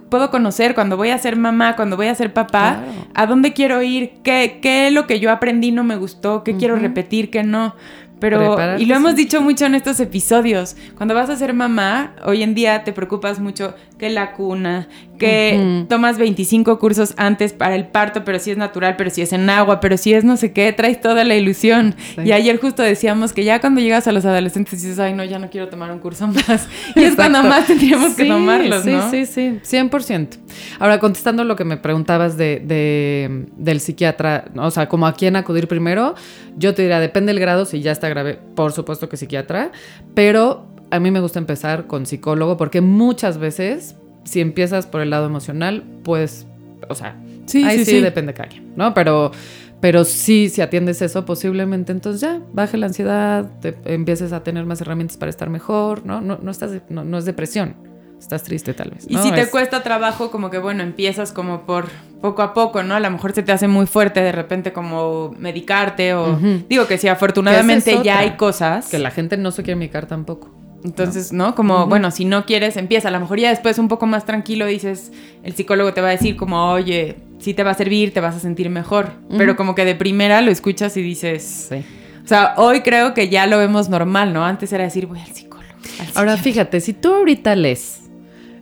puedo 0.09 0.29
conocer 0.29 0.75
cuando 0.75 0.97
voy 0.97 1.09
a 1.09 1.17
ser 1.17 1.35
mamá, 1.35 1.75
cuando 1.75 1.95
voy 1.95 2.07
a 2.07 2.15
ser 2.15 2.33
papá, 2.33 2.79
a 3.13 3.25
dónde 3.25 3.53
quiero 3.53 3.81
ir, 3.81 4.13
qué, 4.23 4.59
qué 4.61 4.87
es 4.87 4.93
lo 4.93 5.07
que 5.07 5.19
yo 5.19 5.31
aprendí 5.31 5.71
no 5.71 5.83
me 5.83 5.95
gustó, 5.95 6.43
qué 6.43 6.57
quiero 6.57 6.75
repetir, 6.75 7.29
qué 7.29 7.43
no. 7.43 7.75
Pero, 8.19 8.77
y 8.77 8.85
lo 8.85 8.95
hemos 8.95 9.15
dicho 9.15 9.41
mucho 9.41 9.65
en 9.65 9.75
estos 9.75 9.99
episodios, 9.99 10.77
cuando 10.95 11.13
vas 11.13 11.29
a 11.29 11.35
ser 11.35 11.53
mamá, 11.53 12.13
hoy 12.23 12.43
en 12.43 12.55
día 12.55 12.83
te 12.83 12.93
preocupas 12.93 13.39
mucho 13.39 13.75
que 14.05 14.09
la 14.11 14.33
cuna, 14.33 14.87
que 15.17 15.85
tomas 15.89 16.19
25 16.19 16.77
cursos 16.77 17.15
antes 17.17 17.53
para 17.53 17.75
el 17.75 17.87
parto, 17.87 18.23
pero 18.23 18.37
si 18.37 18.51
es 18.51 18.57
natural, 18.57 18.95
pero 18.97 19.09
si 19.09 19.21
es 19.23 19.33
en 19.33 19.49
agua, 19.49 19.79
pero 19.79 19.97
si 19.97 20.13
es 20.13 20.23
no 20.23 20.37
sé 20.37 20.51
qué, 20.51 20.71
traes 20.73 21.01
toda 21.01 21.23
la 21.23 21.35
ilusión. 21.35 21.95
Y 22.23 22.31
ayer 22.31 22.59
justo 22.59 22.83
decíamos 22.83 23.33
que 23.33 23.43
ya 23.43 23.59
cuando 23.59 23.81
llegas 23.81 24.07
a 24.07 24.11
los 24.11 24.23
adolescentes 24.25 24.81
dices, 24.81 24.99
ay, 24.99 25.13
no, 25.13 25.23
ya 25.23 25.39
no 25.39 25.49
quiero 25.49 25.69
tomar 25.69 25.91
un 25.91 25.99
curso 25.99 26.27
más. 26.27 26.67
Y 26.95 27.03
es 27.03 27.15
cuando 27.15 27.41
más 27.41 27.65
tendríamos 27.65 28.13
que 28.13 28.25
tomarlos, 28.25 28.85
¿no? 28.85 29.09
Sí, 29.09 29.25
sí, 29.25 29.59
sí, 29.61 29.77
100%. 29.77 30.37
Ahora, 30.79 30.99
contestando 30.99 31.43
lo 31.43 31.55
que 31.55 31.65
me 31.65 31.77
preguntabas 31.77 32.37
de, 32.37 33.47
del 33.57 33.79
psiquiatra, 33.79 34.45
o 34.55 34.69
sea, 34.69 34.87
como 34.87 35.07
a 35.07 35.13
quién 35.13 35.35
acudir 35.35 35.67
primero, 35.67 36.13
yo 36.57 36.75
te 36.75 36.83
diría, 36.83 36.99
depende 36.99 37.33
del 37.33 37.39
grado, 37.39 37.65
si 37.65 37.81
ya 37.81 37.91
está 37.91 38.07
grave, 38.09 38.37
por 38.55 38.71
supuesto 38.71 39.09
que 39.09 39.17
psiquiatra, 39.17 39.71
pero 40.13 40.74
a 40.91 40.99
mí 40.99 41.11
me 41.11 41.19
gusta 41.19 41.39
empezar 41.39 41.87
con 41.87 42.05
psicólogo 42.05 42.57
porque 42.57 42.81
muchas 42.81 43.37
veces, 43.37 43.95
si 44.23 44.41
empiezas 44.41 44.85
por 44.85 45.01
el 45.01 45.09
lado 45.09 45.25
emocional, 45.25 45.83
pues, 46.03 46.45
o 46.89 46.95
sea, 46.95 47.15
sí, 47.45 47.63
ahí 47.63 47.85
sí, 47.85 48.01
depende 48.01 48.33
de 48.33 48.37
cada 48.37 48.49
quien, 48.49 48.73
¿no? 48.75 48.93
Pero, 48.93 49.31
pero 49.79 50.03
sí, 50.03 50.49
si 50.49 50.61
atiendes 50.61 51.01
eso, 51.01 51.25
posiblemente 51.25 51.91
entonces 51.91 52.21
ya 52.21 52.41
baje 52.53 52.77
la 52.77 52.87
ansiedad, 52.87 53.49
te, 53.61 53.75
empieces 53.85 54.33
a 54.33 54.43
tener 54.43 54.65
más 54.65 54.81
herramientas 54.81 55.17
para 55.17 55.29
estar 55.29 55.49
mejor, 55.49 56.05
¿no? 56.05 56.21
No, 56.21 56.39
no, 56.41 56.51
estás, 56.51 56.71
no, 56.89 57.17
es 57.17 57.25
depresión. 57.25 57.75
Estás 58.17 58.43
triste 58.43 58.73
tal 58.73 58.91
vez. 58.91 59.05
Y 59.09 59.17
si 59.17 59.31
te 59.33 59.45
cuesta 59.49 59.83
trabajo, 59.83 60.31
como 60.31 60.49
que 60.49 60.57
bueno, 60.57 60.81
empiezas 60.81 61.33
como 61.33 61.65
por 61.65 61.89
poco 62.21 62.41
a 62.41 62.53
poco, 62.53 62.81
¿no? 62.81 62.95
A 62.95 62.99
lo 62.99 63.11
mejor 63.11 63.33
se 63.33 63.43
te 63.43 63.51
hace 63.51 63.67
muy 63.67 63.85
fuerte 63.85 64.21
de 64.21 64.31
repente 64.31 64.71
como 64.71 65.35
medicarte 65.37 66.13
o... 66.15 66.39
Digo 66.69 66.87
que 66.87 66.97
si 66.97 67.09
afortunadamente 67.09 67.99
ya 68.03 68.19
hay 68.19 68.31
cosas... 68.31 68.87
Que 68.87 68.99
la 68.99 69.11
gente 69.11 69.37
no 69.37 69.51
se 69.51 69.63
quiere 69.63 69.75
medicar 69.75 70.07
tampoco. 70.07 70.49
Entonces, 70.83 71.33
¿no? 71.33 71.55
Como, 71.55 71.87
bueno, 71.87 72.11
si 72.11 72.25
no 72.25 72.45
quieres, 72.45 72.77
empieza. 72.77 73.07
A 73.07 73.11
lo 73.11 73.19
mejor 73.19 73.39
ya 73.39 73.49
después 73.49 73.79
un 73.79 73.87
poco 73.87 74.05
más 74.05 74.25
tranquilo 74.25 74.65
dices, 74.67 75.11
el 75.43 75.53
psicólogo 75.53 75.93
te 75.93 76.01
va 76.01 76.09
a 76.09 76.11
decir 76.11 76.35
como, 76.35 76.71
oye, 76.71 77.17
sí 77.39 77.53
te 77.53 77.63
va 77.63 77.71
a 77.71 77.73
servir, 77.73 78.13
te 78.13 78.19
vas 78.19 78.35
a 78.35 78.39
sentir 78.39 78.69
mejor. 78.69 79.11
Pero 79.37 79.55
como 79.55 79.73
que 79.73 79.85
de 79.85 79.95
primera 79.95 80.41
lo 80.41 80.51
escuchas 80.51 80.95
y 80.97 81.01
dices... 81.01 81.67
Sí. 81.69 81.83
O 82.23 82.27
sea, 82.27 82.55
hoy 82.57 82.81
creo 82.81 83.13
que 83.13 83.29
ya 83.29 83.45
lo 83.45 83.59
vemos 83.59 83.87
normal, 83.87 84.33
¿no? 84.33 84.43
Antes 84.43 84.73
era 84.73 84.83
decir, 84.83 85.05
voy 85.05 85.19
al 85.19 85.27
psicólogo. 85.27 85.75
Ahora, 86.15 86.37
fíjate, 86.37 86.81
si 86.81 86.93
tú 86.93 87.13
ahorita 87.13 87.55
lees 87.55 88.01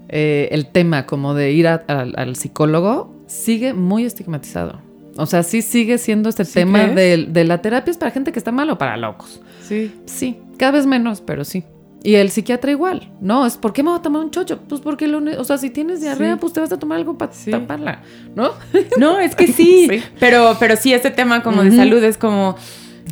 eh, 0.10 0.50
el 0.52 0.68
tema 0.68 1.06
como 1.06 1.34
de 1.34 1.54
ir 1.54 1.68
al 1.68 2.36
psicólogo, 2.36 3.16
sigue 3.26 3.74
muy 3.74 4.06
estigmatizado. 4.06 4.82
O 5.16 5.26
sea, 5.26 5.44
sí 5.44 5.62
sigue 5.62 5.98
siendo 5.98 6.30
este 6.30 6.46
tema 6.46 6.86
de, 6.86 7.28
de, 7.30 7.44
la 7.44 7.62
terapia 7.62 7.92
es 7.92 7.98
para 7.98 8.12
gente 8.12 8.32
que 8.32 8.40
está 8.40 8.52
mal 8.52 8.70
o 8.70 8.78
para 8.78 8.98
locos. 8.98 9.42
Sí. 9.62 9.94
Sí, 10.06 10.40
cada 10.58 10.74
vez 10.74 10.86
menos, 10.86 11.22
pero 11.22 11.44
sí. 11.44 11.64
Y 12.04 12.16
el 12.16 12.32
psiquiatra 12.32 12.70
igual, 12.70 13.10
¿no? 13.22 13.46
Es 13.46 13.56
¿por 13.56 13.72
qué 13.72 13.82
me 13.82 13.90
voy 13.90 14.00
a 14.00 14.02
tomar 14.02 14.22
un 14.22 14.30
chocho? 14.30 14.60
Pues 14.68 14.82
porque 14.82 15.08
lo, 15.08 15.20
o 15.40 15.44
sea, 15.46 15.58
si 15.58 15.70
tienes 15.70 16.02
diarrea, 16.02 16.36
pues 16.36 16.52
te 16.52 16.60
vas 16.60 16.72
a 16.74 16.78
tomar 16.78 16.98
algo 16.98 17.18
para 17.18 17.32
taparla, 17.50 18.02
¿no? 18.36 18.52
No, 18.98 19.20
es 19.20 19.36
que 19.36 19.48
sí, 19.54 19.88
Pero, 20.20 20.58
pero 20.60 20.76
sí, 20.76 20.94
este 20.94 21.12
tema 21.12 21.42
como 21.42 21.64
de 21.64 21.72
salud 21.72 22.04
es 22.04 22.18
como, 22.18 22.58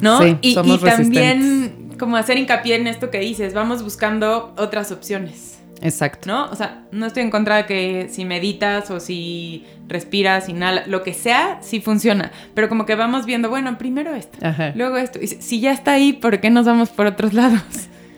¿no? 0.01 0.27
y, 0.27 0.37
y 0.41 0.77
también 0.77 1.95
como 1.97 2.17
hacer 2.17 2.37
hincapié 2.37 2.75
en 2.75 2.87
esto 2.87 3.11
que 3.11 3.19
dices, 3.19 3.53
vamos 3.53 3.81
buscando 3.83 4.53
otras 4.57 4.91
opciones. 4.91 5.59
Exacto. 5.81 6.27
¿No? 6.29 6.45
O 6.45 6.55
sea, 6.55 6.83
no 6.91 7.05
estoy 7.05 7.23
en 7.23 7.31
contra 7.31 7.57
de 7.57 7.65
que 7.65 8.07
si 8.09 8.25
meditas 8.25 8.91
o 8.91 8.99
si 8.99 9.65
respiras, 9.87 10.49
inhalas, 10.49 10.87
lo 10.87 11.01
que 11.03 11.13
sea, 11.13 11.59
sí 11.61 11.79
funciona. 11.81 12.31
Pero 12.53 12.69
como 12.69 12.85
que 12.85 12.95
vamos 12.95 13.25
viendo, 13.25 13.49
bueno, 13.49 13.77
primero 13.77 14.13
esto, 14.13 14.37
luego 14.75 14.97
esto. 14.97 15.19
Y 15.21 15.27
si 15.27 15.59
ya 15.59 15.71
está 15.71 15.93
ahí, 15.93 16.13
¿por 16.13 16.39
qué 16.39 16.49
nos 16.49 16.65
vamos 16.65 16.89
por 16.89 17.05
otros 17.05 17.33
lados? 17.35 17.61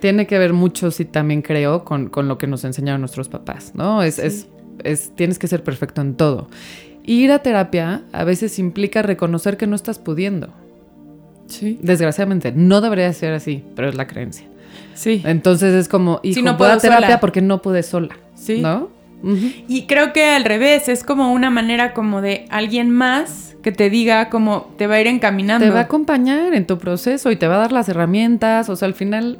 Tiene 0.04 0.28
que 0.28 0.38
ver 0.38 0.52
mucho, 0.52 0.92
sí, 0.92 1.06
también 1.06 1.42
creo, 1.42 1.86
con, 1.86 2.12
lo 2.14 2.38
que 2.38 2.46
nos 2.46 2.66
enseñaron 2.66 3.00
nuestros 3.00 3.30
papás, 3.30 3.72
¿no? 3.74 4.04
Es, 4.04 4.20
es, 4.20 4.50
tienes 5.16 5.40
que 5.40 5.48
ser 5.48 5.64
perfecto 5.64 6.02
en 6.02 6.16
todo. 6.16 6.50
Ir 7.06 7.32
a 7.32 7.40
terapia 7.40 8.02
a 8.12 8.26
veces 8.26 8.60
implica 8.60 9.02
reconocer 9.02 9.56
que 9.56 9.66
no 9.66 9.78
estás 9.78 10.00
pudiendo. 10.00 10.50
Sí. 11.46 11.80
Desgraciadamente, 11.82 12.52
no 12.52 12.82
debería 12.82 13.14
ser 13.14 13.34
así, 13.34 13.64
pero 13.78 13.88
es 13.88 13.96
la 13.96 14.06
creencia. 14.06 14.46
Sí. 14.94 15.22
Entonces 15.24 15.74
es 15.74 15.88
como, 15.88 16.20
y 16.22 16.34
no 16.42 16.58
puedo 16.58 16.78
terapia 16.80 17.22
porque 17.22 17.42
no 17.42 17.62
pude 17.62 17.82
sola. 17.82 18.18
Sí. 18.36 18.60
¿No? 18.60 18.90
Y 19.70 19.84
creo 19.84 20.12
que 20.12 20.32
al 20.32 20.44
revés, 20.44 20.90
es 20.90 21.06
como 21.06 21.32
una 21.32 21.50
manera 21.50 21.94
como 21.94 22.20
de 22.20 22.46
alguien 22.50 22.90
más 22.90 23.56
que 23.62 23.72
te 23.72 23.90
diga 23.90 24.30
cómo 24.30 24.70
te 24.78 24.86
va 24.86 24.96
a 24.96 25.00
ir 25.00 25.08
encaminando. 25.08 25.66
Te 25.66 25.72
va 25.72 25.80
a 25.80 25.84
acompañar 25.84 26.54
en 26.54 26.68
tu 26.68 26.78
proceso 26.78 27.32
y 27.32 27.38
te 27.38 27.48
va 27.48 27.56
a 27.56 27.60
dar 27.60 27.72
las 27.72 27.88
herramientas, 27.88 28.68
o 28.68 28.76
sea, 28.76 28.90
al 28.90 28.96
final, 28.96 29.40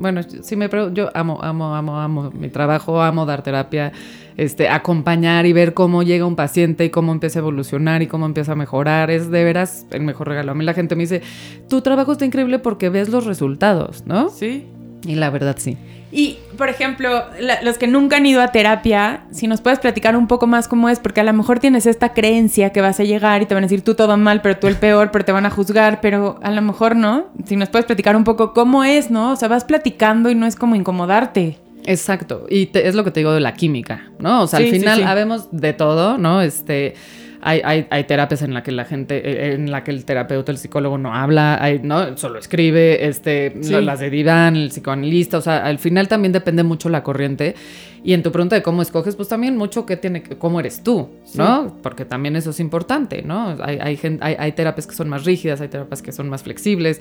bueno, 0.00 0.22
si 0.22 0.56
me 0.56 0.68
pregunto, 0.68 0.94
yo 0.94 1.10
amo, 1.14 1.38
amo, 1.42 1.76
amo, 1.76 2.00
amo 2.00 2.30
mi 2.32 2.48
trabajo, 2.48 3.02
amo 3.02 3.26
dar 3.26 3.42
terapia, 3.42 3.92
este, 4.36 4.68
acompañar 4.68 5.44
y 5.44 5.52
ver 5.52 5.74
cómo 5.74 6.02
llega 6.02 6.24
un 6.24 6.36
paciente 6.36 6.86
y 6.86 6.90
cómo 6.90 7.12
empieza 7.12 7.38
a 7.38 7.42
evolucionar 7.42 8.00
y 8.00 8.06
cómo 8.06 8.26
empieza 8.26 8.52
a 8.52 8.56
mejorar, 8.56 9.10
es 9.10 9.30
de 9.30 9.44
veras 9.44 9.86
el 9.90 10.02
mejor 10.02 10.28
regalo. 10.28 10.52
A 10.52 10.54
mí 10.54 10.64
la 10.64 10.72
gente 10.72 10.96
me 10.96 11.02
dice, 11.02 11.22
tu 11.68 11.82
trabajo 11.82 12.12
está 12.12 12.24
increíble 12.24 12.58
porque 12.58 12.88
ves 12.88 13.10
los 13.10 13.26
resultados, 13.26 14.04
¿no? 14.06 14.30
Sí. 14.30 14.66
Y 15.04 15.14
la 15.14 15.30
verdad 15.30 15.56
sí. 15.58 15.76
Y, 16.12 16.38
por 16.58 16.68
ejemplo, 16.68 17.24
los 17.62 17.78
que 17.78 17.86
nunca 17.86 18.16
han 18.16 18.26
ido 18.26 18.42
a 18.42 18.48
terapia, 18.48 19.22
si 19.30 19.46
nos 19.46 19.60
puedes 19.60 19.78
platicar 19.78 20.16
un 20.16 20.26
poco 20.26 20.48
más 20.48 20.66
cómo 20.66 20.88
es, 20.88 20.98
porque 20.98 21.20
a 21.20 21.24
lo 21.24 21.32
mejor 21.32 21.60
tienes 21.60 21.86
esta 21.86 22.12
creencia 22.12 22.70
que 22.70 22.80
vas 22.80 22.98
a 22.98 23.04
llegar 23.04 23.42
y 23.42 23.46
te 23.46 23.54
van 23.54 23.62
a 23.62 23.66
decir 23.66 23.82
tú 23.82 23.94
todo 23.94 24.16
mal, 24.16 24.42
pero 24.42 24.58
tú 24.58 24.66
el 24.66 24.74
peor, 24.74 25.10
pero 25.12 25.24
te 25.24 25.30
van 25.30 25.46
a 25.46 25.50
juzgar, 25.50 26.00
pero 26.00 26.40
a 26.42 26.50
lo 26.50 26.62
mejor 26.62 26.96
no. 26.96 27.26
Si 27.44 27.54
nos 27.54 27.68
puedes 27.68 27.86
platicar 27.86 28.16
un 28.16 28.24
poco 28.24 28.52
cómo 28.52 28.82
es, 28.82 29.10
¿no? 29.10 29.32
O 29.32 29.36
sea, 29.36 29.46
vas 29.46 29.64
platicando 29.64 30.30
y 30.30 30.34
no 30.34 30.46
es 30.46 30.56
como 30.56 30.74
incomodarte. 30.74 31.58
Exacto, 31.84 32.46
y 32.50 32.70
es 32.74 32.94
lo 32.94 33.04
que 33.04 33.10
te 33.10 33.20
digo 33.20 33.32
de 33.32 33.40
la 33.40 33.54
química, 33.54 34.10
¿no? 34.18 34.42
O 34.42 34.46
sea, 34.46 34.58
al 34.58 34.66
final 34.66 35.02
habemos 35.04 35.48
de 35.50 35.72
todo, 35.72 36.18
¿no? 36.18 36.42
Este 36.42 36.94
hay, 37.42 37.60
hay, 37.64 37.86
hay, 37.90 38.04
terapias 38.04 38.42
en 38.42 38.54
la 38.54 38.62
que 38.62 38.72
la 38.72 38.84
gente, 38.84 39.16
eh, 39.16 39.54
en 39.54 39.70
la 39.70 39.82
que 39.82 39.90
el 39.90 40.04
terapeuta, 40.04 40.52
el 40.52 40.58
psicólogo 40.58 40.98
no 40.98 41.14
habla, 41.14 41.62
hay, 41.62 41.80
¿no? 41.80 42.16
Solo 42.16 42.38
escribe, 42.38 43.06
este, 43.06 43.54
las 43.82 44.00
de 44.00 44.10
diván, 44.10 44.56
el 44.56 44.68
psicoanalista, 44.68 45.38
o 45.38 45.40
sea, 45.40 45.64
al 45.64 45.78
final 45.78 46.08
también 46.08 46.32
depende 46.32 46.62
mucho 46.62 46.88
la 46.88 47.02
corriente. 47.02 47.54
Y 48.02 48.14
en 48.14 48.22
tu 48.22 48.32
pregunta 48.32 48.56
de 48.56 48.62
cómo 48.62 48.80
escoges, 48.80 49.14
pues 49.14 49.28
también 49.28 49.56
mucho 49.56 49.84
que 49.84 49.96
tiene, 49.96 50.22
cómo 50.22 50.58
eres 50.58 50.82
tú, 50.82 51.10
¿no? 51.34 51.76
Porque 51.82 52.06
también 52.06 52.34
eso 52.34 52.50
es 52.50 52.60
importante, 52.60 53.22
¿no? 53.22 53.56
Hay, 53.62 53.78
hay, 53.78 53.98
hay, 54.20 54.36
hay, 54.38 54.52
terapias 54.52 54.86
que 54.86 54.94
son 54.94 55.10
más 55.10 55.24
rígidas, 55.24 55.60
hay 55.60 55.68
terapias 55.68 56.00
que 56.00 56.12
son 56.12 56.28
más 56.30 56.42
flexibles. 56.42 57.00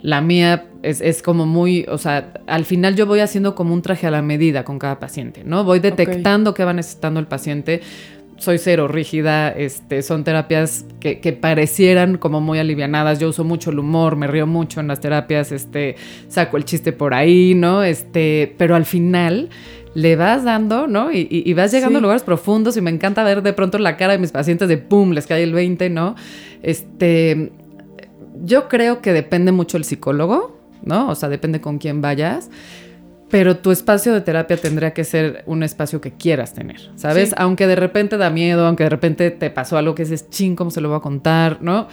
La 0.00 0.20
mía 0.20 0.66
es, 0.82 1.00
es, 1.00 1.22
como 1.22 1.46
muy, 1.46 1.86
o 1.88 1.96
sea, 1.96 2.32
al 2.48 2.64
final 2.64 2.96
yo 2.96 3.06
voy 3.06 3.20
haciendo 3.20 3.54
como 3.54 3.72
un 3.72 3.82
traje 3.82 4.08
a 4.08 4.10
la 4.10 4.20
medida 4.20 4.64
con 4.64 4.80
cada 4.80 4.98
paciente, 4.98 5.44
¿no? 5.44 5.62
Voy 5.62 5.78
detectando 5.78 6.54
qué 6.54 6.64
va 6.64 6.72
necesitando 6.72 7.20
el 7.20 7.28
paciente 7.28 7.80
soy 8.42 8.58
cero 8.58 8.88
rígida, 8.88 9.50
este, 9.50 10.02
son 10.02 10.24
terapias 10.24 10.84
que, 11.00 11.38
parecieran 11.40 12.18
como 12.18 12.40
muy 12.40 12.58
alivianadas. 12.58 13.20
Yo 13.20 13.28
uso 13.28 13.44
mucho 13.44 13.70
el 13.70 13.78
humor, 13.78 14.16
me 14.16 14.26
río 14.26 14.46
mucho 14.46 14.80
en 14.80 14.88
las 14.88 15.00
terapias, 15.00 15.52
este, 15.52 15.96
saco 16.28 16.56
el 16.56 16.64
chiste 16.64 16.92
por 16.92 17.14
ahí, 17.14 17.54
¿no? 17.54 17.84
Este, 17.84 18.54
pero 18.58 18.74
al 18.74 18.84
final 18.84 19.48
le 19.94 20.16
vas 20.16 20.42
dando, 20.42 20.88
¿no? 20.88 21.10
Y, 21.12 21.52
vas 21.54 21.70
llegando 21.70 21.98
a 21.98 22.02
lugares 22.02 22.22
profundos 22.22 22.76
y 22.76 22.80
me 22.80 22.90
encanta 22.90 23.22
ver 23.22 23.42
de 23.42 23.52
pronto 23.52 23.78
la 23.78 23.96
cara 23.96 24.14
de 24.14 24.18
mis 24.18 24.32
pacientes 24.32 24.68
de 24.68 24.78
pum, 24.78 25.12
les 25.12 25.26
cae 25.26 25.44
el 25.44 25.52
20, 25.52 25.88
¿no? 25.90 26.16
Este, 26.62 27.52
yo 28.42 28.68
creo 28.68 29.00
que 29.00 29.12
depende 29.12 29.52
mucho 29.52 29.76
el 29.76 29.84
psicólogo, 29.84 30.58
¿no? 30.82 31.10
O 31.10 31.14
sea, 31.14 31.28
depende 31.28 31.60
con 31.60 31.78
quién 31.78 32.00
vayas 32.00 32.50
pero 33.32 33.56
tu 33.56 33.70
espacio 33.70 34.12
de 34.12 34.20
terapia 34.20 34.58
tendría 34.58 34.92
que 34.92 35.04
ser 35.04 35.42
un 35.46 35.62
espacio 35.62 36.02
que 36.02 36.12
quieras 36.12 36.52
tener, 36.52 36.90
¿sabes? 36.96 37.34
Aunque 37.38 37.66
de 37.66 37.76
repente 37.76 38.18
da 38.18 38.28
miedo, 38.28 38.66
aunque 38.66 38.84
de 38.84 38.90
repente 38.90 39.30
te 39.30 39.48
pasó 39.48 39.78
algo 39.78 39.94
que 39.94 40.02
dices, 40.02 40.28
ching, 40.28 40.54
¿cómo 40.54 40.70
se 40.70 40.82
lo 40.82 40.90
voy 40.90 40.98
a 40.98 41.00
contar? 41.00 41.56
¿No? 41.62 41.88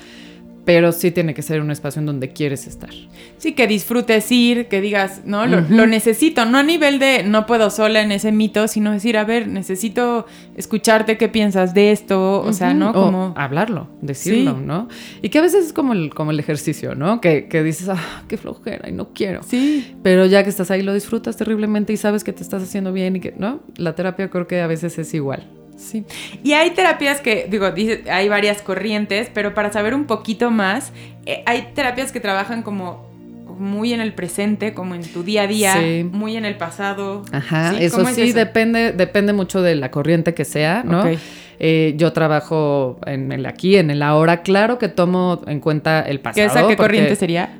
Pero 0.69 0.91
sí 0.91 1.09
tiene 1.09 1.33
que 1.33 1.41
ser 1.41 1.61
un 1.61 1.71
espacio 1.71 1.99
en 1.99 2.05
donde 2.05 2.31
quieres 2.31 2.67
estar. 2.67 2.91
Sí, 3.39 3.53
que 3.53 3.65
disfrutes 3.65 4.31
ir, 4.31 4.67
que 4.67 4.81
digas, 4.81 5.23
no, 5.25 5.47
lo, 5.47 5.87
necesito, 5.87 6.45
no 6.45 6.59
a 6.59 6.63
nivel 6.63 6.99
de 6.99 7.23
no 7.23 7.47
puedo 7.47 7.71
sola 7.71 8.01
en 8.01 8.11
ese 8.11 8.31
mito, 8.31 8.67
sino 8.67 8.91
decir, 8.91 9.17
a 9.17 9.23
ver, 9.23 9.47
necesito 9.47 10.27
escucharte 10.55 11.17
qué 11.17 11.27
piensas 11.27 11.73
de 11.73 11.91
esto, 11.91 12.41
o 12.41 12.53
sea, 12.53 12.75
¿no? 12.75 12.93
Como 12.93 13.33
hablarlo, 13.35 13.87
decirlo, 14.03 14.59
¿no? 14.59 14.89
Y 15.23 15.29
que 15.29 15.39
a 15.39 15.41
veces 15.41 15.65
es 15.65 15.73
como 15.73 15.93
el, 15.93 16.13
como 16.13 16.29
el 16.29 16.39
ejercicio, 16.39 16.93
¿no? 16.93 17.19
Que, 17.19 17.47
que 17.47 17.63
dices, 17.63 17.89
ah, 17.89 18.23
qué 18.27 18.37
flojera 18.37 18.87
y 18.87 18.91
no 18.91 19.11
quiero. 19.11 19.41
Sí. 19.41 19.95
Pero 20.03 20.27
ya 20.27 20.43
que 20.43 20.51
estás 20.51 20.69
ahí 20.69 20.83
lo 20.83 20.93
disfrutas 20.93 21.35
terriblemente 21.35 21.93
y 21.93 21.97
sabes 21.97 22.23
que 22.23 22.31
te 22.31 22.43
estás 22.43 22.61
haciendo 22.61 22.93
bien 22.93 23.15
y 23.15 23.21
que, 23.21 23.33
¿no? 23.35 23.61
La 23.75 23.95
terapia 23.95 24.29
creo 24.29 24.45
que 24.45 24.61
a 24.61 24.67
veces 24.67 24.99
es 24.99 25.15
igual. 25.15 25.47
Sí. 25.79 26.05
Y 26.43 26.53
hay 26.53 26.71
terapias 26.71 27.21
que, 27.21 27.47
digo, 27.49 27.71
dice, 27.71 28.03
hay 28.11 28.27
varias 28.27 28.61
corrientes, 28.61 29.31
pero 29.33 29.53
para 29.53 29.71
saber 29.71 29.95
un 29.95 30.05
poquito 30.05 30.51
más, 30.51 30.91
eh, 31.25 31.41
hay 31.45 31.69
terapias 31.73 32.11
que 32.11 32.19
trabajan 32.19 32.63
como 32.63 33.07
muy 33.57 33.93
en 33.93 34.01
el 34.01 34.13
presente, 34.13 34.73
como 34.73 34.95
en 34.95 35.03
tu 35.03 35.23
día 35.23 35.43
a 35.43 35.47
día, 35.47 35.75
muy 36.11 36.37
en 36.37 36.45
el 36.45 36.55
pasado. 36.55 37.23
Ajá, 37.31 37.77
eso 37.79 38.05
sí, 38.05 38.31
depende, 38.31 38.91
depende 38.93 39.33
mucho 39.33 39.61
de 39.61 39.75
la 39.75 39.91
corriente 39.91 40.33
que 40.33 40.45
sea, 40.45 40.83
¿no? 40.83 41.03
Eh, 41.61 41.93
yo 41.97 42.13
trabajo 42.13 42.99
en 43.05 43.33
el 43.33 43.45
aquí, 43.45 43.75
en 43.75 43.91
el 43.91 44.01
ahora. 44.01 44.43
Claro 44.43 44.79
que 44.79 44.87
tomo 44.87 45.41
en 45.45 45.59
cuenta 45.59 46.01
el 46.01 46.21
pasado. 46.21 46.47
¿Qué, 46.47 46.59
esa, 46.59 46.67
¿qué 46.67 46.77
corriente 46.77 47.17
sería? 47.17 47.57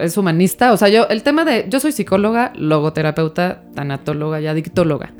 Es 0.00 0.16
humanista. 0.16 0.72
O 0.72 0.76
sea, 0.76 0.88
yo, 0.88 1.08
el 1.08 1.22
tema 1.22 1.44
de. 1.44 1.66
Yo 1.68 1.80
soy 1.80 1.92
psicóloga, 1.92 2.52
logoterapeuta, 2.54 3.62
tanatóloga 3.74 4.40
y 4.40 4.46
adictóloga. 4.46 5.12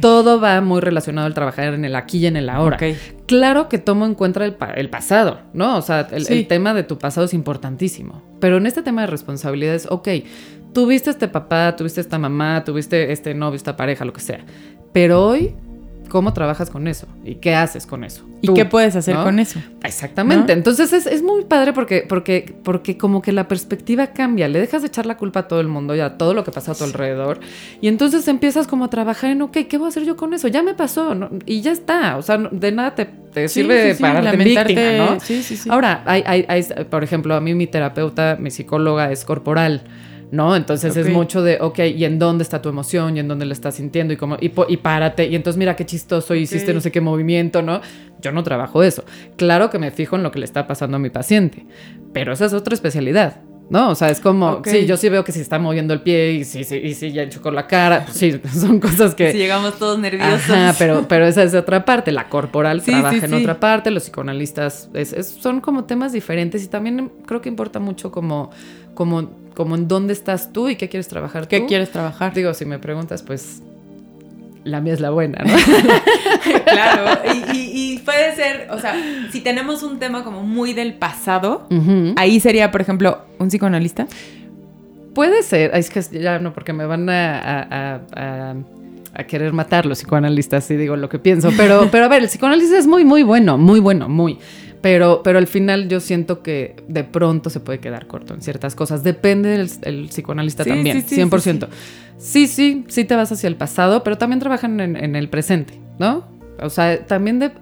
Todo 0.00 0.40
va 0.40 0.60
muy 0.60 0.80
relacionado 0.80 1.26
al 1.26 1.34
trabajar 1.34 1.74
en 1.74 1.84
el 1.84 1.94
aquí 1.94 2.18
y 2.18 2.26
en 2.26 2.36
el 2.36 2.48
ahora. 2.48 2.78
Claro 3.26 3.68
que 3.68 3.78
tomo 3.78 4.06
en 4.06 4.14
cuenta 4.14 4.44
el, 4.44 4.90
pasado, 4.90 5.40
¿no? 5.52 5.76
O 5.76 5.82
sea, 5.82 6.08
el, 6.10 6.46
tema 6.46 6.74
de 6.74 6.82
tu 6.82 6.98
pasado 6.98 7.26
es 7.26 7.34
importantísimo. 7.34 8.22
Pero 8.40 8.56
en 8.56 8.66
este 8.66 8.82
tema 8.82 9.02
de 9.02 9.06
responsabilidades, 9.08 9.86
ok, 9.90 10.08
tuviste 10.72 11.10
este 11.10 11.28
papá, 11.28 11.76
tuviste 11.76 12.00
esta 12.00 12.18
mamá, 12.18 12.64
tuviste 12.64 13.12
este 13.12 13.34
novio, 13.34 13.56
esta 13.56 13.76
pareja, 13.76 14.04
lo 14.04 14.12
que 14.12 14.20
sea. 14.20 14.44
Pero 14.92 15.24
hoy 15.24 15.54
cómo 16.08 16.32
trabajas 16.32 16.70
con 16.70 16.88
eso 16.88 17.06
y 17.24 17.36
qué 17.36 17.54
haces 17.54 17.86
con 17.86 18.04
eso. 18.04 18.24
¿Y 18.40 18.52
qué 18.54 18.64
puedes 18.64 18.96
hacer 18.96 19.16
con 19.16 19.38
eso? 19.38 19.60
Exactamente. 19.82 20.52
Entonces 20.52 20.92
es, 20.92 21.22
muy 21.22 21.44
padre 21.44 21.72
porque, 21.72 22.04
porque, 22.08 22.54
porque 22.62 22.96
como 22.96 23.22
que 23.22 23.32
la 23.32 23.48
perspectiva 23.48 24.08
cambia. 24.08 24.48
Le 24.48 24.60
dejas 24.60 24.82
de 24.82 24.88
echar 24.88 25.06
la 25.06 25.16
culpa 25.16 25.40
a 25.40 25.48
todo 25.48 25.60
el 25.60 25.68
mundo 25.68 25.94
y 25.94 26.00
a 26.00 26.16
todo 26.16 26.34
lo 26.34 26.44
que 26.44 26.50
pasa 26.50 26.72
a 26.72 26.74
tu 26.74 26.84
alrededor. 26.84 27.40
Y 27.80 27.88
entonces 27.88 28.26
empiezas 28.28 28.66
como 28.66 28.84
a 28.84 28.90
trabar 28.90 29.16
en, 29.22 29.42
ok, 29.42 29.58
¿qué 29.68 29.78
voy 29.78 29.86
a 29.86 29.88
hacer 29.88 30.04
yo 30.04 30.16
con 30.16 30.34
eso? 30.34 30.48
Ya 30.48 30.62
me 30.62 30.74
pasó 30.74 31.16
y 31.46 31.60
ya 31.60 31.72
está. 31.72 32.16
O 32.16 32.22
sea, 32.22 32.38
de 32.38 32.72
nada 32.72 32.94
te, 32.94 33.48
sirve 33.48 33.94
para 33.96 34.22
lamentarte, 34.22 34.98
¿no? 34.98 35.20
Sí, 35.20 35.42
sí, 35.42 35.56
sí. 35.56 35.68
Ahora, 35.70 36.02
hay, 36.06 36.22
hay, 36.26 36.44
hay, 36.48 36.62
por 36.90 37.04
ejemplo, 37.04 37.34
a 37.34 37.40
mí 37.40 37.54
mi 37.54 37.66
terapeuta, 37.66 38.36
mi 38.38 38.50
psicóloga 38.50 39.10
es 39.12 39.24
corporal. 39.24 39.82
¿No? 40.30 40.56
Entonces 40.56 40.96
es 40.96 41.08
mucho 41.08 41.42
de, 41.42 41.58
ok, 41.60 41.78
¿y 41.96 42.04
en 42.04 42.18
dónde 42.18 42.42
está 42.42 42.60
tu 42.60 42.68
emoción? 42.68 43.16
¿Y 43.16 43.20
en 43.20 43.28
dónde 43.28 43.46
la 43.46 43.52
estás 43.52 43.76
sintiendo? 43.76 44.12
Y, 44.12 44.16
cómo, 44.16 44.36
y, 44.40 44.52
y 44.68 44.76
párate. 44.76 45.26
Y 45.26 45.34
entonces 45.34 45.58
mira 45.58 45.76
qué 45.76 45.86
chistoso, 45.86 46.34
hiciste 46.34 46.74
no 46.74 46.80
sé 46.80 46.92
qué 46.92 47.00
movimiento, 47.00 47.62
¿no? 47.62 47.80
Yo 48.20 48.32
no 48.32 48.42
trabajo 48.42 48.82
eso. 48.82 49.04
Claro 49.36 49.70
que 49.70 49.78
me 49.78 49.90
fijo 49.90 50.16
en 50.16 50.22
lo 50.22 50.30
que 50.30 50.38
le 50.38 50.44
está 50.44 50.66
pasando 50.66 50.96
a 50.96 51.00
mi 51.00 51.10
paciente, 51.10 51.66
pero 52.12 52.32
esa 52.32 52.46
es 52.46 52.52
otra 52.52 52.74
especialidad. 52.74 53.42
¿no? 53.70 53.90
O 53.90 53.94
sea, 53.94 54.08
es 54.08 54.20
como, 54.20 54.62
sí, 54.64 54.86
yo 54.86 54.96
sí 54.96 55.08
veo 55.08 55.24
que 55.24 55.32
si 55.32 55.40
está 55.40 55.58
moviendo 55.58 55.92
el 55.92 56.00
pie 56.00 56.32
y 56.32 56.44
si 56.44 56.60
y 56.60 56.94
si 56.94 57.12
ya 57.12 57.22
enchocó 57.22 57.50
la 57.50 57.66
cara, 57.66 58.04
pues 58.04 58.16
sí, 58.16 58.40
son 58.58 58.80
cosas 58.80 59.14
que... 59.14 59.32
Si 59.32 59.38
llegamos 59.38 59.78
todos 59.78 59.98
nerviosos. 59.98 60.50
Ajá, 60.50 60.74
pero, 60.78 61.06
pero 61.06 61.26
esa 61.26 61.42
es 61.42 61.54
otra 61.54 61.84
parte, 61.84 62.10
la 62.12 62.28
corporal 62.28 62.82
trabaja 62.82 63.24
en 63.26 63.34
otra 63.34 63.60
parte, 63.60 63.90
los 63.90 64.04
psicoanalistas 64.04 64.88
es, 64.94 65.38
son 65.40 65.60
como 65.60 65.84
temas 65.84 66.12
diferentes 66.12 66.64
y 66.64 66.68
también 66.68 67.12
creo 67.26 67.40
que 67.40 67.48
importa 67.48 67.78
mucho 67.78 68.10
como, 68.10 68.50
como 68.98 69.30
como 69.54 69.74
en 69.74 69.88
dónde 69.88 70.12
estás 70.12 70.52
tú 70.52 70.68
y 70.68 70.76
qué 70.76 70.88
quieres 70.88 71.08
trabajar 71.08 71.42
tú. 71.42 71.48
¿Qué 71.48 71.66
quieres 71.66 71.90
trabajar? 71.90 72.32
Digo, 72.32 72.54
si 72.54 72.64
me 72.64 72.78
preguntas, 72.78 73.22
pues 73.24 73.60
la 74.62 74.80
mía 74.80 74.94
es 74.94 75.00
la 75.00 75.10
buena, 75.10 75.44
¿no? 75.44 75.52
claro, 76.64 77.20
y, 77.52 77.98
puede 78.04 78.36
ser, 78.36 78.68
o 78.70 78.78
sea, 78.78 78.94
si 79.32 79.40
tenemos 79.40 79.82
un 79.82 79.98
tema 79.98 80.22
como 80.22 80.44
muy 80.44 80.74
del 80.74 80.94
pasado, 80.94 81.66
ahí 82.14 82.38
sería, 82.38 82.70
por 82.70 82.80
ejemplo, 82.80 83.22
un 83.40 83.48
psicoanalista. 83.48 84.06
Puede 85.12 85.42
ser, 85.42 85.72
es 85.74 85.90
que 85.90 86.02
ya 86.20 86.38
no, 86.38 86.52
porque 86.52 86.72
me 86.72 86.86
van 86.86 87.10
a, 87.10 88.00
a, 88.14 89.24
querer 89.26 89.52
matar 89.52 89.86
los 89.86 89.98
psicoanalistas 89.98 90.64
si 90.64 90.76
digo 90.76 90.94
lo 90.94 91.08
que 91.08 91.18
pienso, 91.18 91.50
pero, 91.56 91.88
pero 91.90 92.04
a 92.04 92.08
ver, 92.08 92.22
el 92.22 92.28
psicoanálisis 92.28 92.72
es 92.72 92.86
muy, 92.86 93.04
muy 93.04 93.24
bueno, 93.24 93.58
muy 93.58 93.80
bueno, 93.80 94.08
muy. 94.08 94.38
Pero, 94.80 95.22
pero 95.24 95.38
al 95.38 95.46
final 95.46 95.88
yo 95.88 96.00
siento 96.00 96.42
que 96.42 96.76
de 96.86 97.02
pronto 97.02 97.50
se 97.50 97.60
puede 97.60 97.80
quedar 97.80 98.06
corto 98.06 98.34
en 98.34 98.42
ciertas 98.42 98.74
cosas. 98.74 99.02
Depende 99.02 99.68
del 99.80 100.08
psicoanalista 100.08 100.64
también, 100.64 101.04
100%. 101.04 101.68
Sí 102.18 102.46
sí, 102.46 102.84
sí 102.88 103.04
te 103.04 103.14
vas 103.16 103.30
hacia 103.32 103.48
el 103.48 103.56
pasado, 103.56 104.02
pero 104.04 104.18
también 104.18 104.40
trabajan 104.40 104.80
en, 104.80 105.16
el 105.16 105.28
presente, 105.28 105.80
¿no? 105.98 106.26
O 106.60 106.70
sea, 106.70 107.06
también 107.06 107.52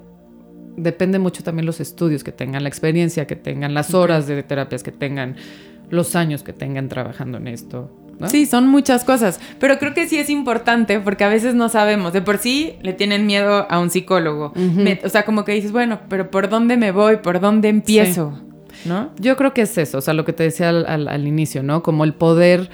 depende 0.77 1.19
mucho 1.19 1.43
también 1.43 1.67
los 1.67 1.81
estudios 1.81 2.25
que 2.25 2.33
tengan, 2.33 2.63
la 2.63 2.69
experiencia 2.69 3.27
que 3.27 3.37
tengan, 3.37 3.75
las 3.75 3.95
horas 3.95 4.27
de 4.27 4.43
terapias 4.43 4.83
que 4.83 4.93
tengan, 4.93 5.37
los 5.91 6.17
años 6.17 6.43
que 6.43 6.53
tengan 6.53 6.89
trabajando 6.89 7.39
en 7.39 7.49
esto. 7.49 7.91
Sí, 8.29 8.47
son 8.47 8.69
muchas 8.69 9.05
cosas, 9.05 9.41
pero 9.59 9.79
creo 9.79 9.95
que 9.95 10.09
sí 10.09 10.17
es 10.19 10.31
importante 10.31 11.01
porque 11.01 11.25
a 11.25 11.29
veces 11.29 11.55
no 11.55 11.69
sabemos. 11.69 12.13
De 12.13 12.23
por 12.23 12.39
sí 12.39 12.75
le 12.83 12.93
tienen 12.93 13.27
miedo 13.27 13.67
a 13.71 13.79
un 13.79 13.91
psicólogo. 13.91 14.53
o 15.05 15.09
sea, 15.09 15.25
como 15.25 15.45
que 15.45 15.53
dices, 15.53 15.73
bueno, 15.73 16.01
pero 16.09 16.31
¿por 16.31 16.49
dónde 16.49 16.77
me 16.77 16.93
voy? 16.93 17.17
¿Por 17.17 17.41
dónde 17.41 17.69
empiezo? 17.69 18.41
¿no? 18.85 19.11
Yo 19.19 19.37
creo 19.37 19.55
que 19.55 19.63
es 19.63 19.79
eso, 19.79 19.99
o 19.99 20.01
sea, 20.01 20.15
lo 20.15 20.25
que 20.25 20.33
te 20.33 20.45
decía 20.45 20.69
al, 20.69 21.27
inicio, 21.27 21.63
¿no? 21.63 21.83
Como 21.83 22.05
el 22.05 22.15
poder 22.15 22.71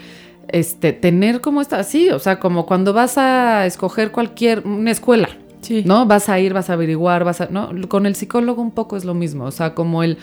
este, 0.49 0.93
tener 0.93 1.40
como 1.40 1.61
esta, 1.61 1.78
así, 1.78 2.11
o 2.11 2.18
sea, 2.18 2.38
como 2.38 2.66
cuando 2.66 2.93
vas 2.93 3.18
a 3.18 3.66
escoger 3.66 4.11
cualquier, 4.11 4.66
una 4.66 4.90
escuela, 4.90 5.30
sí. 5.61 5.82
¿no? 5.86 6.07
Vas 6.07 6.28
a 6.28 6.38
ir, 6.40 6.53
vas 6.53 6.70
a 6.70 6.74
averiguar, 6.74 7.24
vas 7.24 7.40
a, 7.40 7.47
¿no? 7.47 7.70
Con 7.88 8.07
el 8.07 8.14
psicólogo 8.14 8.61
un 8.61 8.72
poco 8.72 8.97
es 8.97 9.05
lo 9.05 9.14
mismo, 9.14 9.45
o 9.45 9.51
sea, 9.51 9.74
como 9.74 10.03
el, 10.03 10.18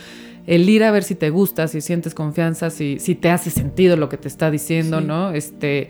el 0.49 0.67
ir 0.67 0.83
a 0.83 0.89
ver 0.89 1.03
si 1.03 1.13
te 1.13 1.29
gusta, 1.29 1.67
si 1.67 1.79
sientes 1.79 2.15
confianza, 2.15 2.71
si, 2.71 2.97
si 2.97 3.13
te 3.13 3.29
hace 3.29 3.51
sentido 3.51 3.95
lo 3.97 4.09
que 4.09 4.17
te 4.17 4.27
está 4.27 4.49
diciendo, 4.49 4.99
¿no? 4.99 5.29
Este 5.29 5.89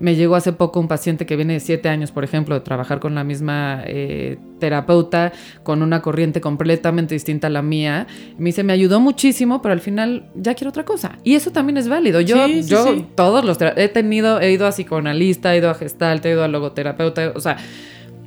me 0.00 0.14
llegó 0.14 0.34
hace 0.34 0.54
poco 0.54 0.80
un 0.80 0.88
paciente 0.88 1.26
que 1.26 1.36
viene 1.36 1.52
de 1.54 1.60
siete 1.60 1.90
años, 1.90 2.10
por 2.10 2.24
ejemplo, 2.24 2.54
de 2.54 2.62
trabajar 2.62 3.00
con 3.00 3.14
la 3.14 3.22
misma 3.22 3.82
eh, 3.84 4.38
terapeuta, 4.60 5.32
con 5.62 5.82
una 5.82 6.00
corriente 6.00 6.40
completamente 6.40 7.14
distinta 7.14 7.48
a 7.48 7.50
la 7.50 7.60
mía. 7.60 8.06
Me 8.38 8.46
dice, 8.46 8.62
me 8.62 8.72
ayudó 8.72 8.98
muchísimo, 8.98 9.60
pero 9.60 9.74
al 9.74 9.80
final 9.80 10.30
ya 10.36 10.54
quiero 10.54 10.70
otra 10.70 10.86
cosa. 10.86 11.18
Y 11.22 11.34
eso 11.34 11.50
también 11.50 11.76
es 11.76 11.88
válido. 11.88 12.22
Yo, 12.22 12.46
yo 12.46 13.02
todos 13.14 13.44
los 13.44 13.58
he 13.60 13.88
tenido, 13.88 14.40
he 14.40 14.52
ido 14.52 14.66
a 14.66 14.70
psicoanalista, 14.70 15.54
he 15.54 15.58
ido 15.58 15.68
a 15.68 15.74
gestalt, 15.74 16.24
he 16.24 16.30
ido 16.30 16.44
a 16.44 16.48
logoterapeuta, 16.48 17.32
o 17.34 17.40
sea 17.40 17.58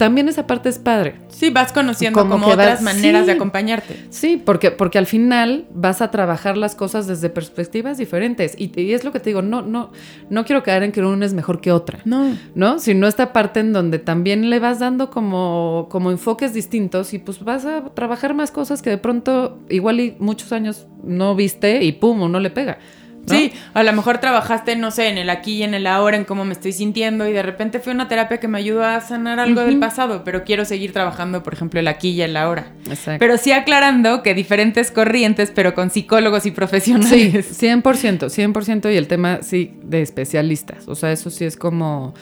también 0.02 0.28
esa 0.28 0.48
parte 0.48 0.68
es 0.68 0.80
padre. 0.80 1.14
Sí, 1.28 1.52
vas 1.52 1.72
conociendo 1.72 2.28
como, 2.28 2.48
otras 2.48 2.82
maneras 2.82 3.28
de 3.28 3.34
acompañarte. 3.34 4.08
Sí, 4.10 4.42
porque, 4.44 4.72
porque 4.72 4.98
al 4.98 5.06
final 5.06 5.68
vas 5.76 6.02
a 6.02 6.10
trabajar 6.10 6.58
las 6.58 6.74
cosas 6.74 7.06
desde 7.06 7.30
perspectivas 7.30 8.00
diferentes. 8.00 8.56
Y, 8.58 8.94
es 8.94 9.04
lo 9.04 9.12
que 9.12 9.20
te 9.20 9.30
digo, 9.30 9.44
no, 9.44 9.62
no, 9.62 9.92
no 10.32 10.44
quiero 10.44 10.64
caer 10.64 10.82
en 10.82 10.92
que 10.92 11.02
una 11.02 11.24
es 11.24 11.36
mejor 11.36 11.62
que 11.62 11.72
otra. 11.72 12.00
No. 12.04 12.36
¿No? 12.56 12.80
Sino 12.80 13.08
esta 13.08 13.32
parte 13.32 13.60
en 13.60 13.74
donde 13.74 14.00
también 14.00 14.50
le 14.50 14.58
vas 14.58 14.80
dando 14.80 15.12
como, 15.12 15.86
como 15.92 16.10
enfoques 16.10 16.52
distintos 16.52 17.14
y 17.14 17.20
pues 17.20 17.44
vas 17.44 17.68
a 17.68 17.84
trabajar 17.94 18.34
más 18.34 18.50
cosas 18.50 18.82
que 18.82 18.90
de 18.90 18.98
pronto 18.98 19.60
igual 19.70 20.00
y 20.00 20.16
muchos 20.18 20.52
años 20.52 20.88
no 21.04 21.36
viste 21.36 21.84
y 21.84 21.92
pum, 21.92 22.32
no 22.32 22.40
le 22.40 22.50
pega. 22.50 22.80
Sí, 23.28 23.54
a 23.74 23.84
lo 23.84 23.94
mejor 23.94 24.18
trabajaste, 24.18 24.76
no 24.76 24.92
sé, 24.92 25.08
en 25.08 25.18
el 25.18 25.30
aquí 25.30 25.58
y 25.58 25.64
en 25.64 25.74
el 25.74 25.88
ahora, 25.88 26.18
en 26.18 26.26
cómo 26.26 26.44
me 26.44 26.54
estoy 26.54 26.74
sintiendo 26.74 27.28
y 27.28 27.34
de 27.34 27.44
repente 27.44 27.80
fue 27.80 27.94
una 27.94 28.08
terapia 28.08 28.40
que 28.40 28.48
me 28.48 28.58
ayudó 28.58 28.84
a 28.84 29.00
sanar 29.02 29.40
algo 29.40 29.62
del 29.62 29.80
pasado, 29.80 30.24
pero 30.24 30.44
quiero 30.44 30.66
seguir 30.66 30.92
trabajando, 30.92 31.44
por 31.44 31.54
ejemplo, 31.54 31.80
el 31.80 31.88
aquí 31.88 32.10
y 32.10 32.22
el 32.22 32.36
ahora. 32.36 32.74
Exacto. 32.90 33.20
Pero 33.20 33.38
sí 33.38 33.52
aclarando 33.52 34.24
que 34.24 34.34
diferentes 34.34 34.92
corrientes, 34.92 35.52
pero 35.54 35.74
con 35.74 35.90
psicólogos 35.90 36.46
y 36.46 36.52
profesionales. 36.52 37.46
Sí, 37.46 37.68
100%, 37.68 38.30
100% 38.30 38.94
y 38.94 38.98
el 38.98 39.08
tema, 39.08 39.40
sí, 39.42 39.74
de 39.84 40.02
especialistas. 40.02 40.88
O 40.88 40.96
sea, 40.96 41.12
eso 41.12 41.30
sí 41.30 41.46
es 41.46 41.58
como... 41.58 42.14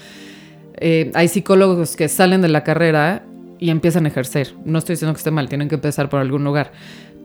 Eh, 0.81 1.11
hay 1.13 1.27
psicólogos 1.27 1.95
que 1.95 2.07
salen 2.07 2.41
de 2.41 2.47
la 2.47 2.63
carrera 2.63 3.23
y 3.59 3.69
empiezan 3.69 4.05
a 4.05 4.09
ejercer. 4.09 4.53
No 4.63 4.79
estoy 4.79 4.93
diciendo 4.93 5.13
que 5.13 5.17
esté 5.17 5.31
mal, 5.31 5.49
tienen 5.49 5.67
que 5.67 5.75
empezar 5.75 6.09
por 6.09 6.21
algún 6.21 6.43
lugar. 6.43 6.71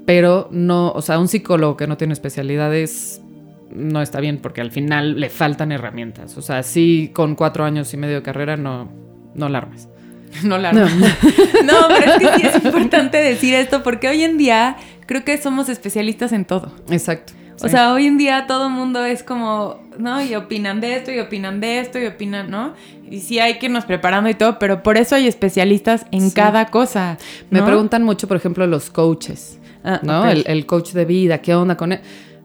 Pero 0.06 0.48
no, 0.50 0.90
o 0.90 1.02
sea, 1.02 1.18
un 1.18 1.28
psicólogo 1.28 1.76
que 1.76 1.86
no 1.86 1.96
tiene 1.96 2.12
especialidades 2.12 3.22
no 3.70 4.02
está 4.02 4.20
bien 4.20 4.38
porque 4.38 4.60
al 4.60 4.70
final 4.70 5.20
le 5.20 5.30
faltan 5.30 5.72
herramientas. 5.72 6.36
O 6.36 6.42
sea, 6.42 6.62
sí, 6.62 7.10
con 7.12 7.34
cuatro 7.34 7.64
años 7.64 7.92
y 7.94 7.96
medio 7.96 8.16
de 8.16 8.22
carrera 8.22 8.56
no, 8.56 8.90
no 9.34 9.46
alarmes. 9.46 9.88
No 10.42 10.58
la 10.58 10.72
No. 10.72 10.84
no, 11.64 11.88
pero 11.88 12.12
es 12.12 12.18
que 12.18 12.40
sí 12.40 12.46
es 12.46 12.64
importante 12.64 13.18
decir 13.18 13.54
esto 13.54 13.84
porque 13.84 14.08
hoy 14.08 14.24
en 14.24 14.36
día 14.36 14.76
creo 15.06 15.24
que 15.24 15.38
somos 15.38 15.68
especialistas 15.68 16.32
en 16.32 16.44
todo. 16.44 16.72
Exacto. 16.90 17.34
O 17.62 17.68
sea, 17.68 17.92
hoy 17.92 18.06
en 18.06 18.18
día 18.18 18.46
todo 18.46 18.66
el 18.66 18.72
mundo 18.72 19.04
es 19.04 19.22
como, 19.22 19.80
¿no? 19.96 20.20
Y 20.22 20.34
opinan 20.34 20.80
de 20.80 20.96
esto, 20.96 21.12
y 21.12 21.20
opinan 21.20 21.60
de 21.60 21.78
esto, 21.78 22.00
y 22.00 22.06
opinan, 22.06 22.50
¿no? 22.50 22.74
Y 23.08 23.20
sí 23.20 23.38
hay 23.38 23.58
que 23.58 23.66
irnos 23.66 23.84
preparando 23.84 24.28
y 24.28 24.34
todo, 24.34 24.58
pero 24.58 24.82
por 24.82 24.96
eso 24.96 25.14
hay 25.14 25.28
especialistas 25.28 26.04
en 26.10 26.30
cada 26.30 26.66
cosa. 26.66 27.16
Me 27.50 27.62
preguntan 27.62 28.02
mucho, 28.02 28.26
por 28.26 28.36
ejemplo, 28.36 28.66
los 28.66 28.90
coaches, 28.90 29.60
ah, 29.84 30.00
¿no? 30.02 30.28
El, 30.28 30.44
el, 30.46 30.66
coach 30.66 30.92
de 30.92 31.04
vida, 31.04 31.38
¿qué 31.38 31.54
onda 31.54 31.76
con 31.76 31.92
él? 31.92 32.00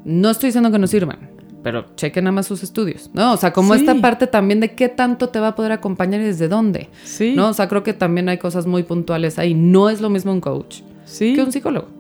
No 0.05 0.29
estoy 0.29 0.47
diciendo 0.47 0.71
que 0.71 0.79
no 0.79 0.87
sirvan, 0.87 1.29
pero 1.63 1.85
chequen 1.95 2.23
nada 2.23 2.31
más 2.31 2.47
sus 2.47 2.63
estudios, 2.63 3.09
¿no? 3.13 3.33
O 3.33 3.37
sea, 3.37 3.51
como 3.51 3.73
esta 3.73 3.95
parte 3.95 4.27
también 4.27 4.59
de 4.59 4.73
qué 4.75 4.89
tanto 4.89 5.29
te 5.29 5.39
va 5.39 5.49
a 5.49 5.55
poder 5.55 5.71
acompañar 5.71 6.21
y 6.21 6.25
desde 6.25 6.47
dónde, 6.47 6.89
sí. 7.03 7.33
¿no? 7.35 7.49
O 7.49 7.53
sea, 7.53 7.67
creo 7.67 7.83
que 7.83 7.93
también 7.93 8.29
hay 8.29 8.37
cosas 8.37 8.65
muy 8.65 8.83
puntuales 8.83 9.37
ahí. 9.39 9.53
No 9.53 9.89
es 9.89 10.01
lo 10.01 10.09
mismo 10.09 10.31
un 10.31 10.41
coach 10.41 10.81
que 11.17 11.41
un 11.41 11.51
psicólogo. 11.51 11.98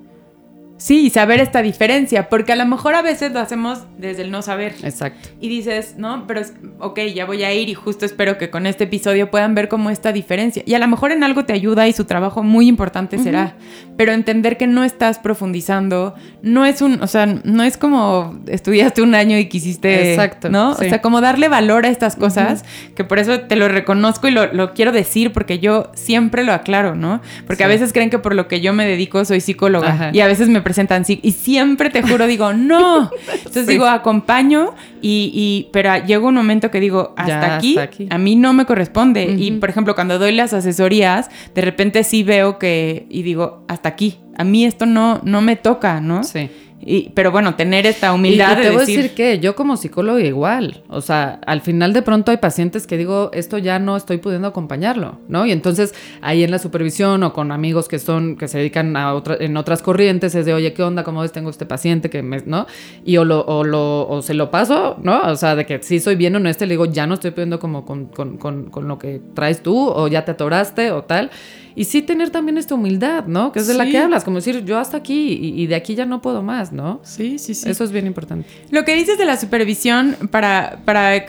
Sí, 0.79 1.09
saber 1.09 1.41
esta 1.41 1.61
diferencia, 1.61 2.29
porque 2.29 2.53
a 2.53 2.55
lo 2.55 2.65
mejor 2.65 2.95
a 2.95 3.01
veces 3.01 3.33
lo 3.33 3.41
hacemos 3.41 3.79
desde 3.97 4.21
el 4.21 4.31
no 4.31 4.41
saber. 4.41 4.75
Exacto. 4.81 5.27
Y 5.41 5.49
dices, 5.49 5.95
no, 5.97 6.25
pero 6.25 6.41
ok, 6.79 7.01
ya 7.13 7.25
voy 7.25 7.43
a 7.43 7.53
ir 7.53 7.67
y 7.67 7.73
justo 7.73 8.05
espero 8.05 8.37
que 8.37 8.49
con 8.49 8.65
este 8.65 8.85
episodio 8.85 9.29
puedan 9.29 9.55
ver 9.55 9.67
cómo 9.67 9.89
esta 9.89 10.13
diferencia. 10.13 10.63
Y 10.65 10.75
a 10.75 10.79
lo 10.79 10.87
mejor 10.87 11.11
en 11.11 11.25
algo 11.25 11.43
te 11.43 11.51
ayuda 11.51 11.89
y 11.89 11.91
su 11.91 12.05
trabajo 12.05 12.43
muy 12.43 12.69
importante 12.69 13.17
será, 13.17 13.57
pero 13.97 14.13
entender 14.13 14.55
que 14.55 14.67
no 14.67 14.85
estás 14.85 15.19
profundizando, 15.19 16.15
no 16.41 16.65
es 16.65 16.81
un, 16.81 17.01
o 17.01 17.07
sea, 17.07 17.25
no 17.25 17.63
es 17.63 17.75
como 17.77 18.39
estudiaste 18.47 19.01
un 19.01 19.15
año 19.15 19.37
y 19.37 19.49
quisiste, 19.49 20.13
Exacto, 20.13 20.49
¿no? 20.49 20.71
O 20.71 20.75
sea, 20.75 21.01
como 21.01 21.19
darle 21.19 21.49
valor 21.49 21.85
a 21.85 21.89
estas 21.89 22.15
cosas, 22.15 22.63
que 22.95 23.03
por 23.03 23.19
eso 23.19 23.41
te 23.41 23.57
lo 23.57 23.67
reconozco 23.67 24.29
y 24.29 24.31
lo, 24.31 24.73
quiero 24.73 24.93
decir 24.93 25.33
porque 25.33 25.59
yo 25.59 25.91
siempre 25.93 26.45
lo 26.45 26.53
aclaro, 26.53 26.95
¿no? 26.95 27.19
Porque 27.45 27.65
a 27.65 27.67
veces 27.67 27.91
creen 27.91 28.09
que 28.09 28.19
por 28.19 28.33
lo 28.33 28.47
que 28.47 28.61
yo 28.61 28.71
me 28.71 28.85
dedico 28.85 29.25
soy 29.25 29.41
psicóloga 29.41 30.11
y 30.13 30.21
a 30.21 30.27
veces 30.27 30.47
me 30.47 30.61
presentan 30.69 31.03
y 31.07 31.31
siempre 31.31 31.89
te 31.89 32.03
juro 32.03 32.27
digo, 32.27 32.53
no. 32.53 33.09
Entonces 33.33 33.65
digo, 33.65 33.87
acompaño 33.87 34.75
y, 35.01 35.67
pero 35.73 35.97
llega 36.05 36.27
un 36.27 36.35
momento 36.35 36.69
que 36.69 36.79
digo, 36.79 37.15
hasta, 37.17 37.55
aquí, 37.55 37.75
a 38.07 38.17
mí 38.19 38.35
no 38.35 38.53
me 38.53 38.65
corresponde. 38.65 39.35
Y 39.39 39.53
por 39.53 39.71
ejemplo, 39.71 39.95
cuando 39.95 40.19
doy 40.19 40.31
las 40.31 40.53
asesorías, 40.53 41.31
de 41.55 41.61
repente 41.61 42.03
sí 42.03 42.21
veo 42.21 42.59
que, 42.59 43.07
y 43.09 43.23
digo, 43.23 43.63
hasta 43.67 43.89
aquí, 43.89 44.19
a 44.37 44.43
mí 44.43 44.63
esto 44.63 44.85
no, 44.85 45.21
no 45.23 45.41
me 45.41 45.55
toca, 45.55 46.01
¿no? 46.01 46.23
Sí 46.23 46.51
pero 47.13 47.31
bueno, 47.31 47.55
tener 47.55 47.85
esta 47.85 48.13
humildad. 48.13 48.57
Y, 48.59 48.61
te 48.61 48.69
voy 48.69 48.77
a 48.77 48.85
decir 48.85 49.13
que 49.13 49.39
yo 49.39 49.55
como 49.55 49.77
psicólogo 49.77 50.19
igual, 50.19 50.83
o 50.87 51.01
sea, 51.01 51.39
al 51.45 51.61
final 51.61 51.93
de 51.93 52.01
pronto 52.01 52.31
hay 52.31 52.37
pacientes 52.37 52.87
que 52.87 52.97
digo, 52.97 53.31
esto 53.33 53.57
ya 53.57 53.79
no 53.79 53.97
estoy 53.97 54.17
pudiendo 54.17 54.47
acompañarlo, 54.47 55.19
¿no? 55.27 55.45
Y 55.45 55.51
entonces 55.51 55.93
ahí 56.21 56.43
en 56.43 56.51
la 56.51 56.59
supervisión 56.59 57.23
o 57.23 57.33
con 57.33 57.51
amigos 57.51 57.87
que 57.87 57.99
son, 57.99 58.37
que 58.37 58.47
se 58.47 58.59
dedican 58.59 58.95
a 58.95 59.13
otra, 59.13 59.37
en 59.39 59.57
otras 59.57 59.81
corrientes, 59.81 60.35
es 60.35 60.45
de, 60.45 60.53
oye, 60.53 60.73
¿qué 60.73 60.83
onda? 60.83 61.03
¿Cómo 61.03 61.21
ves? 61.21 61.31
Tengo 61.31 61.49
este 61.49 61.65
paciente 61.65 62.09
que 62.09 62.23
me, 62.23 62.41
¿no? 62.45 62.65
Y 63.03 63.17
o, 63.17 63.25
lo, 63.25 63.41
o, 63.45 63.63
lo, 63.63 64.07
o 64.07 64.21
se 64.21 64.33
lo 64.33 64.49
paso, 64.49 64.97
¿no? 65.01 65.21
O 65.21 65.35
sea, 65.35 65.55
de 65.55 65.65
que 65.65 65.81
sí 65.83 65.99
soy 65.99 66.15
bien 66.15 66.35
honesto, 66.35 66.65
le 66.65 66.71
digo, 66.71 66.85
ya 66.85 67.05
no 67.07 67.15
estoy 67.15 67.31
pudiendo 67.31 67.59
como 67.59 67.85
con, 67.85 68.05
con, 68.05 68.37
con, 68.37 68.69
con 68.69 68.87
lo 68.87 68.97
que 68.97 69.21
traes 69.33 69.61
tú, 69.61 69.89
o 69.89 70.07
ya 70.07 70.23
te 70.23 70.31
atoraste, 70.31 70.91
o 70.91 71.03
tal. 71.03 71.29
Y 71.79 71.85
sí 71.85 72.01
tener 72.01 72.29
también 72.29 72.57
esta 72.57 72.75
humildad, 72.75 73.23
¿no? 73.23 73.53
Que 73.53 73.59
es 73.59 73.67
de 73.67 73.73
la 73.73 73.85
que 73.85 73.97
hablas, 73.97 74.25
como 74.25 74.35
decir, 74.35 74.65
yo 74.65 74.77
hasta 74.77 74.97
aquí 74.97 75.39
y, 75.55 75.65
de 75.65 75.75
aquí 75.75 75.95
ya 75.95 76.05
no 76.05 76.21
puedo 76.21 76.43
más, 76.43 76.73
¿no? 76.73 76.99
Sí, 77.03 77.39
sí, 77.39 77.55
sí. 77.55 77.69
Eso 77.69 77.85
es 77.85 77.93
bien 77.93 78.05
importante. 78.05 78.45
Lo 78.69 78.83
que 78.83 78.93
dices 78.95 79.17
de 79.17 79.23
la 79.23 79.37
supervisión, 79.37 80.17
para, 80.29 80.81
para, 80.83 81.27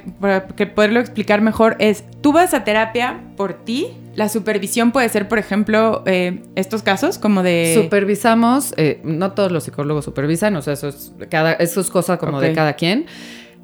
que 0.56 0.66
poderlo 0.66 0.98
explicar 0.98 1.40
mejor, 1.40 1.76
es, 1.78 2.02
tú 2.20 2.32
vas 2.32 2.52
a 2.52 2.64
terapia 2.64 3.20
por 3.36 3.64
ti, 3.64 3.92
la 4.16 4.28
supervisión 4.28 4.90
puede 4.90 5.08
ser, 5.08 5.28
por 5.28 5.38
ejemplo, 5.38 6.02
eh, 6.06 6.42
estos 6.56 6.82
casos 6.82 7.18
como 7.18 7.44
de... 7.44 7.80
Supervisamos, 7.80 8.74
eh, 8.76 9.00
no 9.04 9.30
todos 9.34 9.52
los 9.52 9.62
psicólogos 9.62 10.04
supervisan, 10.04 10.56
o 10.56 10.62
sea, 10.62 10.72
eso 10.72 10.88
es, 10.88 11.12
cada, 11.30 11.52
eso 11.52 11.80
es 11.80 11.90
cosa 11.90 12.16
como 12.16 12.40
de 12.40 12.54
cada 12.54 12.72
quien. 12.72 13.06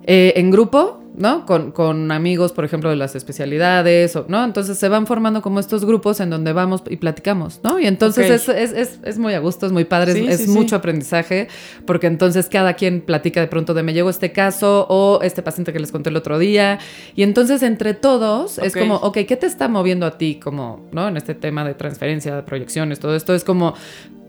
Eh, 0.09 0.35
en 0.37 0.53
grupo, 0.53 1.01
¿no? 1.17 1.47
Con, 1.47 1.73
con, 1.73 2.13
amigos, 2.13 2.53
por 2.53 2.65
ejemplo, 2.65 2.91
de 2.91 2.95
las 2.97 3.17
especialidades, 3.17 4.17
¿no? 4.29 4.45
Entonces 4.45 4.79
se 4.79 4.89
van 4.89 5.07
formando 5.07 5.43
como 5.43 5.59
estos 5.59 5.85
grupos 5.85 6.21
en 6.21 6.31
donde 6.31 6.53
vamos 6.53 6.83
y 6.89 6.97
platicamos, 6.97 7.61
¿no? 7.65 7.81
Y 7.81 7.87
entonces 7.87 8.31
es, 8.31 8.49
es, 8.49 8.73
es, 8.73 9.01
es, 9.03 9.19
muy 9.19 9.35
a 9.35 9.41
gusto, 9.41 9.67
es 9.67 9.73
muy 9.73 9.85
padre, 9.85 10.13
es, 10.29 10.47
mucho 10.47 10.77
aprendizaje, 10.77 11.49
porque 11.87 12.07
entonces 12.07 12.49
cada 12.49 12.75
quien 12.75 13.01
platica 13.01 13.41
de 13.41 13.49
pronto 13.49 13.75
de 13.75 13.83
me 13.83 13.95
llegó 13.95 14.09
este 14.11 14.31
caso 14.31 14.87
o 14.89 15.21
este 15.23 15.43
paciente 15.43 15.73
que 15.73 15.81
les 15.81 15.91
conté 15.91 16.11
el 16.11 16.17
otro 16.17 16.39
día. 16.39 16.79
Y 17.17 17.25
entonces 17.25 17.65
entre 17.65 17.95
todos 17.95 18.59
es 18.59 18.77
como, 18.77 18.97
ok, 18.97 19.19
¿qué 19.27 19.37
te 19.37 19.47
está 19.47 19.67
moviendo 19.67 20.07
a 20.07 20.19
ti 20.19 20.37
como, 20.37 20.87
¿no? 20.93 21.09
En 21.09 21.17
este 21.17 21.35
tema 21.35 21.65
de 21.65 21.75
transferencia, 21.75 22.37
de 22.37 22.43
proyecciones, 22.43 23.01
todo 23.01 23.17
esto 23.17 23.35
es 23.35 23.43
como, 23.43 23.75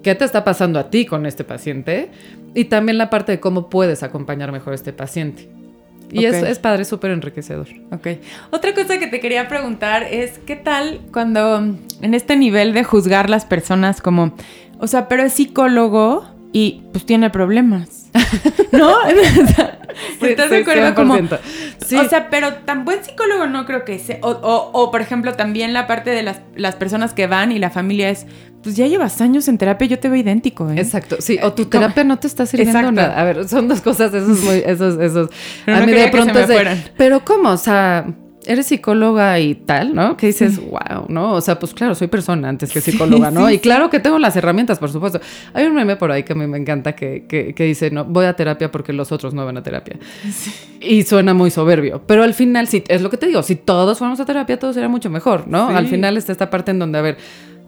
¿Qué 0.04 0.16
te 0.16 0.24
está 0.24 0.46
pasando 0.46 0.80
a 0.80 0.90
ti 0.90 1.06
con 1.06 1.26
este 1.26 1.44
paciente? 1.44 2.12
Y 2.54 2.66
también 2.66 2.98
la 2.98 3.10
parte 3.10 3.34
de 3.34 3.40
cómo 3.42 3.70
puedes 3.70 4.04
acompañar 4.04 4.54
mejor 4.54 4.72
a 4.72 4.76
este 4.76 4.94
paciente. 4.94 5.50
Y 6.12 6.26
es, 6.26 6.36
es, 6.36 6.60
padre, 6.60 6.86
súper 6.86 7.12
enriquecedor. 7.12 7.68
Ok. 7.91 8.08
Otra 8.51 8.74
cosa 8.74 8.97
que 8.97 9.08
te 9.08 9.20
quería 9.20 9.47
preguntar 9.47 10.03
es, 10.03 10.39
¿qué 10.39 10.55
tal 10.55 11.01
cuando 11.12 11.58
en 11.58 12.14
este 12.14 12.36
nivel 12.36 12.74
de 12.74 12.84
juzgar 12.84 13.30
las 13.30 13.45
personas 13.45 14.01
como, 14.01 14.34
o 14.80 14.88
sea, 14.88 15.08
pero 15.08 15.24
es 15.24 15.34
psicólogo 15.34 16.26
y 16.53 16.84
pues 16.91 17.05
tiene 17.05 17.30
problemas? 17.30 18.07
¿No? 18.72 18.95
¿Estás 20.22 20.49
de 20.49 20.57
acuerdo? 20.57 20.95
Como, 20.95 21.18
sí. 21.86 21.95
O 21.95 22.07
sea, 22.07 22.30
pero 22.30 22.53
tan 22.53 22.86
buen 22.86 23.03
psicólogo 23.03 23.47
no 23.47 23.65
creo 23.65 23.86
que 23.86 23.99
sea. 23.99 24.20
O, 24.22 24.30
o, 24.30 24.72
o, 24.74 24.91
por 24.91 25.01
ejemplo, 25.01 25.34
también 25.34 25.74
la 25.74 25.88
parte 25.88 26.09
de 26.09 26.24
las, 26.24 26.41
las 26.55 26.76
personas 26.76 27.13
que 27.13 27.28
van 27.28 27.51
y 27.51 27.59
la 27.59 27.70
familia 27.70 28.09
es, 28.09 28.26
pues 28.63 28.76
ya 28.76 28.88
llevas 28.88 29.22
años 29.22 29.47
en 29.47 29.57
terapia, 29.57 29.88
yo 29.88 29.99
te 29.99 30.09
veo 30.09 30.20
idéntico, 30.20 30.70
¿eh? 30.70 30.76
Exacto, 30.78 31.18
sí, 31.20 31.39
o 31.41 31.53
tu 31.53 31.65
terapia 31.65 32.03
no 32.03 32.20
te 32.20 32.28
está 32.28 32.45
sirviendo 32.45 32.91
nada. 32.91 33.20
A 33.20 33.24
ver, 33.24 33.47
son 33.47 33.68
dos 33.68 33.82
cosas, 33.82 34.13
esos, 34.13 34.43
esos, 34.43 34.99
esos. 34.99 35.30
a 35.65 35.80
mí 35.82 35.91
de 35.91 36.07
pronto 36.09 36.39
es 36.39 36.47
de, 36.47 36.78
pero 36.97 37.24
¿cómo? 37.24 37.49
O 37.49 37.57
sea, 37.57 38.05
eres 38.48 38.68
psicóloga 38.68 39.39
y 39.39 39.56
tal, 39.56 39.93
¿no? 39.93 40.18
Que 40.18 40.28
dices, 40.28 40.60
wow, 40.60 41.06
¿no? 41.10 41.34
O 41.34 41.41
sea, 41.41 41.60
pues 41.60 41.74
claro, 41.74 41.93
soy 41.95 42.08
persona 42.08 42.50
antes 42.50 42.72
que 42.72 42.82
psicóloga, 42.82 43.30
¿no? 43.30 43.50
y 43.50 43.60
claro 43.60 43.89
que 43.89 44.00
tengo 44.00 44.18
las 44.18 44.36
herramientas, 44.36 44.80
por 44.80 44.89
supuesto. 44.89 45.20
Hay 45.54 45.66
un 45.66 45.76
meme 45.76 45.95
por 45.95 46.12
ahí 46.12 46.24
que 46.24 46.34
a 46.34 46.36
mí 46.36 46.48
me 46.48 46.58
encanta 46.58 46.95
que, 46.95 47.26
que, 47.28 47.64
dice, 47.64 47.91
no, 47.91 48.06
voy 48.06 48.26
a 48.26 48.36
terapia 48.36 48.72
porque 48.72 48.93
los 48.93 49.12
otros 49.12 49.34
no 49.34 49.45
van 49.45 49.58
a 49.58 49.64
terapia. 49.64 49.98
Y 50.80 51.04
suena 51.04 51.34
muy 51.34 51.52
soberbio. 51.52 52.02
Pero 52.08 52.24
al 52.24 52.34
final, 52.34 52.68
sí, 52.68 52.84
es 52.88 53.02
lo 53.02 53.10
que 53.10 53.18
te 53.18 53.28
digo, 53.28 53.43
si 53.43 53.56
todos 53.56 53.98
fuéramos 53.98 54.20
a 54.20 54.26
terapia, 54.26 54.58
todo 54.58 54.74
sería 54.74 54.89
mucho 54.89 55.10
mejor, 55.10 55.48
¿no? 55.48 55.70
Al 55.70 55.88
final 55.88 56.18
está 56.18 56.32
esta 56.32 56.50
parte 56.50 56.72
en 56.72 56.80
donde, 56.80 56.98
a 56.98 57.02
ver, 57.02 57.18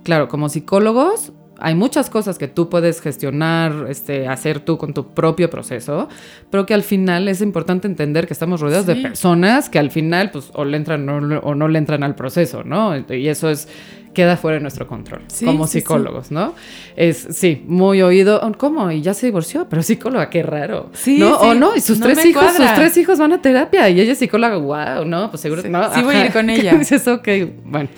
claro, 0.03 0.27
como 0.27 0.49
psicólogos, 0.49 1.33
hay 1.61 1.75
muchas 1.75 2.09
cosas 2.09 2.37
que 2.37 2.47
tú 2.47 2.69
puedes 2.69 3.01
gestionar, 3.01 3.85
este, 3.89 4.27
hacer 4.27 4.59
tú 4.59 4.77
con 4.77 4.93
tu 4.93 5.13
propio 5.13 5.49
proceso, 5.49 6.09
pero 6.49 6.65
que 6.65 6.73
al 6.73 6.83
final 6.83 7.27
es 7.27 7.41
importante 7.41 7.87
entender 7.87 8.27
que 8.27 8.33
estamos 8.33 8.61
rodeados 8.61 8.85
de 8.85 8.95
personas 8.95 9.69
que 9.69 9.79
al 9.79 9.91
final, 9.91 10.31
pues, 10.31 10.51
o 10.53 10.65
le 10.65 10.77
entran 10.77 11.07
o, 11.09 11.55
no 11.55 11.67
le 11.67 11.79
entran 11.79 12.03
al 12.03 12.15
proceso, 12.15 12.63
¿no? 12.63 12.95
Y 13.09 13.27
eso 13.27 13.49
es 13.49 13.67
queda 14.13 14.37
fuera 14.37 14.55
de 14.55 14.61
nuestro 14.61 14.87
control 14.87 15.21
como 15.45 15.67
psicólogos, 15.67 16.31
¿no? 16.31 16.53
Es, 16.95 17.27
sí, 17.31 17.63
muy 17.67 18.01
oído, 18.01 18.41
¿cómo? 18.57 18.91
Y 18.91 19.01
ya 19.01 19.13
se 19.13 19.27
divorció, 19.27 19.67
pero 19.69 19.83
psicóloga, 19.83 20.29
qué 20.29 20.43
raro. 20.43 20.89
Sí, 20.93 21.19
¿no? 21.19 21.37
O 21.37 21.53
no, 21.53 21.75
y 21.75 21.81
sus 21.81 21.99
tres 21.99 22.25
hijos, 22.25 22.53
sus 22.53 22.73
tres 22.73 22.97
hijos 22.97 23.19
van 23.19 23.33
a 23.33 23.41
terapia 23.41 23.89
y 23.89 24.01
ella 24.01 24.13
es 24.13 24.17
psicóloga, 24.17 24.57
wow, 24.57 25.05
¿no? 25.05 25.29
Pues 25.29 25.41
seguro, 25.41 25.61
no, 25.69 25.93
sí 25.93 26.01
voy 26.01 26.15
a 26.15 26.25
ir 26.25 26.33
con 26.33 26.49
ella. 26.49 26.75
Dices, 26.75 27.07
ok, 27.07 27.27
bueno. 27.63 27.89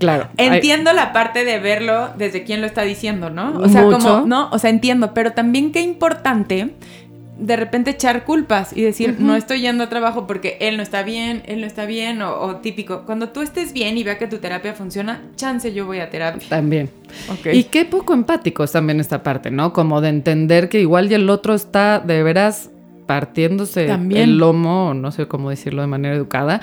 Claro. 0.00 0.28
Entiendo 0.38 0.92
la 0.94 1.12
parte 1.12 1.44
de 1.44 1.60
verlo 1.60 2.08
desde 2.16 2.42
quién 2.42 2.62
lo 2.62 2.66
está 2.66 2.82
diciendo, 2.82 3.28
¿no? 3.30 3.56
O 3.58 3.68
sea, 3.68 3.84
como, 3.84 4.22
¿no? 4.22 4.48
O 4.50 4.58
sea, 4.58 4.70
entiendo, 4.70 5.12
pero 5.14 5.32
también 5.32 5.70
qué 5.72 5.82
importante 5.82 6.70
de 7.38 7.56
repente 7.56 7.90
echar 7.90 8.24
culpas 8.24 8.76
y 8.76 8.82
decir, 8.82 9.16
no 9.18 9.34
estoy 9.34 9.62
yendo 9.62 9.84
a 9.84 9.88
trabajo 9.88 10.26
porque 10.26 10.58
él 10.60 10.76
no 10.76 10.82
está 10.82 11.02
bien, 11.02 11.42
él 11.46 11.60
no 11.60 11.66
está 11.66 11.86
bien, 11.86 12.20
o, 12.22 12.56
típico, 12.56 13.04
cuando 13.06 13.30
tú 13.30 13.40
estés 13.40 13.72
bien 13.72 13.96
y 13.96 14.04
vea 14.04 14.18
que 14.18 14.26
tu 14.26 14.38
terapia 14.38 14.74
funciona, 14.74 15.22
chance 15.36 15.72
yo 15.72 15.86
voy 15.86 16.00
a 16.00 16.10
terapia. 16.10 16.46
También. 16.48 16.90
Y 17.50 17.64
qué 17.64 17.84
poco 17.84 18.12
empático 18.12 18.62
es 18.62 18.72
también 18.72 19.00
esta 19.00 19.22
parte, 19.22 19.50
¿no? 19.50 19.72
Como 19.72 20.00
de 20.00 20.10
entender 20.10 20.68
que 20.68 20.80
igual 20.80 21.10
y 21.10 21.14
el 21.14 21.30
otro 21.30 21.54
está 21.54 21.98
de 21.98 22.22
veras 22.22 22.70
partiéndose 23.10 23.90
el 23.90 24.38
lomo, 24.38 24.94
no 24.94 25.10
sé 25.10 25.26
cómo 25.26 25.50
decirlo 25.50 25.82
de 25.82 25.88
manera 25.88 26.14
educada, 26.14 26.60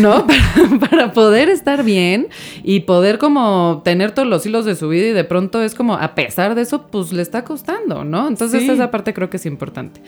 ¿no? 0.00 0.28
para, 0.90 1.10
poder 1.10 1.48
estar 1.48 1.82
bien 1.82 2.28
y 2.62 2.80
poder 2.80 3.18
como 3.18 3.82
tener 3.84 4.12
todos 4.12 4.28
los 4.28 4.46
hilos 4.46 4.64
de 4.64 4.76
su 4.76 4.88
vida 4.88 5.08
y 5.08 5.12
de 5.12 5.24
pronto 5.24 5.60
es 5.60 5.74
como, 5.74 5.94
a 5.94 6.14
pesar 6.14 6.54
de 6.54 6.62
eso, 6.62 6.86
pues 6.86 7.12
le 7.12 7.20
está 7.20 7.42
costando, 7.42 8.04
¿no? 8.04 8.28
Entonces 8.28 8.62
esa 8.68 8.92
parte 8.92 9.12
creo 9.12 9.28
que 9.28 9.38
es 9.38 9.46
importante. 9.46 10.00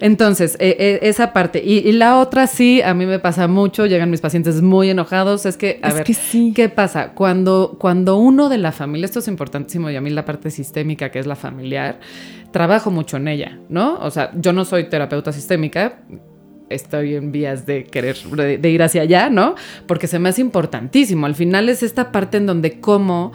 Entonces, 0.00 0.56
eh, 0.60 0.76
eh, 0.78 0.98
esa 1.02 1.32
parte. 1.32 1.62
Y, 1.62 1.90
la 1.92 2.18
otra 2.18 2.46
sí, 2.46 2.80
a 2.82 2.94
mí 2.94 3.04
me 3.04 3.18
pasa 3.18 3.48
mucho, 3.48 3.86
llegan 3.86 4.10
mis 4.10 4.20
pacientes 4.20 4.62
muy 4.62 4.90
enojados, 4.90 5.44
es 5.44 5.56
que, 5.56 5.80
a 5.82 5.92
ver, 5.92 6.04
¿qué 6.54 6.68
pasa? 6.68 7.14
Cuando, 7.14 7.76
cuando 7.78 8.16
uno 8.16 8.48
de 8.48 8.58
la 8.58 8.72
familia, 8.72 9.06
esto 9.06 9.18
es 9.18 9.28
importantísimo 9.28 9.90
y 9.90 9.96
a 9.96 10.00
mí 10.00 10.10
la 10.10 10.24
parte 10.24 10.50
sistémica, 10.50 11.10
que 11.10 11.18
es 11.18 11.26
la 11.26 11.36
familiar, 11.36 11.98
trabajo 12.50 12.90
mucho 12.90 13.16
en 13.16 13.28
ella, 13.28 13.58
¿no? 13.68 13.98
O 13.98 14.10
sea, 14.10 14.30
yo 14.34 14.52
no 14.52 14.64
soy 14.64 14.88
terapeuta 14.88 15.32
sistémica, 15.32 16.00
estoy 16.68 17.14
en 17.14 17.32
vías 17.32 17.66
de 17.66 17.84
querer, 17.84 18.16
de, 18.16 18.70
ir 18.70 18.82
hacia 18.82 19.02
allá, 19.02 19.30
¿no? 19.30 19.54
Porque 19.86 20.06
se 20.06 20.18
me 20.18 20.28
hace 20.28 20.40
importantísimo. 20.40 21.26
Al 21.26 21.34
final 21.34 21.68
es 21.68 21.82
esta 21.82 22.12
parte 22.12 22.36
en 22.36 22.46
donde 22.46 22.80
como 22.80 23.32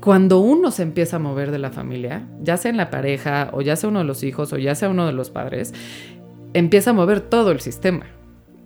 cuando 0.00 0.38
uno 0.40 0.70
se 0.70 0.82
empieza 0.82 1.16
a 1.16 1.18
mover 1.18 1.50
de 1.50 1.58
la 1.58 1.70
familia, 1.70 2.26
ya 2.40 2.56
sea 2.56 2.70
en 2.70 2.76
la 2.76 2.90
pareja 2.90 3.50
o 3.52 3.62
ya 3.62 3.76
sea 3.76 3.88
uno 3.88 3.98
de 4.00 4.04
los 4.04 4.22
hijos 4.22 4.52
o 4.52 4.58
ya 4.58 4.74
sea 4.74 4.88
uno 4.88 5.06
de 5.06 5.12
los 5.12 5.30
padres, 5.30 5.74
empieza 6.54 6.90
a 6.90 6.94
mover 6.94 7.20
todo 7.20 7.50
el 7.50 7.60
sistema. 7.60 8.06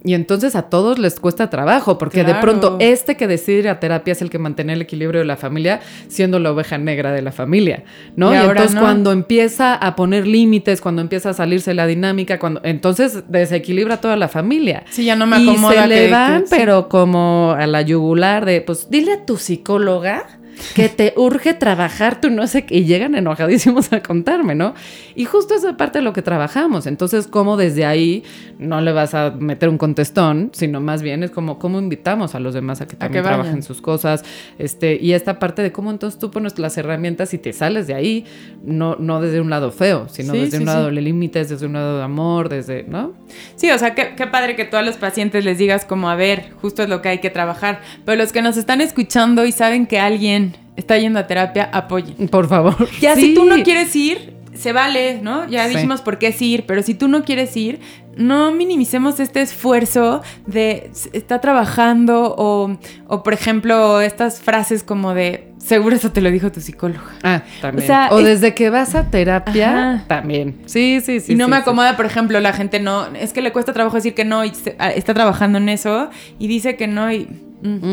Y 0.05 0.15
entonces 0.15 0.57
a 0.57 0.63
todos 0.63 0.99
les 0.99 1.21
cuesta 1.21 1.49
trabajo, 1.49 1.97
porque 1.97 2.25
de 2.25 2.35
pronto 2.35 2.77
este 2.81 3.17
que 3.17 3.29
decide 3.29 3.59
ir 3.59 3.69
a 3.69 3.79
terapia 3.79 4.13
es 4.13 4.23
el 4.23 4.31
que 4.31 4.39
mantiene 4.39 4.73
el 4.73 4.83
equilibrio 4.83 5.21
de 5.21 5.27
la 5.27 5.37
familia, 5.37 5.81
siendo 6.09 6.41
la 6.41 6.51
oveja 6.51 6.77
negra 6.77 7.13
de 7.13 7.23
la 7.23 7.31
familia, 7.31 7.85
¿no? 8.17 8.35
Y, 8.35 8.39
entonces 8.39 8.79
cuando 8.79 9.13
empieza 9.13 9.75
a 9.75 9.95
poner 9.95 10.27
límites, 10.27 10.81
cuando 10.81 11.03
empieza 11.03 11.31
a 11.31 11.35
salirse 11.35 11.73
la 11.73 11.87
dinámica, 11.87 12.39
cuando 12.41 12.61
entonces 12.65 13.25
desequilibra 13.29 14.01
toda 14.01 14.17
la 14.17 14.29
familia. 14.29 14.85
Sí, 14.91 15.05
ya 15.05 15.15
no 15.15 15.27
me 15.27 15.37
acomoda. 15.37 15.75
Y 15.75 15.79
se 15.79 15.87
le 15.87 16.11
van, 16.11 16.45
pero 16.51 16.89
como 16.89 17.55
a 17.57 17.67
la 17.67 17.83
yugular 17.83 18.45
de, 18.45 18.61
pues 18.61 18.89
dile 18.91 19.13
a 19.13 19.25
tu 19.25 19.37
psicóloga 19.37 20.27
que 20.75 20.89
te 20.89 21.13
urge 21.17 21.55
trabajar, 21.55 22.21
tú 22.21 22.31
no 22.31 22.47
sé 22.47 22.65
qué, 22.65 22.77
y 22.77 22.85
llegan 22.85 23.15
enojadísimos 23.15 23.93
a 23.93 24.03
contarme, 24.03 24.55
¿no? 24.55 24.75
Y 25.15 25.25
justo 25.25 25.55
esa 25.55 25.77
parte 25.77 25.99
de 25.99 26.05
lo 26.05 26.13
que 26.13 26.23
trabajamos. 26.23 26.87
Entonces, 26.87 27.27
¿cómo 27.27 27.57
desde 27.57 27.85
ahí 27.85 28.25
no 28.59 28.81
le 28.81 28.93
vas 28.93 29.15
a 29.15 29.31
meter 29.31 29.69
un 29.69 29.79
contestón, 29.79 30.51
sino 30.53 30.81
más 30.81 31.03
bien 31.03 31.23
es 31.23 31.31
como 31.31 31.59
cómo 31.59 31.79
invitamos 31.79 32.35
a 32.35 32.41
los 32.41 32.55
demás 32.55 32.81
a 32.81 32.87
que 32.87 32.97
también 32.97 33.25
trabajen 33.25 33.63
sus 33.63 33.81
cosas, 33.81 34.25
este, 34.59 34.99
y 35.01 35.13
esta 35.13 35.39
parte 35.39 35.63
de 35.63 35.73
cómo 35.73 35.91
entonces 35.91 36.19
tú 36.19 36.31
pones 36.31 36.59
las 36.59 36.77
herramientas 36.79 37.35
y 37.35 37.39
te 37.39 37.53
sales 37.53 37.87
de 37.87 37.95
ahí, 37.95 38.25
no, 38.65 38.97
no 38.97 39.21
desde 39.21 39.41
un 39.41 39.51
lado 39.51 39.73
feo, 39.73 40.09
sino 40.09 40.33
desde 40.33 40.59
un 40.59 40.67
lado 40.67 40.91
de 40.91 41.01
límites, 41.01 41.49
desde 41.49 41.67
un 41.67 41.75
lado 41.75 41.99
de 41.99 42.05
amor, 42.05 42.49
desde, 42.49 42.85
¿no? 42.85 43.13
Sí, 43.57 43.71
o 43.71 43.79
sea, 43.79 43.95
qué, 43.95 44.15
qué 44.17 44.27
padre 44.27 44.57
que 44.57 44.65
tú 44.65 44.77
a 44.77 44.83
los 44.83 44.97
pacientes 44.97 45.45
les 45.45 45.59
digas 45.59 45.85
como, 45.85 46.09
a 46.09 46.15
ver, 46.15 46.53
justo 46.61 46.83
es 46.83 46.89
lo 46.89 47.03
que 47.03 47.09
hay 47.09 47.19
que 47.19 47.31
trabajar, 47.31 47.81
pero 48.05 48.17
los 48.17 48.33
que 48.33 48.43
nos 48.43 48.57
están 48.57 48.81
escuchando 48.81 49.45
y 49.45 49.53
saben 49.53 49.87
que 49.87 49.99
alguien 49.99 50.42
está 50.77 50.99
yendo 50.99 51.19
a 51.19 51.27
terapia, 51.27 51.69
apoyen. 51.73 52.29
Por 52.29 52.49
favor. 52.49 52.89
Ya 53.01 53.15
si 53.17 53.35
tú 53.35 53.45
no 53.45 53.63
quieres 53.63 53.95
ir, 53.97 54.35
se 54.55 54.73
vale, 54.73 55.21
¿no? 55.23 55.49
Ya 55.49 55.67
dijimos 55.67 56.01
por 56.03 56.19
qué 56.19 56.29
es 56.29 56.43
ir, 56.43 56.67
pero 56.67 56.83
si 56.83 56.95
tú 56.95 57.09
no 57.09 57.25
quieres 57.25 57.57
ir, 57.57 57.81
no 58.17 58.53
minimicemos 58.53 59.19
este 59.21 59.41
esfuerzo 59.41 60.23
de 60.47 60.91
estar 61.13 61.41
trabajando 61.41 62.35
o, 62.37 62.77
o, 63.09 63.23
por 63.23 63.33
ejemplo, 63.33 64.01
estas 64.01 64.41
frases 64.41 64.83
como 64.83 65.15
de 65.15 65.49
seguro 65.59 65.97
eso 65.97 66.13
te 66.13 66.21
lo 66.21 66.31
dijo 66.31 66.53
tu 66.53 66.61
psicóloga. 66.61 67.03
Ah, 67.23 67.43
también. 67.61 67.91
O, 68.11 68.23
desde 68.23 68.55
que 68.55 68.71
vas 68.71 68.95
a 68.95 69.11
terapia, 69.11 70.05
también. 70.07 70.61
Sí, 70.67 71.01
sí, 71.03 71.21
sí. 71.21 71.33
Y 71.33 71.37
no 71.37 71.49
me 71.49 71.57
acomoda, 71.57 71.97
por 71.97 72.07
ejemplo, 72.07 72.39
la 72.41 72.53
gente 72.53 72.81
no, 72.81 73.07
es 73.15 73.33
que 73.33 73.41
le 73.41 73.53
cuesta 73.53 73.73
trabajo 73.73 73.97
decir 73.97 74.15
que 74.15 74.25
no 74.25 74.45
y 74.45 74.53
ah, 74.79 74.91
está 74.91 75.15
trabajando 75.15 75.59
en 75.59 75.69
eso 75.69 76.11
y 76.39 76.49
dice 76.49 76.77
que 76.77 76.87
no 76.87 77.13
y. 77.13 77.29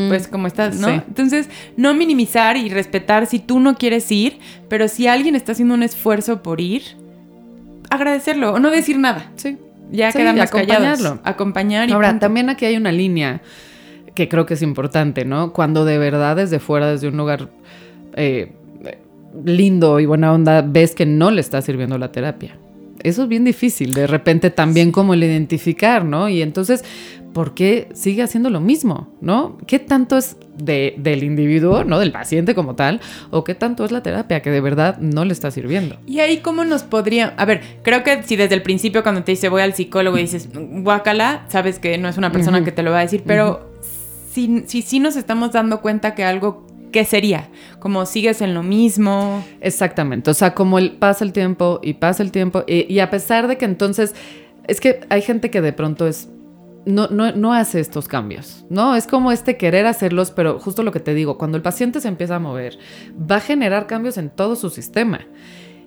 pues 0.07 0.27
como 0.27 0.47
estás, 0.47 0.79
¿no? 0.79 0.89
Entonces, 0.89 1.49
no 1.77 1.93
minimizar 1.93 2.57
y 2.57 2.69
respetar 2.69 3.27
si 3.27 3.39
tú 3.39 3.59
no 3.59 3.75
quieres 3.75 4.11
ir, 4.11 4.39
pero 4.67 4.87
si 4.87 5.07
alguien 5.07 5.35
está 5.35 5.51
haciendo 5.51 5.75
un 5.75 5.83
esfuerzo 5.83 6.41
por 6.41 6.59
ir, 6.59 6.83
agradecerlo 7.89 8.53
o 8.53 8.59
no 8.59 8.71
decir 8.71 8.97
nada. 8.97 9.31
Sí. 9.35 9.57
Ya 9.91 10.11
sí, 10.11 10.19
quedarnos 10.19 10.47
acompañarlo. 10.47 11.19
acompañar 11.23 11.89
y 11.89 11.93
Ahora, 11.93 12.17
también 12.19 12.49
aquí 12.49 12.65
hay 12.65 12.77
una 12.77 12.91
línea 12.91 13.41
que 14.13 14.27
creo 14.29 14.45
que 14.45 14.53
es 14.55 14.61
importante, 14.61 15.25
¿no? 15.25 15.53
Cuando 15.53 15.85
de 15.85 15.97
verdad 15.97 16.35
desde 16.35 16.59
fuera, 16.59 16.91
desde 16.91 17.07
un 17.07 17.17
lugar 17.17 17.49
eh, 18.15 18.51
lindo 19.45 19.99
y 19.99 20.05
buena 20.05 20.33
onda, 20.33 20.61
ves 20.61 20.95
que 20.95 21.05
no 21.05 21.31
le 21.31 21.41
está 21.41 21.61
sirviendo 21.61 21.97
la 21.97 22.11
terapia. 22.11 22.57
Eso 23.01 23.23
es 23.23 23.29
bien 23.29 23.45
difícil, 23.45 23.93
de 23.93 24.07
repente 24.07 24.49
también 24.49 24.91
como 24.91 25.13
el 25.13 25.23
identificar, 25.23 26.03
¿no? 26.03 26.27
Y 26.27 26.41
entonces 26.41 26.83
¿por 27.33 27.53
qué 27.53 27.89
sigue 27.93 28.23
haciendo 28.23 28.49
lo 28.49 28.59
mismo? 28.59 29.13
¿No? 29.21 29.57
¿Qué 29.67 29.79
tanto 29.79 30.17
es 30.17 30.37
del 30.57 31.23
individuo, 31.23 31.83
¿no? 31.83 31.99
Del 31.99 32.11
paciente 32.11 32.53
como 32.55 32.75
tal, 32.75 32.99
o 33.31 33.43
qué 33.43 33.55
tanto 33.55 33.85
es 33.85 33.91
la 33.91 34.03
terapia 34.03 34.41
que 34.41 34.49
de 34.49 34.61
verdad 34.61 34.97
no 34.99 35.25
le 35.25 35.33
está 35.33 35.51
sirviendo? 35.51 35.97
Y 36.05 36.19
ahí, 36.19 36.37
¿cómo 36.37 36.65
nos 36.65 36.83
podría.? 36.83 37.33
A 37.37 37.45
ver, 37.45 37.61
creo 37.81 38.03
que 38.03 38.23
si 38.23 38.35
desde 38.35 38.55
el 38.55 38.61
principio, 38.61 39.03
cuando 39.03 39.23
te 39.23 39.31
dice 39.31 39.49
voy 39.49 39.61
al 39.61 39.73
psicólogo 39.73 40.17
y 40.17 40.21
dices 40.21 40.49
guácala, 40.53 41.45
sabes 41.49 41.79
que 41.79 41.97
no 41.97 42.09
es 42.09 42.17
una 42.17 42.31
persona 42.31 42.63
que 42.63 42.71
te 42.71 42.83
lo 42.83 42.91
va 42.91 42.99
a 42.99 43.01
decir, 43.01 43.23
pero 43.25 43.69
si, 44.31 44.63
si 44.67 44.81
sí 44.81 44.99
nos 44.99 45.15
estamos 45.15 45.51
dando 45.51 45.81
cuenta 45.81 46.15
que 46.15 46.23
algo 46.23 46.67
¿qué 46.91 47.05
sería? 47.05 47.49
Como 47.79 48.05
sigues 48.05 48.41
en 48.41 48.53
lo 48.53 48.63
mismo. 48.63 49.45
Exactamente, 49.61 50.31
o 50.31 50.33
sea, 50.33 50.53
como 50.53 50.79
el, 50.79 50.93
pasa 50.93 51.23
el 51.23 51.33
tiempo 51.33 51.79
y 51.83 51.93
pasa 51.93 52.23
el 52.23 52.31
tiempo, 52.31 52.63
y, 52.67 52.91
y, 52.91 52.99
a 52.99 53.09
pesar 53.09 53.47
de 53.47 53.57
que 53.57 53.65
entonces, 53.65 54.15
es 54.67 54.81
que 54.81 55.01
hay 55.09 55.21
gente 55.21 55.51
que 55.51 55.61
de 55.61 55.71
pronto 55.71 56.07
es 56.07 56.29
no, 56.85 57.07
no, 57.09 57.53
hace 57.53 57.79
estos 57.79 58.07
cambios, 58.07 58.65
¿no? 58.69 58.95
Es 58.95 59.07
como 59.07 59.31
este 59.31 59.57
querer 59.57 59.85
hacerlos, 59.85 60.31
pero 60.31 60.59
justo 60.59 60.83
lo 60.83 60.91
que 60.91 60.99
te 60.99 61.13
digo, 61.13 61.37
cuando 61.37 61.57
el 61.57 61.63
paciente 61.63 62.01
se 62.01 62.07
empieza 62.07 62.37
a 62.37 62.39
mover, 62.39 62.77
va 63.19 63.37
a 63.37 63.41
generar 63.41 63.87
cambios 63.87 64.17
en 64.17 64.29
todo 64.29 64.55
su 64.55 64.69
sistema 64.69 65.21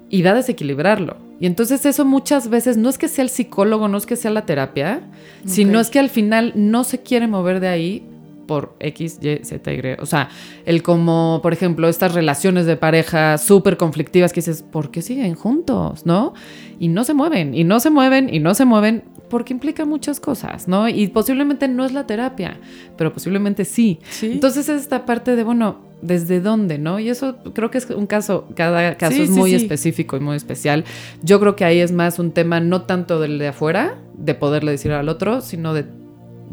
y 0.08 0.22
va 0.22 0.30
a 0.30 0.34
desequilibrarlo. 0.34 1.16
Y 1.40 1.46
entonces 1.46 1.84
eso 1.86 2.04
muchas 2.04 2.48
veces 2.48 2.76
no 2.76 2.88
es 2.88 2.98
que 2.98 3.08
sea 3.08 3.24
el 3.24 3.30
psicólogo, 3.30 3.88
no 3.88 3.98
es 3.98 4.06
que 4.06 4.16
sea 4.16 4.30
la 4.30 4.46
terapia, 4.46 5.10
sino 5.44 5.80
es 5.80 5.90
que 5.90 5.98
al 5.98 6.10
final 6.10 6.52
no 6.54 6.84
se 6.84 7.02
quiere 7.02 7.26
mover 7.26 7.60
de 7.60 7.68
ahí 7.68 8.06
por 8.46 8.76
X, 8.80 9.18
Y, 9.22 9.44
Z, 9.44 9.72
Y. 9.72 9.80
O 10.00 10.06
sea, 10.06 10.28
el 10.66 10.82
como, 10.82 11.40
por 11.42 11.52
ejemplo, 11.52 11.88
estas 11.88 12.14
relaciones 12.14 12.66
de 12.66 12.76
pareja 12.76 13.38
súper 13.38 13.76
conflictivas 13.76 14.32
que 14.32 14.40
dices, 14.40 14.62
¿por 14.62 14.90
qué 14.90 15.02
siguen 15.02 15.34
juntos? 15.34 16.04
¿No? 16.04 16.34
Y 16.78 16.88
no 16.88 17.04
se 17.04 17.14
mueven, 17.14 17.54
y 17.54 17.64
no 17.64 17.80
se 17.80 17.90
mueven, 17.90 18.32
y 18.32 18.40
no 18.40 18.54
se 18.54 18.64
mueven, 18.64 19.04
porque 19.32 19.54
implica 19.54 19.86
muchas 19.86 20.20
cosas, 20.20 20.68
¿no? 20.68 20.90
Y 20.90 21.06
posiblemente 21.06 21.66
no 21.66 21.86
es 21.86 21.92
la 21.94 22.06
terapia, 22.06 22.58
pero 22.98 23.14
posiblemente 23.14 23.64
sí. 23.64 23.98
Entonces 24.20 24.68
es 24.68 24.82
esta 24.82 25.06
parte 25.06 25.36
de, 25.36 25.42
bueno, 25.42 25.78
¿desde 26.02 26.42
dónde, 26.42 26.76
no? 26.76 26.98
Y 26.98 27.08
eso 27.08 27.38
creo 27.54 27.70
que 27.70 27.78
es 27.78 27.88
un 27.88 28.06
caso, 28.06 28.46
cada 28.54 28.98
caso 28.98 29.22
es 29.22 29.30
muy 29.30 29.54
específico 29.54 30.18
y 30.18 30.20
muy 30.20 30.36
especial. 30.36 30.84
Yo 31.22 31.40
creo 31.40 31.56
que 31.56 31.64
ahí 31.64 31.78
es 31.78 31.92
más 31.92 32.18
un 32.18 32.32
tema 32.32 32.60
no 32.60 32.82
tanto 32.82 33.20
del 33.20 33.38
de 33.38 33.48
afuera, 33.48 33.96
de 34.18 34.34
poderle 34.34 34.72
decir 34.72 34.92
al 34.92 35.08
otro, 35.08 35.40
sino 35.40 35.72
de, 35.72 35.86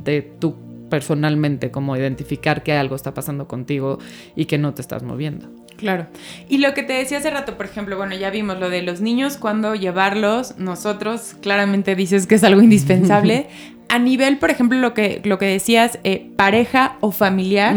de 0.01 0.21
tu 0.21 0.55
personalmente, 0.89 1.71
como 1.71 1.97
identificar 1.97 2.63
que 2.63 2.71
algo 2.71 2.95
está 2.95 3.13
pasando 3.13 3.45
contigo 3.45 3.99
y 4.37 4.45
que 4.45 4.57
no 4.57 4.73
te 4.73 4.81
estás 4.81 5.03
moviendo. 5.03 5.49
Claro. 5.79 6.07
Y 6.49 6.57
lo 6.57 6.73
que 6.73 6.83
te 6.83 6.93
decía 6.93 7.19
hace 7.19 7.29
rato, 7.29 7.55
por 7.55 7.65
ejemplo, 7.65 7.95
bueno, 7.95 8.13
ya 8.15 8.29
vimos 8.29 8.59
lo 8.59 8.69
de 8.69 8.81
los 8.81 8.99
niños, 8.99 9.37
cuando 9.37 9.75
llevarlos, 9.75 10.57
nosotros 10.57 11.35
claramente 11.41 11.95
dices 11.95 12.27
que 12.27 12.35
es 12.35 12.43
algo 12.43 12.61
indispensable. 12.61 13.47
A 13.91 13.97
nivel, 13.97 14.37
por 14.37 14.51
ejemplo, 14.51 14.77
lo 14.77 14.93
que, 14.93 15.19
lo 15.23 15.39
que 15.39 15.47
decías, 15.47 15.97
eh, 16.03 16.29
pareja 16.35 16.97
o 16.99 17.11
familiar, 17.11 17.75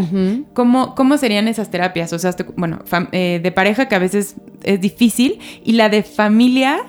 ¿cómo, 0.52 0.94
¿cómo, 0.94 1.16
serían 1.16 1.48
esas 1.48 1.70
terapias? 1.70 2.12
O 2.12 2.18
sea, 2.18 2.36
bueno, 2.54 2.80
eh, 3.12 3.40
de 3.42 3.50
pareja 3.50 3.88
que 3.88 3.94
a 3.94 3.98
veces 3.98 4.36
es 4.62 4.78
difícil 4.78 5.38
y 5.64 5.72
la 5.72 5.88
de 5.88 6.02
familia, 6.02 6.80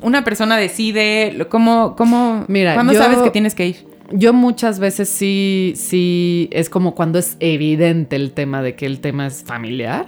una 0.00 0.24
persona 0.24 0.56
decide, 0.56 1.46
¿cómo, 1.50 1.96
cómo, 1.96 2.46
Mira, 2.48 2.72
¿cuándo 2.72 2.94
sabes 2.94 3.18
que 3.18 3.30
tienes 3.30 3.54
que 3.54 3.66
ir? 3.66 3.95
Yo 4.12 4.32
muchas 4.32 4.78
veces 4.78 5.08
sí, 5.08 5.72
sí, 5.76 6.48
es 6.52 6.70
como 6.70 6.94
cuando 6.94 7.18
es 7.18 7.36
evidente 7.40 8.16
el 8.16 8.32
tema 8.32 8.62
de 8.62 8.74
que 8.74 8.86
el 8.86 9.00
tema 9.00 9.26
es 9.26 9.42
familiar 9.42 10.06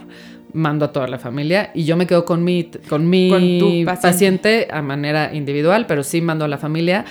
mando 0.52 0.86
a 0.86 0.92
toda 0.92 1.08
la 1.08 1.18
familia 1.18 1.70
y 1.74 1.84
yo 1.84 1.96
me 1.96 2.06
quedo 2.06 2.24
con 2.24 2.44
mi, 2.44 2.70
con 2.88 3.08
mi 3.08 3.84
paciente. 3.84 4.68
a 4.70 4.82
manera 4.82 5.34
individual, 5.34 5.86
pero 5.86 6.02
sí 6.02 6.20
mando 6.20 6.44
a 6.44 6.48
la 6.48 6.58
familia. 6.58 7.04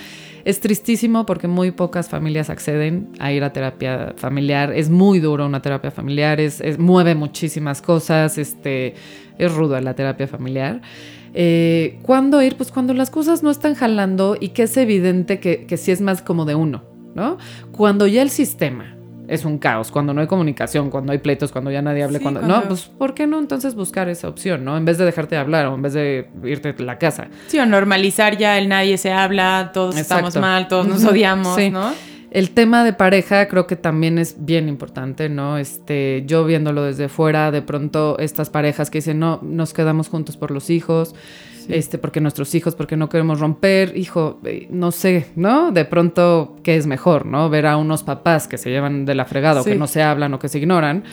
Es 0.44 0.60
tristísimo 0.60 1.26
porque 1.26 1.46
muy 1.46 1.72
pocas 1.72 2.08
familias 2.08 2.48
acceden 2.48 3.08
a 3.18 3.32
ir 3.32 3.44
a 3.44 3.52
terapia 3.52 4.14
familiar. 4.16 4.72
Es 4.72 4.88
muy 4.88 5.20
duro 5.20 5.44
una 5.44 5.60
terapia 5.60 5.90
familiar, 5.90 6.40
es, 6.40 6.62
mueve 6.78 7.14
muchísimas 7.14 7.82
cosas, 7.82 8.38
este, 8.38 8.94
es 9.36 9.52
ruda 9.52 9.80
la 9.80 9.94
terapia 9.94 10.26
familiar. 10.26 10.80
Eh, 11.40 12.00
¿Cuándo 12.02 12.42
ir? 12.42 12.56
Pues 12.56 12.72
cuando 12.72 12.94
las 12.94 13.10
cosas 13.10 13.44
no 13.44 13.52
están 13.52 13.76
jalando 13.76 14.36
y 14.40 14.48
que 14.48 14.64
es 14.64 14.76
evidente 14.76 15.38
que, 15.38 15.66
que 15.66 15.76
sí 15.76 15.92
es 15.92 16.00
más 16.00 16.20
como 16.20 16.44
de 16.44 16.56
uno, 16.56 16.82
¿no? 17.14 17.38
Cuando 17.70 18.08
ya 18.08 18.22
el 18.22 18.30
sistema 18.30 18.96
es 19.28 19.44
un 19.44 19.58
caos, 19.58 19.92
cuando 19.92 20.12
no 20.12 20.20
hay 20.20 20.26
comunicación, 20.26 20.90
cuando 20.90 21.12
hay 21.12 21.18
pleitos, 21.18 21.52
cuando 21.52 21.70
ya 21.70 21.80
nadie 21.80 22.02
hable, 22.02 22.18
cuando, 22.18 22.42
no, 22.42 22.64
pues 22.64 22.86
¿por 22.86 23.14
qué 23.14 23.28
no 23.28 23.38
entonces 23.38 23.76
buscar 23.76 24.08
esa 24.08 24.28
opción, 24.28 24.64
no? 24.64 24.76
En 24.76 24.84
vez 24.84 24.98
de 24.98 25.04
dejarte 25.04 25.36
de 25.36 25.40
hablar 25.40 25.66
o 25.66 25.76
en 25.76 25.82
vez 25.82 25.92
de 25.92 26.28
irte 26.42 26.74
a 26.76 26.82
la 26.82 26.98
casa. 26.98 27.28
Sí, 27.46 27.60
o 27.60 27.66
normalizar 27.66 28.36
ya 28.36 28.58
el 28.58 28.68
nadie 28.68 28.98
se 28.98 29.12
habla, 29.12 29.70
todos 29.72 29.96
estamos 29.96 30.34
mal, 30.34 30.66
todos 30.66 30.88
nos 30.88 31.04
odiamos, 31.04 31.56
¿no? 31.70 31.92
El 32.30 32.50
tema 32.50 32.84
de 32.84 32.92
pareja 32.92 33.48
creo 33.48 33.66
que 33.66 33.76
también 33.76 34.18
es 34.18 34.36
bien 34.44 34.68
importante, 34.68 35.28
¿no? 35.28 35.56
Este, 35.56 36.24
yo 36.26 36.44
viéndolo 36.44 36.82
desde 36.82 37.08
fuera, 37.08 37.50
de 37.50 37.62
pronto 37.62 38.18
estas 38.18 38.50
parejas 38.50 38.90
que 38.90 38.98
dicen, 38.98 39.18
no, 39.18 39.40
nos 39.42 39.72
quedamos 39.72 40.08
juntos 40.08 40.36
por 40.36 40.50
los 40.50 40.68
hijos, 40.68 41.14
este, 41.68 41.96
porque 41.96 42.20
nuestros 42.20 42.54
hijos, 42.54 42.74
porque 42.74 42.96
no 42.96 43.08
queremos 43.08 43.40
romper, 43.40 43.96
hijo, 43.96 44.40
eh, 44.44 44.66
no 44.70 44.90
sé, 44.90 45.26
¿no? 45.36 45.72
De 45.72 45.84
pronto, 45.86 46.56
¿qué 46.62 46.76
es 46.76 46.86
mejor, 46.86 47.24
no? 47.24 47.48
Ver 47.48 47.66
a 47.66 47.76
unos 47.76 48.02
papás 48.02 48.46
que 48.46 48.58
se 48.58 48.70
llevan 48.70 49.06
de 49.06 49.14
la 49.14 49.24
fregada 49.24 49.62
o 49.62 49.64
que 49.64 49.74
no 49.74 49.86
se 49.86 50.02
hablan 50.02 50.34
o 50.34 50.38
que 50.38 50.48
se 50.48 50.58
ignoran, 50.58 51.04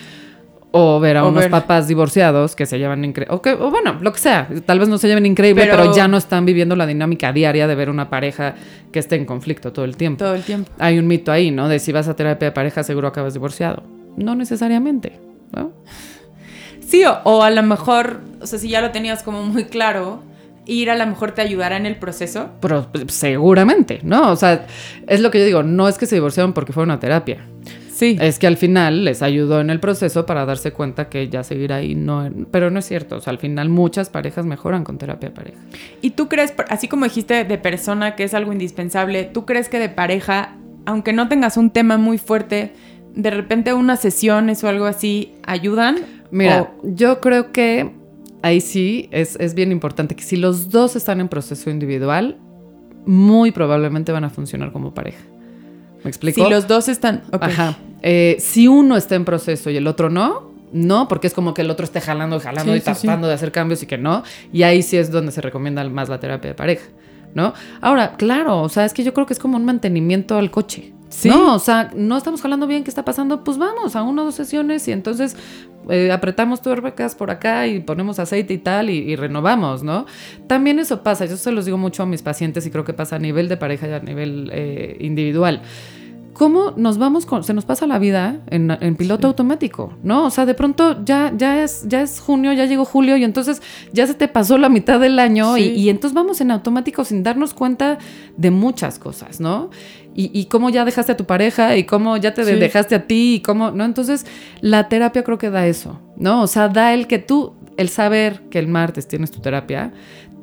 o 0.76 1.00
ver 1.00 1.16
a 1.16 1.24
unos 1.24 1.46
papás 1.46 1.88
divorciados 1.88 2.54
que 2.54 2.66
se 2.66 2.78
llevan 2.78 3.04
increíble, 3.04 3.34
o, 3.34 3.70
bueno, 3.70 3.96
lo 4.00 4.12
que 4.12 4.18
sea, 4.18 4.48
tal 4.64 4.78
vez 4.78 4.88
no 4.88 4.98
se 4.98 5.08
lleven 5.08 5.26
increíble, 5.26 5.66
pero... 5.70 5.94
ya 5.94 6.06
no 6.08 6.16
están 6.16 6.44
viviendo 6.44 6.76
la 6.76 6.86
dinámica 6.86 7.32
diaria 7.32 7.66
de 7.66 7.74
ver 7.74 7.90
una 7.90 8.10
pareja 8.10 8.54
que 8.92 8.98
esté 8.98 9.16
en 9.16 9.24
conflicto 9.24 9.72
todo 9.72 9.84
el 9.84 9.96
tiempo. 9.96 10.24
Todo 10.24 10.34
el 10.34 10.42
tiempo. 10.42 10.70
Hay 10.78 10.98
un 10.98 11.06
mito 11.06 11.32
ahí, 11.32 11.50
¿no? 11.50 11.68
De 11.68 11.78
si 11.78 11.92
vas 11.92 12.08
a 12.08 12.14
terapia 12.14 12.48
de 12.48 12.52
pareja 12.52 12.82
seguro 12.82 13.08
acabas 13.08 13.34
divorciado. 13.34 13.82
No 14.16 14.34
necesariamente, 14.34 15.18
¿no? 15.52 15.72
Sí, 16.80 17.04
o, 17.04 17.18
o 17.24 17.42
a 17.42 17.50
lo 17.50 17.62
mejor, 17.62 18.20
o 18.40 18.46
sea, 18.46 18.58
si 18.58 18.68
ya 18.68 18.80
lo 18.80 18.90
tenías 18.90 19.22
como 19.22 19.42
muy 19.42 19.64
claro, 19.64 20.22
ir 20.66 20.90
a 20.90 20.96
lo 20.96 21.06
mejor 21.06 21.32
te 21.32 21.42
ayudará 21.42 21.76
en 21.76 21.86
el 21.86 21.96
proceso? 21.96 22.50
Pero 22.60 22.88
seguramente, 23.08 24.00
¿no? 24.02 24.30
O 24.30 24.36
sea, 24.36 24.66
es 25.06 25.20
lo 25.20 25.30
que 25.30 25.38
yo 25.38 25.46
digo, 25.46 25.62
no 25.62 25.88
es 25.88 25.96
que 25.96 26.06
se 26.06 26.16
divorciaron 26.16 26.52
porque 26.52 26.72
fue 26.72 26.82
una 26.82 27.00
terapia. 27.00 27.46
Sí. 27.96 28.18
Es 28.20 28.38
que 28.38 28.46
al 28.46 28.58
final 28.58 29.06
les 29.06 29.22
ayudó 29.22 29.58
en 29.62 29.70
el 29.70 29.80
proceso 29.80 30.26
para 30.26 30.44
darse 30.44 30.70
cuenta 30.70 31.08
que 31.08 31.30
ya 31.30 31.42
seguir 31.42 31.72
ahí 31.72 31.94
no. 31.94 32.28
Pero 32.50 32.70
no 32.70 32.80
es 32.80 32.84
cierto. 32.84 33.16
O 33.16 33.20
sea, 33.22 33.30
al 33.30 33.38
final 33.38 33.70
muchas 33.70 34.10
parejas 34.10 34.44
mejoran 34.44 34.84
con 34.84 34.98
terapia 34.98 35.32
pareja. 35.32 35.56
¿Y 36.02 36.10
tú 36.10 36.28
crees, 36.28 36.52
así 36.68 36.88
como 36.88 37.06
dijiste 37.06 37.44
de 37.44 37.56
persona 37.56 38.14
que 38.14 38.24
es 38.24 38.34
algo 38.34 38.52
indispensable, 38.52 39.24
tú 39.24 39.46
crees 39.46 39.70
que 39.70 39.78
de 39.78 39.88
pareja, 39.88 40.58
aunque 40.84 41.14
no 41.14 41.28
tengas 41.28 41.56
un 41.56 41.70
tema 41.70 41.96
muy 41.96 42.18
fuerte, 42.18 42.74
de 43.14 43.30
repente 43.30 43.72
unas 43.72 43.98
sesiones 43.98 44.62
o 44.62 44.68
algo 44.68 44.84
así 44.84 45.32
ayudan? 45.46 45.96
Mira, 46.30 46.74
yo 46.82 47.22
creo 47.22 47.50
que 47.50 47.94
ahí 48.42 48.60
sí 48.60 49.08
es, 49.10 49.54
bien 49.54 49.72
importante 49.72 50.14
que 50.14 50.22
si 50.22 50.36
los 50.36 50.68
dos 50.68 50.96
están 50.96 51.22
en 51.22 51.28
proceso 51.28 51.70
individual, 51.70 52.36
muy 53.06 53.52
probablemente 53.52 54.12
van 54.12 54.24
a 54.24 54.28
funcionar 54.28 54.70
como 54.70 54.92
pareja. 54.92 55.24
¿Me 56.06 56.10
explico? 56.10 56.44
Si 56.44 56.48
los 56.48 56.68
dos 56.68 56.88
están. 56.88 57.24
Ajá. 57.32 57.76
Eh, 58.00 58.36
si 58.38 58.68
uno 58.68 58.96
está 58.96 59.16
en 59.16 59.24
proceso 59.24 59.70
y 59.70 59.76
el 59.76 59.88
otro 59.88 60.08
no, 60.08 60.52
no, 60.72 61.08
porque 61.08 61.26
es 61.26 61.34
como 61.34 61.52
que 61.52 61.62
el 61.62 61.70
otro 61.70 61.82
esté 61.82 62.00
jalando 62.00 62.38
jalando 62.38 62.76
y 62.76 62.80
tratando 62.80 63.26
de 63.26 63.34
hacer 63.34 63.50
cambios 63.50 63.82
y 63.82 63.86
que 63.86 63.98
no. 63.98 64.22
Y 64.52 64.62
ahí 64.62 64.82
sí 64.82 64.96
es 64.96 65.10
donde 65.10 65.32
se 65.32 65.40
recomienda 65.40 65.82
más 65.88 66.08
la 66.08 66.20
terapia 66.20 66.50
de 66.50 66.54
pareja, 66.54 66.86
¿no? 67.34 67.54
Ahora, 67.80 68.14
claro, 68.16 68.62
o 68.62 68.68
sea, 68.68 68.84
es 68.84 68.94
que 68.94 69.02
yo 69.02 69.12
creo 69.12 69.26
que 69.26 69.32
es 69.32 69.40
como 69.40 69.56
un 69.56 69.64
mantenimiento 69.64 70.38
al 70.38 70.52
coche. 70.52 70.92
No, 71.24 71.54
o 71.54 71.58
sea, 71.58 71.90
no 71.94 72.16
estamos 72.16 72.42
jalando 72.42 72.66
bien, 72.66 72.84
¿qué 72.84 72.90
está 72.90 73.04
pasando? 73.04 73.44
Pues 73.44 73.58
vamos 73.58 73.96
a 73.96 74.02
una 74.02 74.22
o 74.22 74.24
dos 74.26 74.34
sesiones 74.34 74.86
y 74.88 74.92
entonces 74.92 75.36
eh, 75.88 76.10
apretamos 76.10 76.62
tuercas 76.62 77.14
por 77.14 77.30
acá 77.30 77.66
y 77.66 77.80
ponemos 77.80 78.18
aceite 78.18 78.54
y 78.54 78.58
tal 78.58 78.90
y, 78.90 79.14
renovamos, 79.16 79.82
¿no? 79.82 80.06
También 80.46 80.78
eso 80.78 81.02
pasa, 81.02 81.24
yo 81.26 81.36
se 81.36 81.52
los 81.52 81.64
digo 81.64 81.78
mucho 81.78 82.02
a 82.02 82.06
mis 82.06 82.22
pacientes 82.22 82.66
y 82.66 82.70
creo 82.70 82.84
que 82.84 82.92
pasa 82.92 83.16
a 83.16 83.18
nivel 83.18 83.48
de 83.48 83.56
pareja 83.56 83.88
y 83.88 83.92
a 83.92 84.00
nivel 84.00 84.50
eh, 84.52 84.96
individual 85.00 85.62
cómo 86.36 86.72
nos 86.76 86.98
vamos 86.98 87.24
con, 87.24 87.44
se 87.44 87.54
nos 87.54 87.64
pasa 87.64 87.86
la 87.86 87.98
vida 87.98 88.40
en, 88.48 88.96
piloto 88.96 89.26
automático, 89.26 89.94
¿no? 90.02 90.26
O 90.26 90.30
sea, 90.30 90.44
de 90.44 90.54
pronto 90.54 91.02
ya, 91.04 91.32
ya, 91.34 91.62
es, 91.62 91.86
ya 91.88 92.02
es 92.02 92.20
junio, 92.20 92.52
ya 92.52 92.66
llegó 92.66 92.84
julio 92.84 93.16
y 93.16 93.24
entonces 93.24 93.62
ya 93.92 94.06
se 94.06 94.14
te 94.14 94.28
pasó 94.28 94.58
la 94.58 94.68
mitad 94.68 95.00
del 95.00 95.18
año 95.18 95.56
y, 95.56 95.88
entonces 95.88 96.14
vamos 96.14 96.40
en 96.40 96.50
automático 96.50 97.04
sin 97.04 97.22
darnos 97.22 97.54
cuenta 97.54 97.98
de 98.36 98.50
muchas 98.50 98.98
cosas, 98.98 99.40
¿no? 99.40 99.70
Y, 100.18 100.46
cómo 100.46 100.70
ya 100.70 100.86
dejaste 100.86 101.12
a 101.12 101.16
tu 101.16 101.26
pareja 101.26 101.76
y 101.76 101.84
cómo 101.84 102.16
ya 102.16 102.32
te 102.32 102.42
dejaste 102.42 102.94
a 102.94 103.06
ti 103.06 103.34
y 103.34 103.40
cómo, 103.40 103.70
¿no? 103.70 103.84
Entonces, 103.84 104.24
la 104.62 104.88
terapia 104.88 105.22
creo 105.22 105.36
que 105.36 105.50
da 105.50 105.66
eso, 105.66 106.00
¿no? 106.16 106.42
O 106.42 106.46
sea, 106.46 106.68
da 106.70 106.94
el 106.94 107.06
que 107.06 107.18
tú, 107.18 107.54
el 107.76 107.90
saber 107.90 108.40
que 108.48 108.58
el 108.58 108.66
martes 108.66 109.06
tienes 109.06 109.30
tu 109.30 109.40
terapia, 109.40 109.92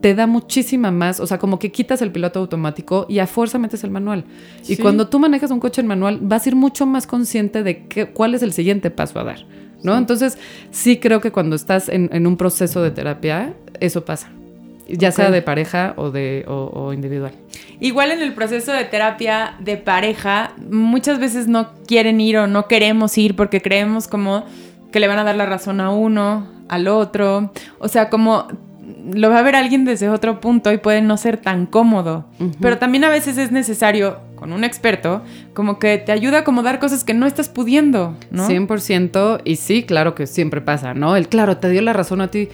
te 0.03 0.13
da 0.13 0.27
muchísima 0.27 0.91
más, 0.91 1.21
o 1.21 1.25
sea, 1.25 1.39
como 1.39 1.59
que 1.59 1.71
quitas 1.71 2.01
el 2.01 2.11
piloto 2.11 2.39
automático 2.39 3.05
y 3.07 3.19
a 3.19 3.25
fuerza 3.25 3.57
metes 3.57 3.85
el 3.85 3.89
manual. 3.89 4.25
Y 4.67 4.75
cuando 4.75 5.07
tú 5.07 5.17
manejas 5.17 5.49
un 5.49 5.61
coche 5.61 5.79
en 5.79 5.87
manual, 5.87 6.19
vas 6.21 6.45
a 6.45 6.49
ir 6.49 6.57
mucho 6.57 6.85
más 6.85 7.07
consciente 7.07 7.63
de 7.63 7.87
qué, 7.87 8.07
cuál 8.07 8.35
es 8.35 8.43
el 8.43 8.51
siguiente 8.51 8.91
paso 8.91 9.17
a 9.19 9.23
dar, 9.23 9.45
¿no? 9.81 9.97
Entonces, 9.97 10.37
sí 10.71 10.97
creo 10.97 11.21
que 11.21 11.31
cuando 11.31 11.55
estás 11.55 11.87
en, 11.87 12.27
un 12.27 12.35
proceso 12.35 12.83
de 12.83 12.91
terapia, 12.91 13.53
eso 13.79 14.03
pasa. 14.03 14.29
Ya 14.87 15.11
sea 15.11 15.31
de 15.31 15.41
pareja 15.41 15.93
o 15.97 16.11
de 16.11 16.45
o, 16.47 16.93
individual. 16.93 17.31
Igual 17.79 18.11
en 18.11 18.21
el 18.21 18.33
proceso 18.33 18.71
de 18.71 18.85
terapia 18.85 19.55
de 19.59 19.77
pareja, 19.77 20.51
muchas 20.69 21.19
veces 21.19 21.47
no 21.47 21.69
quieren 21.87 22.19
ir 22.21 22.37
o 22.37 22.47
no 22.47 22.67
queremos 22.67 23.17
ir 23.17 23.35
porque 23.35 23.61
creemos 23.61 24.07
como 24.07 24.45
que 24.91 24.99
le 24.99 25.07
van 25.07 25.19
a 25.19 25.23
dar 25.23 25.35
la 25.35 25.45
razón 25.45 25.81
a 25.81 25.89
uno, 25.89 26.47
al 26.69 26.87
otro. 26.87 27.51
O 27.79 27.87
sea, 27.87 28.09
como 28.09 28.47
lo 29.13 29.29
va 29.29 29.39
a 29.39 29.41
ver 29.41 29.55
alguien 29.55 29.85
desde 29.85 30.09
otro 30.09 30.39
punto 30.39 30.71
y 30.71 30.77
puede 30.77 31.01
no 31.01 31.17
ser 31.17 31.37
tan 31.37 31.65
cómodo. 31.65 32.25
Pero 32.61 32.77
también 32.77 33.03
a 33.03 33.09
veces 33.09 33.37
es 33.37 33.51
necesario, 33.51 34.19
con 34.35 34.53
un 34.53 34.63
experto, 34.63 35.21
como 35.53 35.79
que 35.79 35.97
te 35.97 36.11
ayuda 36.11 36.37
a 36.37 36.41
acomodar 36.41 36.79
cosas 36.79 37.03
que 37.03 37.13
no 37.13 37.25
estás 37.25 37.49
pudiendo, 37.49 38.15
¿no? 38.31 38.47
100% 38.47 39.41
y 39.45 39.55
sí, 39.55 39.83
claro 39.83 40.15
que 40.15 40.27
siempre 40.27 40.61
pasa, 40.61 40.93
¿no? 40.93 41.15
El 41.15 41.27
claro, 41.27 41.57
te 41.57 41.69
dio 41.69 41.81
la 41.81 41.93
razón 41.93 42.21
a 42.21 42.29
ti 42.29 42.49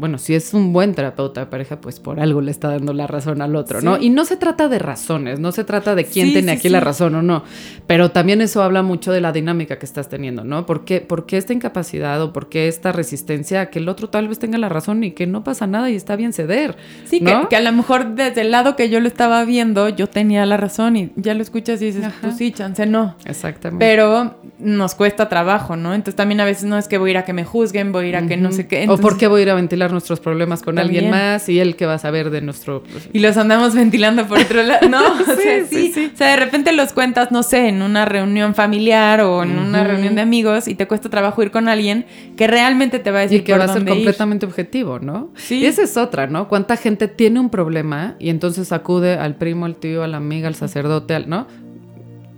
bueno, 0.00 0.16
si 0.16 0.34
es 0.34 0.54
un 0.54 0.72
buen 0.72 0.94
terapeuta 0.94 1.40
de 1.40 1.46
pareja, 1.46 1.78
pues 1.78 2.00
por 2.00 2.20
algo 2.20 2.40
le 2.40 2.50
está 2.50 2.68
dando 2.68 2.94
la 2.94 3.06
razón 3.06 3.42
al 3.42 3.54
otro, 3.54 3.82
¿no? 3.82 3.98
Y 3.98 4.08
no 4.08 4.24
se 4.24 4.38
trata 4.38 4.66
de 4.68 4.78
razones, 4.78 5.38
no 5.38 5.52
se 5.52 5.62
trata 5.62 5.94
de 5.94 6.06
quién 6.06 6.32
tiene 6.32 6.52
aquí 6.52 6.70
la 6.70 6.80
razón 6.80 7.14
o 7.16 7.22
no, 7.22 7.44
pero 7.86 8.10
también 8.10 8.40
eso 8.40 8.62
habla 8.62 8.82
mucho 8.82 9.12
de 9.12 9.20
la 9.20 9.30
dinámica 9.30 9.78
que 9.78 9.84
estás 9.84 10.08
teniendo, 10.08 10.42
¿no? 10.42 10.64
¿Por 10.64 10.86
qué, 10.86 11.06
esta 11.32 11.52
incapacidad 11.52 12.22
o 12.22 12.32
por 12.32 12.48
qué 12.48 12.66
esta 12.66 12.92
resistencia 12.92 13.60
a 13.60 13.66
que 13.66 13.78
el 13.78 13.90
otro 13.90 14.08
tal 14.08 14.28
vez 14.28 14.38
tenga 14.38 14.56
la 14.56 14.70
razón 14.70 15.04
y 15.04 15.10
que 15.10 15.26
no 15.26 15.44
pasa 15.44 15.66
nada 15.66 15.90
y 15.90 15.96
está 15.96 16.16
bien 16.16 16.32
ceder? 16.32 16.76
Sí, 17.04 17.20
que, 17.20 17.56
a 17.56 17.60
lo 17.60 17.72
mejor 17.72 18.14
desde 18.14 18.40
el 18.40 18.52
lado 18.52 18.76
que 18.76 18.88
yo 18.88 19.00
lo 19.00 19.06
estaba 19.06 19.44
viendo, 19.44 19.90
yo 19.90 20.06
tenía 20.06 20.46
la 20.46 20.56
razón 20.56 20.96
y 20.96 21.12
ya 21.16 21.34
lo 21.34 21.42
escuchas 21.42 21.82
y 21.82 21.86
dices, 21.86 22.06
pues 22.22 22.38
sí, 22.38 22.52
chance 22.52 22.86
no. 22.86 23.16
Exactamente. 23.26 23.84
Pero 23.84 24.36
nos 24.58 24.94
cuesta 24.94 25.28
trabajo, 25.28 25.76
¿no? 25.76 25.92
Entonces 25.92 26.16
también 26.16 26.40
a 26.40 26.46
veces 26.46 26.64
no 26.64 26.78
es 26.78 26.88
que 26.88 26.96
voy 26.96 27.10
a 27.10 27.12
ir 27.12 27.18
a 27.18 27.24
que 27.24 27.34
me 27.34 27.44
juzguen, 27.44 27.92
voy 27.92 28.06
a 28.06 28.08
ir 28.08 28.16
a 28.16 28.26
que 28.26 28.38
no 28.38 28.50
sé 28.50 28.66
qué. 28.66 28.86
o 28.88 28.96
por 28.96 29.18
qué 29.18 29.26
voy 29.26 29.40
a 29.40 29.42
ir 29.42 29.50
a 29.50 29.54
ventilar 29.54 29.89
nuestros 29.92 30.20
problemas 30.20 30.62
con 30.62 30.78
alguien 30.78 31.10
más 31.10 31.48
y 31.48 31.58
él 31.60 31.76
que 31.76 31.86
va 31.86 31.94
a 31.94 31.98
saber 31.98 32.30
de 32.30 32.40
nuestro... 32.40 32.82
Y 33.12 33.20
los 33.20 33.36
andamos 33.36 33.74
ventilando 33.74 34.26
por 34.26 34.38
otro 34.38 34.62
lado, 34.62 34.88
¿no? 34.88 35.00
o 35.20 35.24
sea, 35.24 35.64
sí, 35.66 35.92
sí, 35.92 36.10
O 36.12 36.16
sea, 36.16 36.30
de 36.30 36.36
repente 36.36 36.72
los 36.72 36.92
cuentas, 36.92 37.32
no 37.32 37.42
sé, 37.42 37.68
en 37.68 37.82
una 37.82 38.04
reunión 38.04 38.54
familiar 38.54 39.20
o 39.20 39.42
en 39.42 39.58
una 39.58 39.84
reunión 39.84 40.14
de 40.14 40.22
amigos 40.22 40.68
y 40.68 40.74
te 40.74 40.86
cuesta 40.86 41.08
trabajo 41.08 41.42
ir 41.42 41.50
con 41.50 41.68
alguien 41.68 42.06
que 42.36 42.46
realmente 42.46 42.98
te 42.98 43.10
va 43.10 43.20
a 43.20 43.22
decir 43.22 43.40
y 43.40 43.44
que 43.44 43.56
va 43.56 43.64
a 43.64 43.68
ser 43.68 43.84
completamente 43.84 44.46
objetivo, 44.46 44.98
¿no? 44.98 45.30
Sí. 45.34 45.58
Y 45.58 45.66
esa 45.66 45.82
es 45.82 45.96
otra, 45.96 46.26
¿no? 46.26 46.48
Cuánta 46.48 46.76
gente 46.76 47.08
tiene 47.08 47.40
un 47.40 47.50
problema 47.50 48.16
y 48.18 48.30
entonces 48.30 48.72
acude 48.72 49.14
al 49.14 49.36
primo, 49.36 49.66
al 49.66 49.76
tío, 49.76 50.02
a 50.02 50.08
la 50.08 50.18
amiga, 50.18 50.48
al 50.48 50.54
sacerdote, 50.54 51.14
al, 51.14 51.28
¿no? 51.28 51.46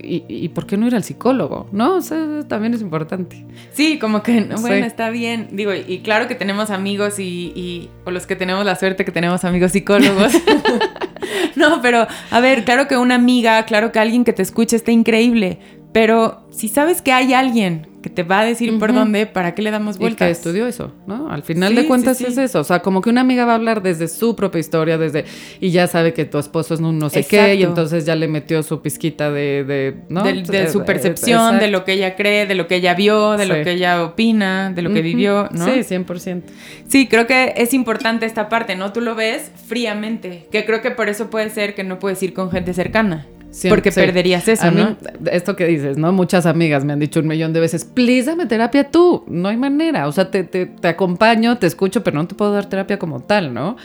¿Y, 0.02 0.48
por 0.50 0.66
qué 0.66 0.76
no 0.76 0.86
ir 0.86 0.94
al 0.94 1.04
psicólogo? 1.04 1.68
¿No? 1.72 1.96
O 1.96 2.02
sea, 2.02 2.42
también 2.48 2.74
es 2.74 2.80
importante. 2.80 3.44
Sí, 3.72 3.98
como 3.98 4.22
que, 4.22 4.40
bueno, 4.60 4.86
está 4.86 5.10
bien. 5.10 5.48
Digo, 5.52 5.72
y 5.74 6.00
claro 6.00 6.28
que 6.28 6.34
tenemos 6.34 6.70
amigos 6.70 7.18
y, 7.18 7.52
y, 7.54 7.90
o 8.04 8.10
los 8.10 8.26
que 8.26 8.36
tenemos 8.36 8.64
la 8.64 8.76
suerte 8.76 9.04
que 9.04 9.12
tenemos 9.12 9.44
amigos 9.44 9.72
psicólogos. 9.72 10.32
no, 11.56 11.80
pero 11.82 12.06
a 12.30 12.40
ver, 12.40 12.64
claro 12.64 12.88
que 12.88 12.96
una 12.96 13.14
amiga, 13.14 13.64
claro 13.64 13.92
que 13.92 13.98
alguien 13.98 14.24
que 14.24 14.32
te 14.32 14.42
escuche 14.42 14.76
está 14.76 14.90
increíble, 14.90 15.58
pero 15.92 16.42
si 16.50 16.68
sabes 16.68 17.02
que 17.02 17.12
hay 17.12 17.34
alguien 17.34 17.86
que 18.02 18.10
te 18.10 18.24
va 18.24 18.40
a 18.40 18.44
decir 18.44 18.78
por 18.78 18.92
dónde, 18.92 19.26
¿para 19.26 19.54
qué 19.54 19.62
le 19.62 19.70
damos 19.70 19.96
vueltas? 19.96 20.26
Y 20.26 20.28
que 20.28 20.32
estudió 20.32 20.66
eso, 20.66 20.92
¿no? 21.06 21.30
Al 21.30 21.44
final 21.44 21.74
de 21.74 21.86
cuentas 21.86 22.20
es 22.20 22.36
eso. 22.36 22.60
O 22.60 22.64
sea, 22.64 22.80
como 22.80 23.00
que 23.00 23.10
una 23.10 23.20
amiga 23.20 23.44
va 23.44 23.52
a 23.52 23.54
hablar 23.54 23.82
desde 23.82 24.08
su 24.08 24.34
propia 24.34 24.58
historia, 24.58 24.98
desde. 24.98 25.24
Y 25.60 25.70
ya 25.70 25.86
sabe 25.86 26.12
que 26.12 26.24
tu 26.24 26.38
esposo 26.38 26.74
es 26.74 26.80
un 26.80 26.98
no 26.98 27.10
sé 27.10 27.24
qué, 27.24 27.54
y 27.54 27.62
entonces 27.62 28.04
ya 28.04 28.16
le 28.16 28.26
metió 28.26 28.62
su 28.62 28.82
pizquita 28.82 29.30
de. 29.30 29.64
de 29.64 29.96
¿no? 30.08 30.24
De, 30.24 30.68
su 30.68 30.84
percepción, 30.84 31.58
de 31.58 31.68
lo 31.68 31.84
que 31.84 31.92
ella 31.92 32.16
cree, 32.16 32.46
de 32.46 32.54
lo 32.54 32.66
que 32.66 32.76
ella 32.76 32.94
vio, 32.94 33.36
de 33.36 33.46
lo 33.46 33.54
que 33.62 33.70
ella 33.70 34.02
opina, 34.02 34.72
de 34.72 34.82
lo 34.82 34.92
que 34.92 35.02
vivió, 35.02 35.48
¿no? 35.52 35.66
Sí, 35.66 35.70
100%. 35.70 36.42
Sí, 36.88 37.06
creo 37.06 37.26
que 37.26 37.54
es 37.56 37.72
importante 37.72 38.26
esta 38.26 38.48
parte, 38.48 38.74
¿no? 38.74 38.92
Tú 38.92 39.00
lo 39.00 39.14
ves 39.14 39.52
fríamente, 39.66 40.48
que 40.50 40.64
creo 40.64 40.82
que 40.82 40.90
por 40.90 41.08
eso 41.08 41.30
puede 41.30 41.50
ser 41.50 41.74
que 41.74 41.84
no 41.84 41.98
puedes 41.98 42.22
ir 42.22 42.34
con 42.34 42.50
gente 42.50 42.74
cercana 42.74 43.26
porque 43.68 43.92
perderías 43.92 44.48
eso, 44.48 44.70
¿no? 44.70 44.96
esto 45.30 45.56
que 45.56 45.66
dices, 45.66 45.98
¿no? 45.98 46.12
Muchas 46.12 46.46
amigas 46.46 46.84
me 46.84 46.92
han 46.92 46.98
dicho 46.98 47.20
un 47.20 47.26
millón 47.26 47.52
de 47.52 47.60
veces, 47.60 47.84
please 47.84 48.24
dame 48.24 48.46
terapia 48.46 48.90
tú. 48.90 49.24
No 49.26 49.48
hay 49.48 49.56
manera. 49.56 50.08
O 50.08 50.12
sea, 50.12 50.30
te, 50.30 50.44
te, 50.44 50.66
te 50.66 50.88
acompaño, 50.88 51.58
te 51.58 51.66
escucho, 51.66 52.02
pero 52.02 52.16
no 52.18 52.26
te 52.26 52.34
puedo 52.34 52.52
dar 52.52 52.66
terapia 52.66 52.98
como 52.98 53.20
tal, 53.20 53.52
¿no? 53.52 53.76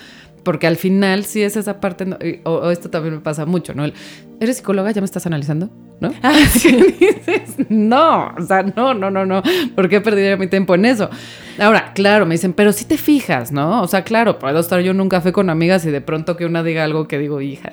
Porque 0.44 0.68
al 0.68 0.78
final 0.78 1.26
sí 1.26 1.42
es 1.42 1.58
esa 1.58 1.82
parte, 1.82 2.06
o, 2.46 2.70
esto 2.72 2.90
también 2.90 3.16
me 3.16 3.20
pasa 3.20 3.46
mucho, 3.46 3.74
¿no? 3.74 3.86
¿Eres 4.40 4.58
psicóloga? 4.58 4.92
¿Ya 4.92 5.02
me 5.02 5.06
estás 5.06 5.26
analizando? 5.26 5.70
¿No? 6.00 6.14
Ah, 6.22 6.34
dices, 6.54 7.70
no, 7.70 8.34
o 8.38 8.42
sea, 8.44 8.64
no, 8.64 8.94
no, 8.94 9.10
no, 9.10 9.26
no. 9.26 9.42
¿Por 9.76 9.90
qué 9.90 10.00
perdería 10.00 10.38
mi 10.38 10.48
tiempo 10.48 10.76
en 10.76 10.86
eso? 10.86 11.10
Ahora, 11.60 11.94
claro, 11.94 12.26
me 12.26 12.36
dicen, 12.36 12.54
pero 12.54 12.72
si 12.72 12.86
te 12.86 12.98
fijas, 12.98 13.52
¿no? 13.52 13.82
O 13.82 13.88
sea, 13.88 14.04
claro, 14.04 14.38
puedo 14.38 14.60
estar 14.60 14.80
yo 14.82 14.92
en 14.92 15.02
un 15.02 15.10
café 15.10 15.32
con 15.32 15.50
amigas 15.50 15.86
y 15.86 15.90
de 15.90 16.02
pronto 16.02 16.38
que 16.38 16.46
una 16.46 16.62
diga 16.62 16.84
algo 16.84 17.08
que 17.08 17.18
digo, 17.18 17.42
hija, 17.42 17.72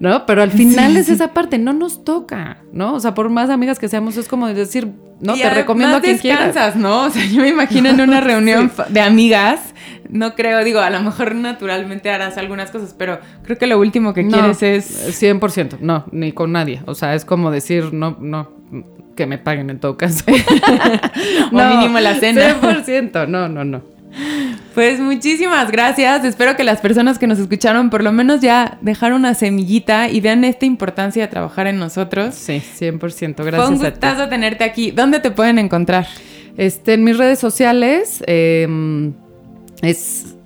¿no? 0.00 0.26
Pero 0.26 0.42
al 0.42 0.50
final 0.50 0.96
es 0.96 1.08
esa 1.08 1.32
parte, 1.32 1.58
no 1.58 1.72
nos 1.72 2.04
toca, 2.04 2.58
¿no? 2.72 2.94
O 2.94 3.00
sea, 3.00 3.14
por 3.14 3.30
más 3.30 3.48
amigas 3.48 3.78
que 3.78 3.88
seamos, 3.88 4.16
es 4.16 4.26
como 4.26 4.48
decir, 4.48 4.92
no, 5.22 5.34
te 5.34 5.48
recomiendo 5.48 5.96
a 5.96 6.00
quien 6.00 6.18
quieras. 6.18 6.74
¿no? 6.76 7.04
O 7.04 7.10
sea, 7.10 7.24
yo 7.24 7.42
me 7.42 7.48
imagino 7.48 7.88
en 7.88 8.00
una 8.00 8.20
reunión 8.20 8.72
de 8.88 9.00
amigas, 9.00 9.71
no 10.12 10.34
creo, 10.34 10.62
digo, 10.62 10.80
a 10.80 10.90
lo 10.90 11.00
mejor 11.00 11.34
naturalmente 11.34 12.10
harás 12.10 12.36
algunas 12.36 12.70
cosas, 12.70 12.94
pero 12.96 13.18
creo 13.42 13.58
que 13.58 13.66
lo 13.66 13.78
último 13.78 14.12
que 14.12 14.26
quieres 14.26 14.62
es... 14.62 15.22
100%, 15.22 15.78
no, 15.80 16.04
ni 16.12 16.32
con 16.32 16.52
nadie. 16.52 16.82
O 16.86 16.94
sea, 16.94 17.14
es 17.14 17.24
como 17.24 17.50
decir, 17.50 17.92
no, 17.92 18.18
no, 18.20 18.50
que 19.16 19.26
me 19.26 19.38
paguen 19.38 19.70
en 19.70 19.80
todo 19.80 19.96
caso. 19.96 20.24
no, 21.52 21.76
mínimo 21.76 21.98
la 21.98 22.14
cena. 22.16 22.60
100%, 22.60 23.26
no, 23.26 23.48
no, 23.48 23.64
no. 23.64 23.82
Pues 24.74 25.00
muchísimas 25.00 25.70
gracias. 25.70 26.24
Espero 26.24 26.56
que 26.56 26.64
las 26.64 26.80
personas 26.80 27.18
que 27.18 27.26
nos 27.26 27.38
escucharon 27.38 27.88
por 27.88 28.02
lo 28.02 28.12
menos 28.12 28.40
ya 28.40 28.78
dejaron 28.82 29.20
una 29.20 29.34
semillita 29.34 30.08
y 30.08 30.20
vean 30.20 30.44
esta 30.44 30.66
importancia 30.66 31.22
de 31.22 31.28
trabajar 31.28 31.66
en 31.66 31.78
nosotros. 31.78 32.34
Sí, 32.34 32.62
100%. 32.78 33.36
Gracias. 33.36 33.56
Fue 33.56 33.68
un 33.68 33.78
gustazo 33.78 34.28
tenerte 34.28 34.64
aquí. 34.64 34.90
¿Dónde 34.90 35.20
te 35.20 35.30
pueden 35.30 35.58
encontrar? 35.58 36.06
Este, 36.56 36.94
en 36.94 37.04
mis 37.04 37.16
redes 37.16 37.38
sociales 37.38 38.22
em, 38.26 39.14
es, 39.82 40.36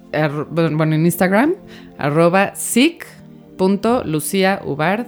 bueno, 0.51 0.95
en 0.95 1.05
Instagram, 1.05 1.55
arroba 1.99 2.55
sic.luciaubard. 2.57 5.07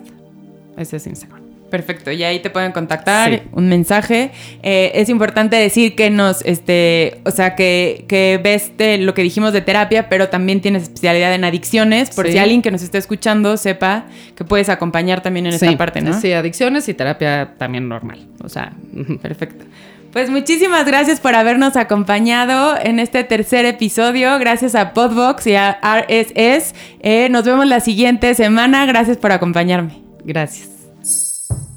Ese 0.76 0.96
es 0.96 1.06
Instagram. 1.06 1.38
Perfecto, 1.70 2.10
y 2.10 2.24
ahí 2.24 2.40
te 2.40 2.48
pueden 2.48 2.72
contactar, 2.72 3.42
un 3.52 3.68
mensaje. 3.68 4.30
Eh, 4.62 4.92
es 4.94 5.10
importante 5.10 5.56
decir 5.56 5.94
que 5.94 6.08
nos, 6.08 6.42
este, 6.46 7.20
o 7.24 7.30
sea, 7.30 7.54
que, 7.56 8.06
que 8.08 8.40
ves 8.42 8.72
lo 9.00 9.12
que 9.12 9.22
dijimos 9.22 9.52
de 9.52 9.60
terapia, 9.60 10.08
pero 10.08 10.28
también 10.28 10.62
tienes 10.62 10.84
especialidad 10.84 11.34
en 11.34 11.44
adicciones, 11.44 12.10
por 12.10 12.26
si 12.26 12.38
alguien 12.38 12.62
que 12.62 12.70
nos 12.70 12.82
está 12.82 12.96
escuchando 12.96 13.58
sepa 13.58 14.06
que 14.34 14.44
puedes 14.44 14.70
acompañar 14.70 15.22
también 15.22 15.46
en 15.46 15.54
esta 15.54 15.76
parte, 15.76 16.00
¿no? 16.00 16.18
Sí, 16.18 16.32
adicciones 16.32 16.88
y 16.88 16.94
terapia 16.94 17.52
también 17.58 17.86
normal, 17.86 18.26
o 18.42 18.48
sea, 18.48 18.72
perfecto. 19.22 19.66
Pues 20.12 20.30
muchísimas 20.30 20.86
gracias 20.86 21.20
por 21.20 21.34
habernos 21.34 21.76
acompañado 21.76 22.76
en 22.80 22.98
este 22.98 23.24
tercer 23.24 23.66
episodio. 23.66 24.38
Gracias 24.38 24.74
a 24.74 24.94
Podbox 24.94 25.46
y 25.46 25.54
a 25.54 25.78
RSS. 25.82 26.74
Eh, 27.00 27.28
nos 27.30 27.44
vemos 27.44 27.66
la 27.66 27.80
siguiente 27.80 28.34
semana. 28.34 28.86
Gracias 28.86 29.18
por 29.18 29.32
acompañarme. 29.32 30.02
Gracias. 30.24 30.70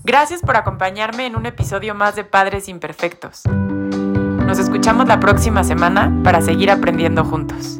Gracias 0.03 0.41
por 0.41 0.55
acompañarme 0.57 1.25
en 1.25 1.35
un 1.35 1.45
episodio 1.45 1.93
más 1.93 2.15
de 2.15 2.23
Padres 2.23 2.67
Imperfectos. 2.69 3.43
Nos 3.45 4.59
escuchamos 4.59 5.07
la 5.07 5.19
próxima 5.19 5.63
semana 5.63 6.11
para 6.23 6.41
seguir 6.41 6.71
aprendiendo 6.71 7.23
juntos. 7.23 7.79